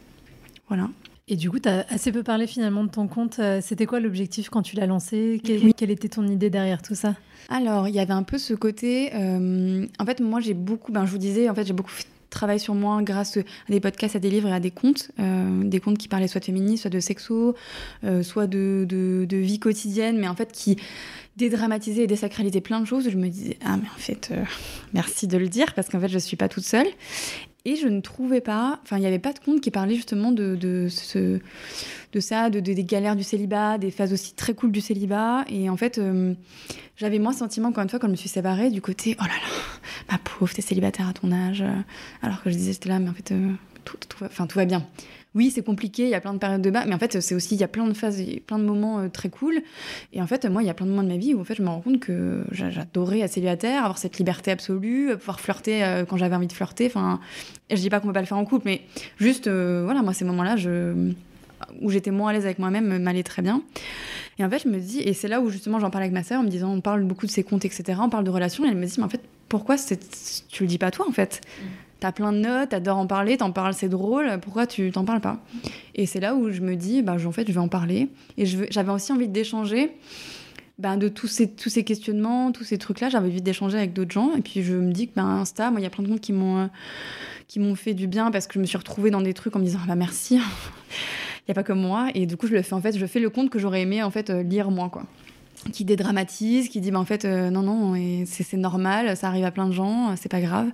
Voilà. 0.68 0.88
Et 1.28 1.36
du 1.36 1.50
coup, 1.50 1.60
tu 1.60 1.68
as 1.68 1.86
assez 1.88 2.12
peu 2.12 2.22
parlé 2.22 2.46
finalement 2.46 2.84
de 2.84 2.90
ton 2.90 3.06
compte. 3.06 3.40
C'était 3.60 3.86
quoi 3.86 4.00
l'objectif 4.00 4.50
quand 4.50 4.60
tu 4.62 4.76
l'as 4.76 4.86
lancé? 4.86 5.40
Quelle, 5.42 5.64
Oui. 5.64 5.72
quelle 5.74 5.90
était 5.90 6.08
ton 6.08 6.26
idée 6.26 6.50
derrière 6.50 6.82
tout 6.82 6.96
ça? 6.96 7.14
Alors, 7.48 7.88
il 7.88 7.94
y 7.94 8.00
avait 8.00 8.12
un 8.12 8.24
peu 8.24 8.38
ce 8.38 8.54
côté. 8.54 9.10
euh, 9.14 9.86
en 9.98 10.04
fait, 10.04 10.20
moi, 10.20 10.40
j'ai 10.40 10.52
beaucoup. 10.52 10.90
Ben, 10.92 11.06
je 11.06 11.12
vous 11.12 11.18
disais, 11.18 11.48
en 11.48 11.54
fait, 11.54 11.64
j'ai 11.64 11.72
beaucoup 11.72 11.92
fait 12.32 12.36
de 12.36 12.38
travail 12.38 12.60
sur 12.60 12.74
moi 12.74 13.02
grâce 13.02 13.36
à 13.36 13.42
des 13.68 13.80
podcasts, 13.80 14.16
à 14.16 14.18
des 14.18 14.30
livres 14.30 14.48
et 14.48 14.52
à 14.52 14.60
des 14.60 14.70
contes. 14.70 15.10
euh, 15.20 15.64
des 15.64 15.80
contes 15.80 15.98
qui 15.98 16.08
parlaient 16.08 16.28
soit 16.28 16.40
de 16.40 16.44
féminisme, 16.46 16.82
soit 16.82 16.90
de 16.90 17.00
sexo, 17.00 17.54
euh, 18.04 18.22
soit 18.22 18.46
de, 18.46 19.26
vie 19.30 19.58
quotidienne, 19.58 20.18
mais 20.18 20.28
en 20.28 20.34
fait, 20.34 20.52
qui 20.52 20.76
dédramatisaient 21.36 22.04
et 22.04 22.06
désacralisaient 22.06 22.60
plein 22.60 22.80
de 22.80 22.86
choses. 22.86 23.08
Je 23.08 23.16
me 23.16 23.28
disais, 23.28 23.58
ah, 23.64 23.76
mais 23.76 23.88
en 23.88 23.98
fait, 23.98 24.30
euh, 24.32 24.44
merci 24.92 25.26
de 25.26 25.36
le 25.36 25.48
dire, 25.48 25.74
parce 25.74 25.88
qu'en 25.88 26.00
fait, 26.00 26.08
je 26.08 26.18
suis 26.18 26.36
pas 26.36 26.48
toute 26.48 26.64
seule. 26.64 26.86
Et 27.64 27.76
je 27.76 27.86
ne 27.86 28.00
trouvais 28.00 28.40
pas, 28.40 28.80
enfin, 28.82 28.96
il 28.96 29.00
n'y 29.00 29.06
avait 29.06 29.20
pas 29.20 29.32
de 29.32 29.38
conte 29.38 29.60
qui 29.60 29.70
parlait 29.70 29.94
justement 29.94 30.32
de, 30.32 30.56
de, 30.56 30.88
ce, 30.88 31.38
de 32.12 32.20
ça, 32.20 32.50
de, 32.50 32.58
de- 32.58 32.72
des 32.72 32.84
galères 32.84 33.14
du 33.14 33.22
célibat, 33.22 33.78
des 33.78 33.90
phases 33.92 34.12
aussi 34.12 34.34
très 34.34 34.52
cool 34.54 34.72
du 34.72 34.80
célibat. 34.80 35.44
Et 35.48 35.70
en 35.70 35.76
fait, 35.76 35.98
euh, 35.98 36.34
j'avais 36.96 37.20
moins 37.20 37.32
sentiment, 37.32 37.68
encore 37.68 37.84
une 37.84 37.88
fois, 37.88 38.00
quand 38.00 38.08
je 38.08 38.12
me 38.12 38.16
suis 38.16 38.28
séparée, 38.28 38.70
du 38.70 38.80
côté, 38.80 39.16
oh 39.20 39.22
là 39.22 39.28
là, 39.28 39.78
ma 40.10 40.18
pauvre, 40.18 40.52
t'es 40.52 40.60
célibataire 40.62 41.08
à 41.08 41.12
ton 41.12 41.30
âge. 41.30 41.62
Alors 42.22 42.42
que 42.42 42.50
je 42.50 42.56
disais, 42.56 42.72
j'étais 42.72 42.88
là, 42.88 42.98
mais 42.98 43.10
en 43.10 43.14
fait, 43.14 43.30
euh, 43.30 43.52
tout, 43.84 43.96
tout, 44.08 44.18
va, 44.18 44.26
enfin, 44.26 44.46
tout 44.48 44.58
va 44.58 44.64
bien. 44.64 44.84
Oui, 45.34 45.50
c'est 45.50 45.62
compliqué, 45.64 46.02
il 46.04 46.10
y 46.10 46.14
a 46.14 46.20
plein 46.20 46.34
de 46.34 46.38
périodes 46.38 46.60
de 46.60 46.70
bas, 46.70 46.84
mais 46.86 46.94
en 46.94 46.98
fait, 46.98 47.20
c'est 47.22 47.34
aussi, 47.34 47.54
il 47.54 47.60
y 47.60 47.64
a 47.64 47.68
plein 47.68 47.86
de 47.86 47.94
phases, 47.94 48.22
plein 48.46 48.58
de 48.58 48.64
moments 48.64 48.98
euh, 49.00 49.08
très 49.08 49.30
cool. 49.30 49.62
Et 50.12 50.20
en 50.20 50.26
fait, 50.26 50.44
moi, 50.44 50.62
il 50.62 50.66
y 50.66 50.70
a 50.70 50.74
plein 50.74 50.84
de 50.84 50.90
moments 50.90 51.02
de 51.04 51.08
ma 51.08 51.16
vie 51.16 51.32
où, 51.32 51.40
en 51.40 51.44
fait, 51.44 51.54
je 51.54 51.62
me 51.62 51.68
rends 51.68 51.80
compte 51.80 52.00
que 52.00 52.44
j'a- 52.50 52.68
j'adorais 52.70 53.20
être 53.20 53.32
célibataire, 53.32 53.78
avoir 53.84 53.96
cette 53.98 54.18
liberté 54.18 54.50
absolue, 54.50 55.10
euh, 55.12 55.16
pouvoir 55.16 55.40
flirter 55.40 55.82
euh, 55.84 56.04
quand 56.04 56.18
j'avais 56.18 56.36
envie 56.36 56.48
de 56.48 56.52
flirter. 56.52 56.86
Enfin, 56.86 57.18
je 57.70 57.76
dis 57.76 57.88
pas 57.88 58.00
qu'on 58.00 58.08
peut 58.08 58.12
pas 58.12 58.20
le 58.20 58.26
faire 58.26 58.36
en 58.36 58.44
couple, 58.44 58.66
mais 58.66 58.82
juste, 59.18 59.48
voilà, 59.48 60.02
moi, 60.02 60.12
ces 60.12 60.24
moments-là, 60.26 60.56
je 60.56 61.12
où 61.80 61.90
j'étais 61.90 62.10
moins 62.10 62.30
à 62.30 62.32
l'aise 62.32 62.44
avec 62.44 62.58
moi-même 62.58 62.98
m'allait 62.98 63.22
très 63.22 63.40
bien. 63.40 63.62
Et 64.38 64.44
en 64.44 64.50
fait, 64.50 64.62
je 64.64 64.68
me 64.68 64.78
dis, 64.80 64.98
et 64.98 65.12
c'est 65.14 65.28
là 65.28 65.40
où 65.40 65.48
justement 65.48 65.78
j'en 65.78 65.90
parle 65.90 66.02
avec 66.02 66.12
ma 66.12 66.24
sœur 66.24 66.40
en 66.40 66.42
me 66.42 66.48
disant, 66.48 66.72
on 66.72 66.80
parle 66.80 67.04
beaucoup 67.04 67.24
de 67.24 67.30
ses 67.30 67.44
comptes, 67.44 67.64
etc., 67.64 68.00
on 68.02 68.08
parle 68.10 68.24
de 68.24 68.30
relations, 68.30 68.64
et 68.64 68.68
elle 68.68 68.76
me 68.76 68.84
dit, 68.84 68.94
mais 68.98 69.04
en 69.04 69.08
fait, 69.08 69.20
pourquoi 69.48 69.76
tu 70.48 70.62
le 70.64 70.66
dis 70.68 70.78
pas 70.78 70.90
toi, 70.90 71.06
en 71.08 71.12
fait? 71.12 71.40
T'as 72.02 72.10
plein 72.10 72.32
de 72.32 72.38
notes, 72.38 72.70
t'adores 72.70 72.98
en 72.98 73.06
parler, 73.06 73.36
t'en 73.36 73.52
parles, 73.52 73.74
c'est 73.74 73.88
drôle, 73.88 74.40
pourquoi 74.42 74.66
tu 74.66 74.90
t'en 74.90 75.04
parles 75.04 75.20
pas? 75.20 75.38
Et 75.94 76.04
c'est 76.04 76.18
là 76.18 76.34
où 76.34 76.50
je 76.50 76.60
me 76.60 76.74
dis, 76.74 77.00
bah, 77.00 77.14
en 77.24 77.30
fait, 77.30 77.46
je 77.46 77.52
vais 77.52 77.60
en 77.60 77.68
parler. 77.68 78.08
Et 78.36 78.44
j'avais 78.44 78.90
aussi 78.90 79.12
envie 79.12 79.28
d'échanger 79.28 79.92
ben, 80.80 80.96
de 80.96 81.06
tous 81.06 81.28
ces, 81.28 81.52
tous 81.52 81.68
ces 81.68 81.84
questionnements, 81.84 82.50
tous 82.50 82.64
ces 82.64 82.76
trucs-là, 82.76 83.08
j'avais 83.08 83.28
envie 83.28 83.40
d'échanger 83.40 83.78
avec 83.78 83.92
d'autres 83.92 84.10
gens. 84.10 84.34
Et 84.34 84.40
puis 84.40 84.64
je 84.64 84.74
me 84.74 84.90
dis 84.90 85.06
que 85.06 85.14
ben, 85.14 85.26
Insta, 85.26 85.70
moi, 85.70 85.78
il 85.78 85.84
y 85.84 85.86
a 85.86 85.90
plein 85.90 86.02
de 86.02 86.08
comptes 86.08 86.20
qui 86.20 86.32
m'ont 86.32 87.74
fait 87.76 87.94
du 87.94 88.08
bien 88.08 88.32
parce 88.32 88.48
que 88.48 88.54
je 88.54 88.58
me 88.58 88.66
suis 88.66 88.78
retrouvée 88.78 89.12
dans 89.12 89.22
des 89.22 89.32
trucs 89.32 89.54
en 89.54 89.60
me 89.60 89.64
disant, 89.64 89.78
ah 89.84 89.86
bah 89.86 89.94
merci, 89.94 90.34
il 90.34 91.44
n'y 91.46 91.52
a 91.52 91.54
pas 91.54 91.62
que 91.62 91.72
moi. 91.72 92.08
Et 92.16 92.26
du 92.26 92.36
coup, 92.36 92.48
je 92.48 92.54
le 92.54 92.62
fais 92.62 92.74
en 92.74 92.80
fait, 92.80 92.98
je 92.98 93.06
fais 93.06 93.20
le 93.20 93.30
compte 93.30 93.48
que 93.48 93.60
j'aurais 93.60 93.82
aimé 93.82 94.02
en 94.02 94.10
fait 94.10 94.28
euh, 94.28 94.42
lire 94.42 94.72
moi, 94.72 94.88
quoi. 94.88 95.04
Qui 95.72 95.84
dédramatise, 95.84 96.68
qui 96.68 96.80
dit, 96.80 96.90
bah, 96.90 96.98
en 96.98 97.04
fait, 97.04 97.24
euh, 97.24 97.48
non, 97.50 97.62
non, 97.62 97.94
et 97.94 98.24
c'est 98.26 98.56
normal, 98.56 99.16
ça 99.16 99.28
arrive 99.28 99.44
à 99.44 99.52
plein 99.52 99.66
de 99.68 99.72
gens, 99.72 100.10
euh, 100.10 100.14
c'est 100.20 100.28
pas 100.28 100.40
grave. 100.40 100.66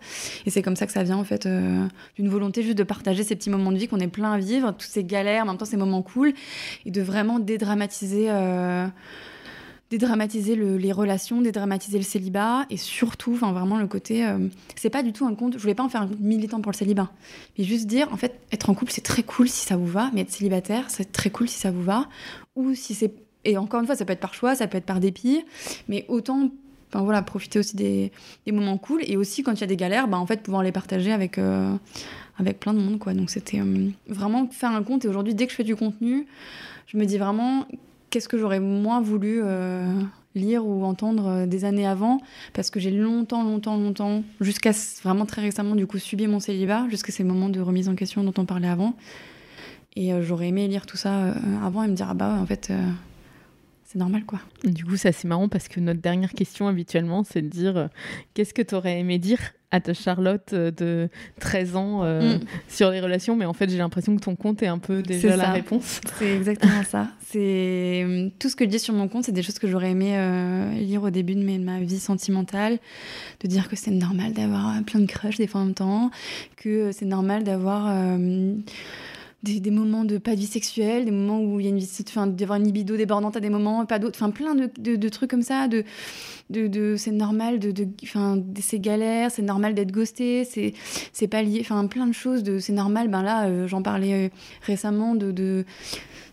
Et 0.47 0.51
c'est 0.51 0.63
comme 0.63 0.77
ça 0.77 0.87
que 0.87 0.93
ça 0.93 1.03
vient 1.03 1.19
en 1.19 1.25
fait 1.25 1.45
euh, 1.45 1.87
d'une 2.17 2.31
volonté 2.31 2.63
juste 2.63 2.79
de 2.79 2.85
partager 2.85 3.23
ces 3.23 3.37
petits 3.37 3.51
moments 3.51 3.71
de 3.71 3.77
vie 3.77 3.87
qu'on 3.87 4.01
est 4.01 4.09
plein 4.09 4.33
à 4.33 4.39
vivre, 4.39 4.71
toutes 4.73 4.89
ces 4.89 5.05
galères, 5.05 5.43
en 5.43 5.47
même 5.49 5.59
temps 5.59 5.67
ces 5.67 5.77
moments 5.77 6.01
cool, 6.01 6.33
et 6.87 6.91
de 6.91 7.03
vraiment 7.03 7.39
dédramatiser. 7.39 8.31
dédramatiser 9.91 10.55
le- 10.55 10.77
les 10.77 10.93
relations, 10.93 11.41
dédramatiser 11.41 11.97
le 11.97 12.05
célibat 12.05 12.67
et 12.69 12.77
surtout, 12.77 13.33
enfin 13.35 13.53
vraiment 13.53 13.79
le 13.79 13.87
côté, 13.87 14.27
c'est 14.77 14.91
pas 14.91 15.03
du 15.03 15.13
tout 15.15 15.25
un 15.27 15.35
compte. 15.35 15.55
Je 15.55 15.59
voulais 15.63 15.75
pas 15.75 15.83
en 15.83 15.89
faire 15.89 16.03
un 16.03 16.09
compte 16.09 16.21
militant 16.21 16.61
pour 16.61 16.73
le 16.73 16.77
célibat, 16.77 17.11
mais 17.57 17.65
juste 17.65 17.87
dire 17.87 18.07
en 18.13 18.19
fait 18.19 18.39
être 18.53 18.69
en 18.69 18.75
couple 18.75 18.93
c'est 18.93 19.01
très 19.01 19.23
cool 19.23 19.49
si 19.49 19.65
ça 19.65 19.77
vous 19.79 19.87
va, 19.87 20.11
mais 20.13 20.21
être 20.23 20.31
célibataire 20.31 20.85
c'est 20.89 21.11
très 21.11 21.31
cool 21.31 21.49
si 21.49 21.59
ça 21.59 21.71
vous 21.71 21.83
va, 21.83 22.07
ou 22.55 22.75
si 22.75 22.95
c'est 22.95 23.13
et 23.49 23.57
encore 23.57 23.81
une 23.81 23.87
fois 23.87 23.97
ça 23.97 24.05
peut 24.05 24.13
être 24.13 24.21
par 24.21 24.35
choix, 24.35 24.55
ça 24.55 24.67
peut 24.67 24.79
être 24.79 24.87
par 24.87 25.01
dépit, 25.01 25.45
mais 25.89 26.05
autant 26.09 26.51
Enfin 26.93 27.05
voilà, 27.05 27.23
profiter 27.23 27.59
aussi 27.59 27.77
des, 27.77 28.13
moments 28.51 28.79
cool 28.79 29.03
et 29.05 29.17
aussi 29.17 29.43
quand 29.43 29.53
il 29.53 29.61
y 29.61 29.65
a 29.65 29.67
des 29.67 29.77
galères, 29.77 30.09
bah, 30.09 30.17
en 30.17 30.27
fait 30.27 30.43
pouvoir 30.43 30.63
les 30.63 30.73
partager 30.73 31.13
avec, 31.13 31.37
euh, 31.37 31.75
avec 32.39 32.61
plein 32.61 32.73
de 32.73 32.79
monde 32.79 32.99
quoi. 32.99 33.13
Donc 33.13 33.31
c'était 33.31 33.61
euh, 33.61 33.89
vraiment 34.09 34.49
faire 34.49 34.71
un 34.71 34.83
compte 34.83 35.05
et 35.05 35.09
aujourd'hui 35.09 35.35
dès 35.35 35.47
que 35.47 35.51
je 35.51 35.57
fais 35.57 35.65
du 35.65 35.77
contenu, 35.77 36.27
je 36.87 36.97
me 36.97 37.05
dis 37.05 37.19
vraiment 37.19 37.67
qu'est-ce 38.09 38.29
que 38.29 38.39
j'aurais 38.39 38.61
moins 38.61 39.03
voulu 39.03 39.41
euh, 39.43 39.85
lire 40.35 40.67
ou 40.67 40.83
entendre 40.85 41.45
des 41.45 41.67
années 41.67 41.87
avant? 41.87 42.23
Parce 42.55 42.71
que 42.71 42.81
j'ai 42.81 42.91
longtemps, 42.91 43.45
longtemps, 43.45 43.77
longtemps, 43.77 44.23
jusqu'à 44.41 44.71
vraiment 45.03 45.27
très 45.27 45.43
récemment 45.43 45.75
du 45.75 45.87
coup 45.87 45.99
subi 45.99 46.27
mon 46.27 46.41
célibat 46.41 46.87
jusqu'à 46.89 47.13
ces 47.13 47.25
moments 47.25 47.51
de 47.51 47.61
remise 47.61 47.91
en 47.91 47.97
question 47.97 48.25
dont 48.25 48.35
on 48.39 48.47
parlait 48.47 48.69
avant. 48.69 48.95
Et 49.95 50.13
j'aurais 50.23 50.49
aimé 50.49 50.69
lire 50.69 50.87
tout 50.87 50.97
ça 50.97 51.35
avant 51.63 51.83
et 51.83 51.89
me 51.89 51.95
dire 51.95 52.07
ah 52.09 52.15
bah 52.15 52.39
en 52.41 52.47
fait 52.47 52.71
c'est 53.91 53.99
normal 53.99 54.25
quoi. 54.27 54.39
Du 54.65 54.85
coup, 54.85 54.97
c'est 54.99 55.09
assez 55.09 55.27
marrant 55.27 55.49
parce 55.49 55.67
que 55.67 55.81
notre 55.81 56.01
dernière 56.03 56.33
question 56.33 56.69
habituellement, 56.69 57.25
c'est 57.25 57.41
de 57.41 57.49
dire 57.49 57.77
euh, 57.79 57.87
qu'est-ce 58.35 58.53
que 58.53 58.61
tu 58.61 58.75
aurais 58.75 58.99
aimé 59.01 59.19
dire 59.19 59.39
à 59.71 59.81
ta 59.81 59.93
Charlotte 59.95 60.51
euh, 60.53 60.71
de 60.71 61.09
13 61.41 61.77
ans 61.77 62.01
euh, 62.05 62.37
Mm. 62.37 62.41
sur 62.69 62.91
les 62.91 63.01
relations, 63.01 63.35
mais 63.37 63.45
en 63.47 63.53
fait, 63.55 63.69
j'ai 63.71 63.79
l'impression 63.79 64.15
que 64.17 64.21
ton 64.21 64.35
compte 64.37 64.63
est 64.63 64.67
un 64.67 64.79
peu 64.79 65.01
déjà 65.03 65.31
C'est 65.31 65.37
la 65.39 65.45
ça. 65.45 65.53
réponse. 65.53 66.01
C'est 66.19 66.37
exactement 66.37 66.83
ça. 66.85 67.09
C'est 67.27 68.33
tout 68.39 68.49
ce 68.51 68.57
que 68.57 68.65
je 68.65 68.71
dis 68.71 68.79
sur 68.79 68.93
mon 68.95 69.09
compte, 69.09 69.25
c'est 69.25 69.33
des 69.33 69.43
choses 69.43 69.59
que 69.59 69.69
j'aurais 69.69 69.91
aimé 69.91 70.17
euh, 70.17 70.71
lire 70.73 71.03
au 71.03 71.11
début 71.11 71.35
de, 71.35 71.43
mes- 71.43 71.59
de 71.59 71.65
ma 71.65 71.81
vie 71.81 71.99
sentimentale, 71.99 72.79
de 73.41 73.49
dire 73.49 73.69
que 73.69 73.77
c'est 73.77 73.91
normal 73.91 74.33
d'avoir 74.35 74.83
plein 74.85 75.01
de 75.01 75.07
crushs 75.07 75.37
des 75.39 75.47
fois 75.47 75.61
en 75.63 75.65
même 75.67 75.75
temps, 75.75 76.11
que 76.57 76.91
c'est 76.93 77.05
normal 77.07 77.45
d'avoir 77.45 77.87
des, 79.43 79.71
moments 79.71 80.05
de 80.05 80.19
pas 80.19 80.35
de 80.35 80.41
vie 80.41 80.47
sexuelle, 80.47 81.05
des 81.05 81.11
moments 81.11 81.41
où 81.41 81.61
il 81.61 81.65
y 81.65 81.67
a 81.67 81.71
une 81.71 81.79
vie, 81.79 81.89
enfin, 82.09 82.27
d'avoir 82.27 82.59
une 82.59 82.65
libido 82.65 82.97
débordante 82.97 83.37
à 83.37 83.41
des 83.41 83.51
moments, 83.51 83.87
pas 83.87 83.99
d'autres, 83.99 84.17
enfin 84.17 84.31
plein 84.31 84.55
de, 84.55 85.09
trucs 85.09 85.31
comme 85.31 85.43
ça, 85.43 85.69
de 85.69 85.85
de, 86.51 86.97
c'est 86.97 87.13
normal 87.13 87.59
de, 87.59 87.87
enfin, 88.03 88.43
ces 88.59 88.81
galères, 88.81 89.31
c'est 89.31 89.43
normal 89.43 89.75
d'être 89.75 89.93
ghosté, 89.93 90.45
c'est, 90.45 90.73
c'est 91.13 91.29
pas 91.29 91.43
lié, 91.43 91.59
enfin, 91.61 91.87
plein 91.87 92.07
de 92.07 92.13
choses 92.13 92.43
de, 92.43 92.59
c'est 92.59 92.73
normal. 92.73 93.09
Ben 93.09 93.23
là, 93.23 93.67
j'en 93.67 93.83
parlais 93.83 94.31
récemment 94.63 95.15
de, 95.15 95.31
de 95.31 95.67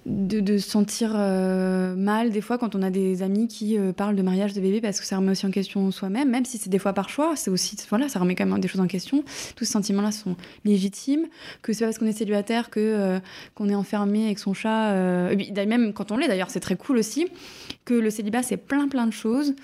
de, 0.05 0.57
se 0.57 0.69
sentir 0.69 1.13
euh, 1.15 1.95
mal 1.95 2.29
des 2.29 2.41
fois 2.41 2.57
quand 2.57 2.75
on 2.75 2.81
a 2.83 2.89
des 2.89 3.23
amis 3.23 3.47
qui 3.47 3.77
euh, 3.77 3.91
parlent 3.91 4.15
de 4.15 4.21
mariage 4.21 4.53
de 4.53 4.61
bébé 4.61 4.79
parce 4.79 4.99
que 4.99 5.05
ça 5.05 5.17
remet 5.17 5.31
aussi 5.31 5.45
en 5.45 5.51
question 5.51 5.89
soi-même, 5.91 6.29
même 6.29 6.45
si 6.45 6.57
c'est 6.57 6.69
des 6.69 6.79
fois 6.79 6.93
par 6.93 7.09
choix, 7.09 7.35
c'est 7.35 7.49
aussi 7.49 7.75
voilà, 7.89 8.07
ça 8.07 8.19
remet 8.19 8.35
quand 8.35 8.45
même 8.45 8.59
des 8.59 8.67
choses 8.67 8.81
en 8.81 8.87
question. 8.87 9.23
Tous 9.55 9.65
ces 9.65 9.71
sentiments-là 9.71 10.11
sont 10.11 10.35
légitimes. 10.63 11.25
Que 11.61 11.73
c'est 11.73 11.85
parce 11.85 11.97
qu'on 11.97 12.05
est 12.05 12.11
célibataire 12.17 12.69
que 12.69 12.79
euh, 12.79 13.19
qu'on 13.55 13.69
est 13.69 13.75
enfermé 13.75 14.25
avec 14.25 14.39
son 14.39 14.53
chat. 14.53 14.93
même 14.93 15.93
quand 15.93 16.11
on 16.11 16.17
l'est 16.17 16.27
d'ailleurs, 16.27 16.49
c'est 16.49 16.59
très 16.59 16.75
cool 16.75 16.97
aussi. 16.97 17.27
Que 17.83 17.93
le 17.93 18.09
célibat 18.09 18.43
c'est 18.43 18.57
plein 18.57 18.87
plein 18.87 19.07
de 19.07 19.13
choses. 19.13 19.55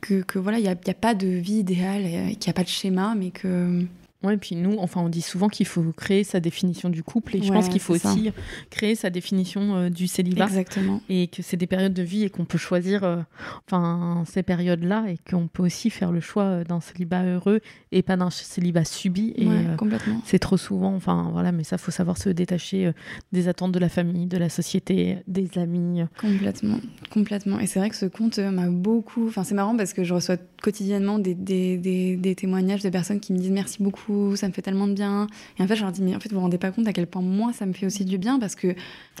Que, 0.00 0.22
que 0.22 0.38
voilà, 0.38 0.58
il 0.58 0.62
n'y 0.62 0.68
a, 0.68 0.72
a, 0.72 0.94
pas 0.94 1.14
de 1.14 1.26
vie 1.26 1.58
idéale, 1.58 2.02
qu'il 2.38 2.48
n'y 2.48 2.50
a 2.50 2.54
pas 2.54 2.64
de 2.64 2.68
schéma, 2.68 3.14
mais 3.16 3.30
que 3.30 3.84
Ouais, 4.22 4.34
et 4.34 4.36
puis 4.36 4.54
nous, 4.54 4.76
enfin, 4.78 5.00
on 5.00 5.08
dit 5.08 5.22
souvent 5.22 5.48
qu'il 5.48 5.66
faut 5.66 5.82
créer 5.96 6.24
sa 6.24 6.40
définition 6.40 6.90
du 6.90 7.02
couple, 7.02 7.36
et 7.36 7.42
je 7.42 7.50
pense 7.50 7.70
qu'il 7.70 7.80
faut 7.80 7.94
aussi 7.94 8.32
créer 8.68 8.94
sa 8.94 9.08
définition 9.08 9.76
euh, 9.76 9.88
du 9.88 10.08
célibat. 10.08 10.44
Exactement. 10.44 11.00
Et 11.08 11.28
que 11.28 11.42
c'est 11.42 11.56
des 11.56 11.66
périodes 11.66 11.94
de 11.94 12.02
vie 12.02 12.24
et 12.24 12.30
qu'on 12.30 12.44
peut 12.44 12.58
choisir, 12.58 13.02
euh, 13.02 13.22
enfin, 13.66 14.24
ces 14.26 14.42
périodes-là, 14.42 15.06
et 15.08 15.16
qu'on 15.30 15.48
peut 15.48 15.62
aussi 15.62 15.88
faire 15.88 16.12
le 16.12 16.20
choix 16.20 16.42
euh, 16.42 16.64
d'un 16.64 16.80
célibat 16.80 17.24
heureux 17.24 17.60
et 17.92 18.02
pas 18.02 18.18
d'un 18.18 18.28
célibat 18.28 18.84
subi. 18.84 19.32
Et 19.36 19.48
complètement. 19.78 20.20
c'est 20.26 20.38
trop 20.38 20.58
souvent, 20.58 20.94
enfin, 20.94 21.30
voilà, 21.32 21.50
mais 21.50 21.64
ça, 21.64 21.78
faut 21.78 21.90
savoir 21.90 22.18
se 22.18 22.28
détacher 22.28 22.92
des 23.32 23.48
attentes 23.48 23.72
de 23.72 23.78
la 23.78 23.88
famille, 23.88 24.26
de 24.26 24.36
la 24.36 24.50
société, 24.50 25.16
des 25.28 25.48
amis. 25.56 26.02
Complètement, 26.20 26.78
complètement. 27.10 27.58
Et 27.58 27.66
c'est 27.66 27.78
vrai 27.78 27.88
que 27.88 27.96
ce 27.96 28.04
conte 28.04 28.38
m'a 28.38 28.68
beaucoup. 28.68 29.28
Enfin, 29.28 29.44
c'est 29.44 29.54
marrant 29.54 29.76
parce 29.76 29.94
que 29.94 30.04
je 30.04 30.12
reçois 30.12 30.36
quotidiennement 30.62 31.18
des, 31.18 31.34
des, 31.34 31.78
des, 31.78 32.16
des 32.16 32.34
témoignages 32.34 32.82
de 32.82 32.90
personnes 32.90 33.20
qui 33.20 33.32
me 33.32 33.38
disent 33.38 33.50
merci 33.50 33.82
beaucoup 33.82 34.09
ça 34.36 34.48
me 34.48 34.52
fait 34.52 34.62
tellement 34.62 34.86
de 34.86 34.94
bien. 34.94 35.26
Et 35.58 35.62
en 35.62 35.66
fait, 35.66 35.76
je 35.76 35.82
leur 35.82 35.92
dis, 35.92 36.02
mais 36.02 36.14
en 36.14 36.20
fait, 36.20 36.28
vous 36.30 36.36
vous 36.36 36.42
rendez 36.42 36.58
pas 36.58 36.70
compte 36.70 36.86
à 36.88 36.92
quel 36.92 37.06
point 37.06 37.22
moi, 37.22 37.52
ça 37.52 37.66
me 37.66 37.72
fait 37.72 37.86
aussi 37.86 38.04
du 38.04 38.18
bien 38.18 38.38
parce 38.38 38.54
que. 38.54 38.68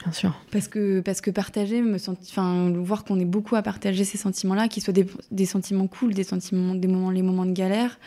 Bien 0.02 0.12
sûr. 0.12 0.40
Parce 0.50 0.68
que, 0.68 1.00
parce 1.00 1.20
que 1.20 1.30
partager, 1.30 1.82
me 1.82 1.98
enfin, 2.08 2.70
voir 2.72 3.04
qu'on 3.04 3.18
est 3.20 3.24
beaucoup 3.24 3.56
à 3.56 3.62
partager 3.62 4.04
ces 4.04 4.18
sentiments-là, 4.18 4.68
qu'ils 4.68 4.82
soient 4.82 4.92
des, 4.92 5.06
des, 5.30 5.46
sentiments 5.46 5.86
cool, 5.86 6.14
des 6.14 6.24
sentiments, 6.24 6.74
des 6.74 6.88
moments, 6.88 7.10
les 7.10 7.22
moments 7.22 7.46
de 7.46 7.52
galère, 7.52 7.98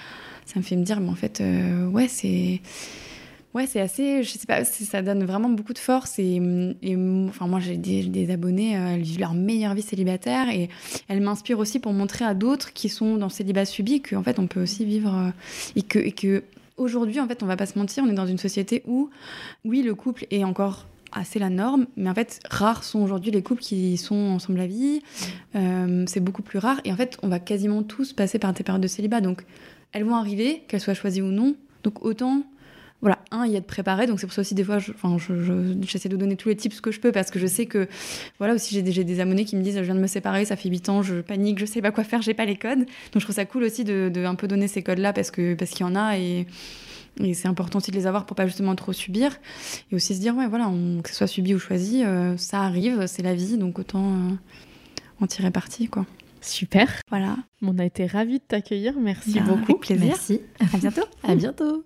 ça 0.45 0.59
me 0.59 0.63
fait 0.63 0.75
me 0.75 0.83
dire, 0.83 0.99
mais 0.99 1.09
en 1.09 1.15
fait, 1.15 1.41
euh, 1.41 1.87
ouais, 1.87 2.07
c'est 2.07 2.61
ouais, 3.53 3.67
c'est 3.67 3.79
assez, 3.79 4.23
je 4.23 4.29
sais 4.29 4.47
pas, 4.47 4.63
ça 4.65 5.01
donne 5.01 5.23
vraiment 5.23 5.49
beaucoup 5.49 5.73
de 5.73 5.79
force. 5.79 6.17
Et, 6.19 6.39
enfin, 7.29 7.47
moi, 7.47 7.59
j'ai 7.59 7.77
des, 7.77 8.31
abonnés, 8.31 8.77
euh, 8.77 8.95
elles 8.95 9.01
vivent 9.01 9.19
leur 9.19 9.33
meilleure 9.33 9.75
vie 9.75 9.81
célibataire 9.81 10.49
et 10.49 10.69
elles 11.07 11.21
m'inspirent 11.21 11.59
aussi 11.59 11.79
pour 11.79 11.93
montrer 11.93 12.25
à 12.25 12.33
d'autres 12.33 12.73
qui 12.73 12.89
sont 12.89 13.17
dans 13.17 13.27
le 13.27 13.31
célibat 13.31 13.65
subi 13.65 14.01
qu'en 14.01 14.23
fait, 14.23 14.39
on 14.39 14.47
peut 14.47 14.61
aussi 14.61 14.85
vivre 14.85 15.15
euh, 15.15 15.29
et 15.75 15.83
que, 15.83 15.99
et 15.99 16.11
que 16.11 16.43
Aujourd'hui, 16.77 17.19
en 17.19 17.27
fait, 17.27 17.43
on 17.43 17.45
va 17.45 17.55
pas 17.55 17.65
se 17.65 17.77
mentir, 17.77 18.03
on 18.05 18.09
est 18.09 18.15
dans 18.15 18.25
une 18.25 18.37
société 18.37 18.81
où, 18.85 19.09
oui, 19.63 19.83
le 19.83 19.93
couple 19.93 20.25
est 20.31 20.43
encore 20.43 20.87
assez 21.11 21.37
la 21.37 21.49
norme, 21.49 21.85
mais 21.95 22.09
en 22.09 22.15
fait, 22.15 22.39
rares 22.49 22.83
sont 22.83 23.01
aujourd'hui 23.01 23.31
les 23.31 23.43
couples 23.43 23.61
qui 23.61 23.97
sont 23.97 24.15
ensemble 24.15 24.57
la 24.57 24.67
vie. 24.67 25.01
Euh, 25.55 26.03
c'est 26.07 26.19
beaucoup 26.19 26.41
plus 26.41 26.59
rare. 26.59 26.81
Et 26.85 26.91
en 26.91 26.95
fait, 26.95 27.17
on 27.21 27.27
va 27.27 27.39
quasiment 27.39 27.83
tous 27.83 28.13
passer 28.13 28.39
par 28.39 28.53
des 28.53 28.63
périodes 28.63 28.81
de 28.81 28.87
célibat. 28.87 29.21
Donc, 29.21 29.45
elles 29.91 30.03
vont 30.03 30.15
arriver, 30.15 30.63
qu'elles 30.67 30.81
soient 30.81 30.95
choisies 30.95 31.21
ou 31.21 31.27
non. 31.27 31.55
Donc, 31.83 32.03
autant 32.03 32.43
voilà, 33.03 33.19
un, 33.31 33.45
il 33.45 33.51
y 33.51 33.57
a 33.57 33.59
de 33.59 33.65
préparer. 33.65 34.07
Donc 34.07 34.19
c'est 34.19 34.25
pour 34.25 34.33
ça 34.33 34.41
aussi 34.41 34.55
des 34.55 34.63
fois, 34.63 34.77
j'essaie 35.81 36.07
de 36.07 36.15
donner 36.15 36.37
tous 36.37 36.47
les 36.47 36.55
tips 36.55 36.79
que 36.79 36.89
je 36.89 37.01
peux 37.01 37.11
parce 37.11 37.31
que 37.31 37.37
je 37.37 37.47
sais 37.47 37.65
que, 37.65 37.89
voilà, 38.39 38.53
aussi 38.53 38.73
j'ai 38.73 38.81
des, 38.81 39.03
des 39.03 39.19
abonnés 39.19 39.43
qui 39.43 39.57
me 39.57 39.61
disent, 39.61 39.75
je 39.75 39.81
viens 39.81 39.95
de 39.95 39.99
me 39.99 40.07
séparer, 40.07 40.45
ça 40.45 40.55
fait 40.55 40.69
8 40.69 40.87
ans, 40.87 41.03
je 41.03 41.15
panique, 41.15 41.59
je 41.59 41.65
sais 41.65 41.81
pas 41.81 41.91
quoi 41.91 42.05
faire, 42.05 42.21
j'ai 42.21 42.33
pas 42.33 42.45
les 42.45 42.55
codes. 42.55 42.79
Donc 42.79 42.87
je 43.15 43.19
trouve 43.19 43.35
ça 43.35 43.43
cool 43.45 43.63
aussi 43.63 43.83
de, 43.83 44.25
un 44.25 44.35
peu 44.35 44.47
donner 44.47 44.69
ces 44.69 44.81
codes-là 44.81 45.11
parce 45.11 45.31
que 45.31 45.53
parce 45.53 45.71
qu'il 45.71 45.85
y 45.85 45.89
en 45.89 45.95
a 45.95 46.17
et, 46.17 46.47
c'est 47.33 47.47
important 47.47 47.77
aussi 47.77 47.91
de 47.91 47.95
les 47.95 48.07
avoir 48.07 48.25
pour 48.25 48.35
pas 48.35 48.47
justement 48.47 48.73
trop 48.73 48.91
subir 48.91 49.37
et 49.91 49.95
aussi 49.95 50.15
se 50.15 50.19
dire, 50.19 50.35
ouais, 50.35 50.47
voilà, 50.47 50.71
que 51.03 51.09
ce 51.09 51.15
soit 51.15 51.27
subi 51.27 51.53
ou 51.53 51.59
choisi, 51.59 52.03
euh, 52.03 52.37
ça 52.37 52.61
arrive, 52.61 53.05
c'est 53.05 53.21
la 53.21 53.35
vie, 53.35 53.57
donc 53.57 53.77
autant 53.77 54.13
euh, 54.13 54.31
en 55.19 55.27
tirer 55.27 55.51
parti, 55.51 55.89
quoi. 55.89 56.07
Super. 56.41 56.89
Voilà. 57.09 57.37
On 57.61 57.77
a 57.77 57.85
été 57.85 58.07
ravis 58.07 58.39
de 58.39 58.43
t'accueillir. 58.43 58.95
Merci 58.99 59.39
bah, 59.39 59.45
beaucoup. 59.47 59.73
Avec 59.73 59.81
plaisir. 59.81 60.07
Merci. 60.07 60.41
À 60.59 60.77
bientôt. 60.77 61.05
à 61.23 61.35
bientôt. 61.35 61.85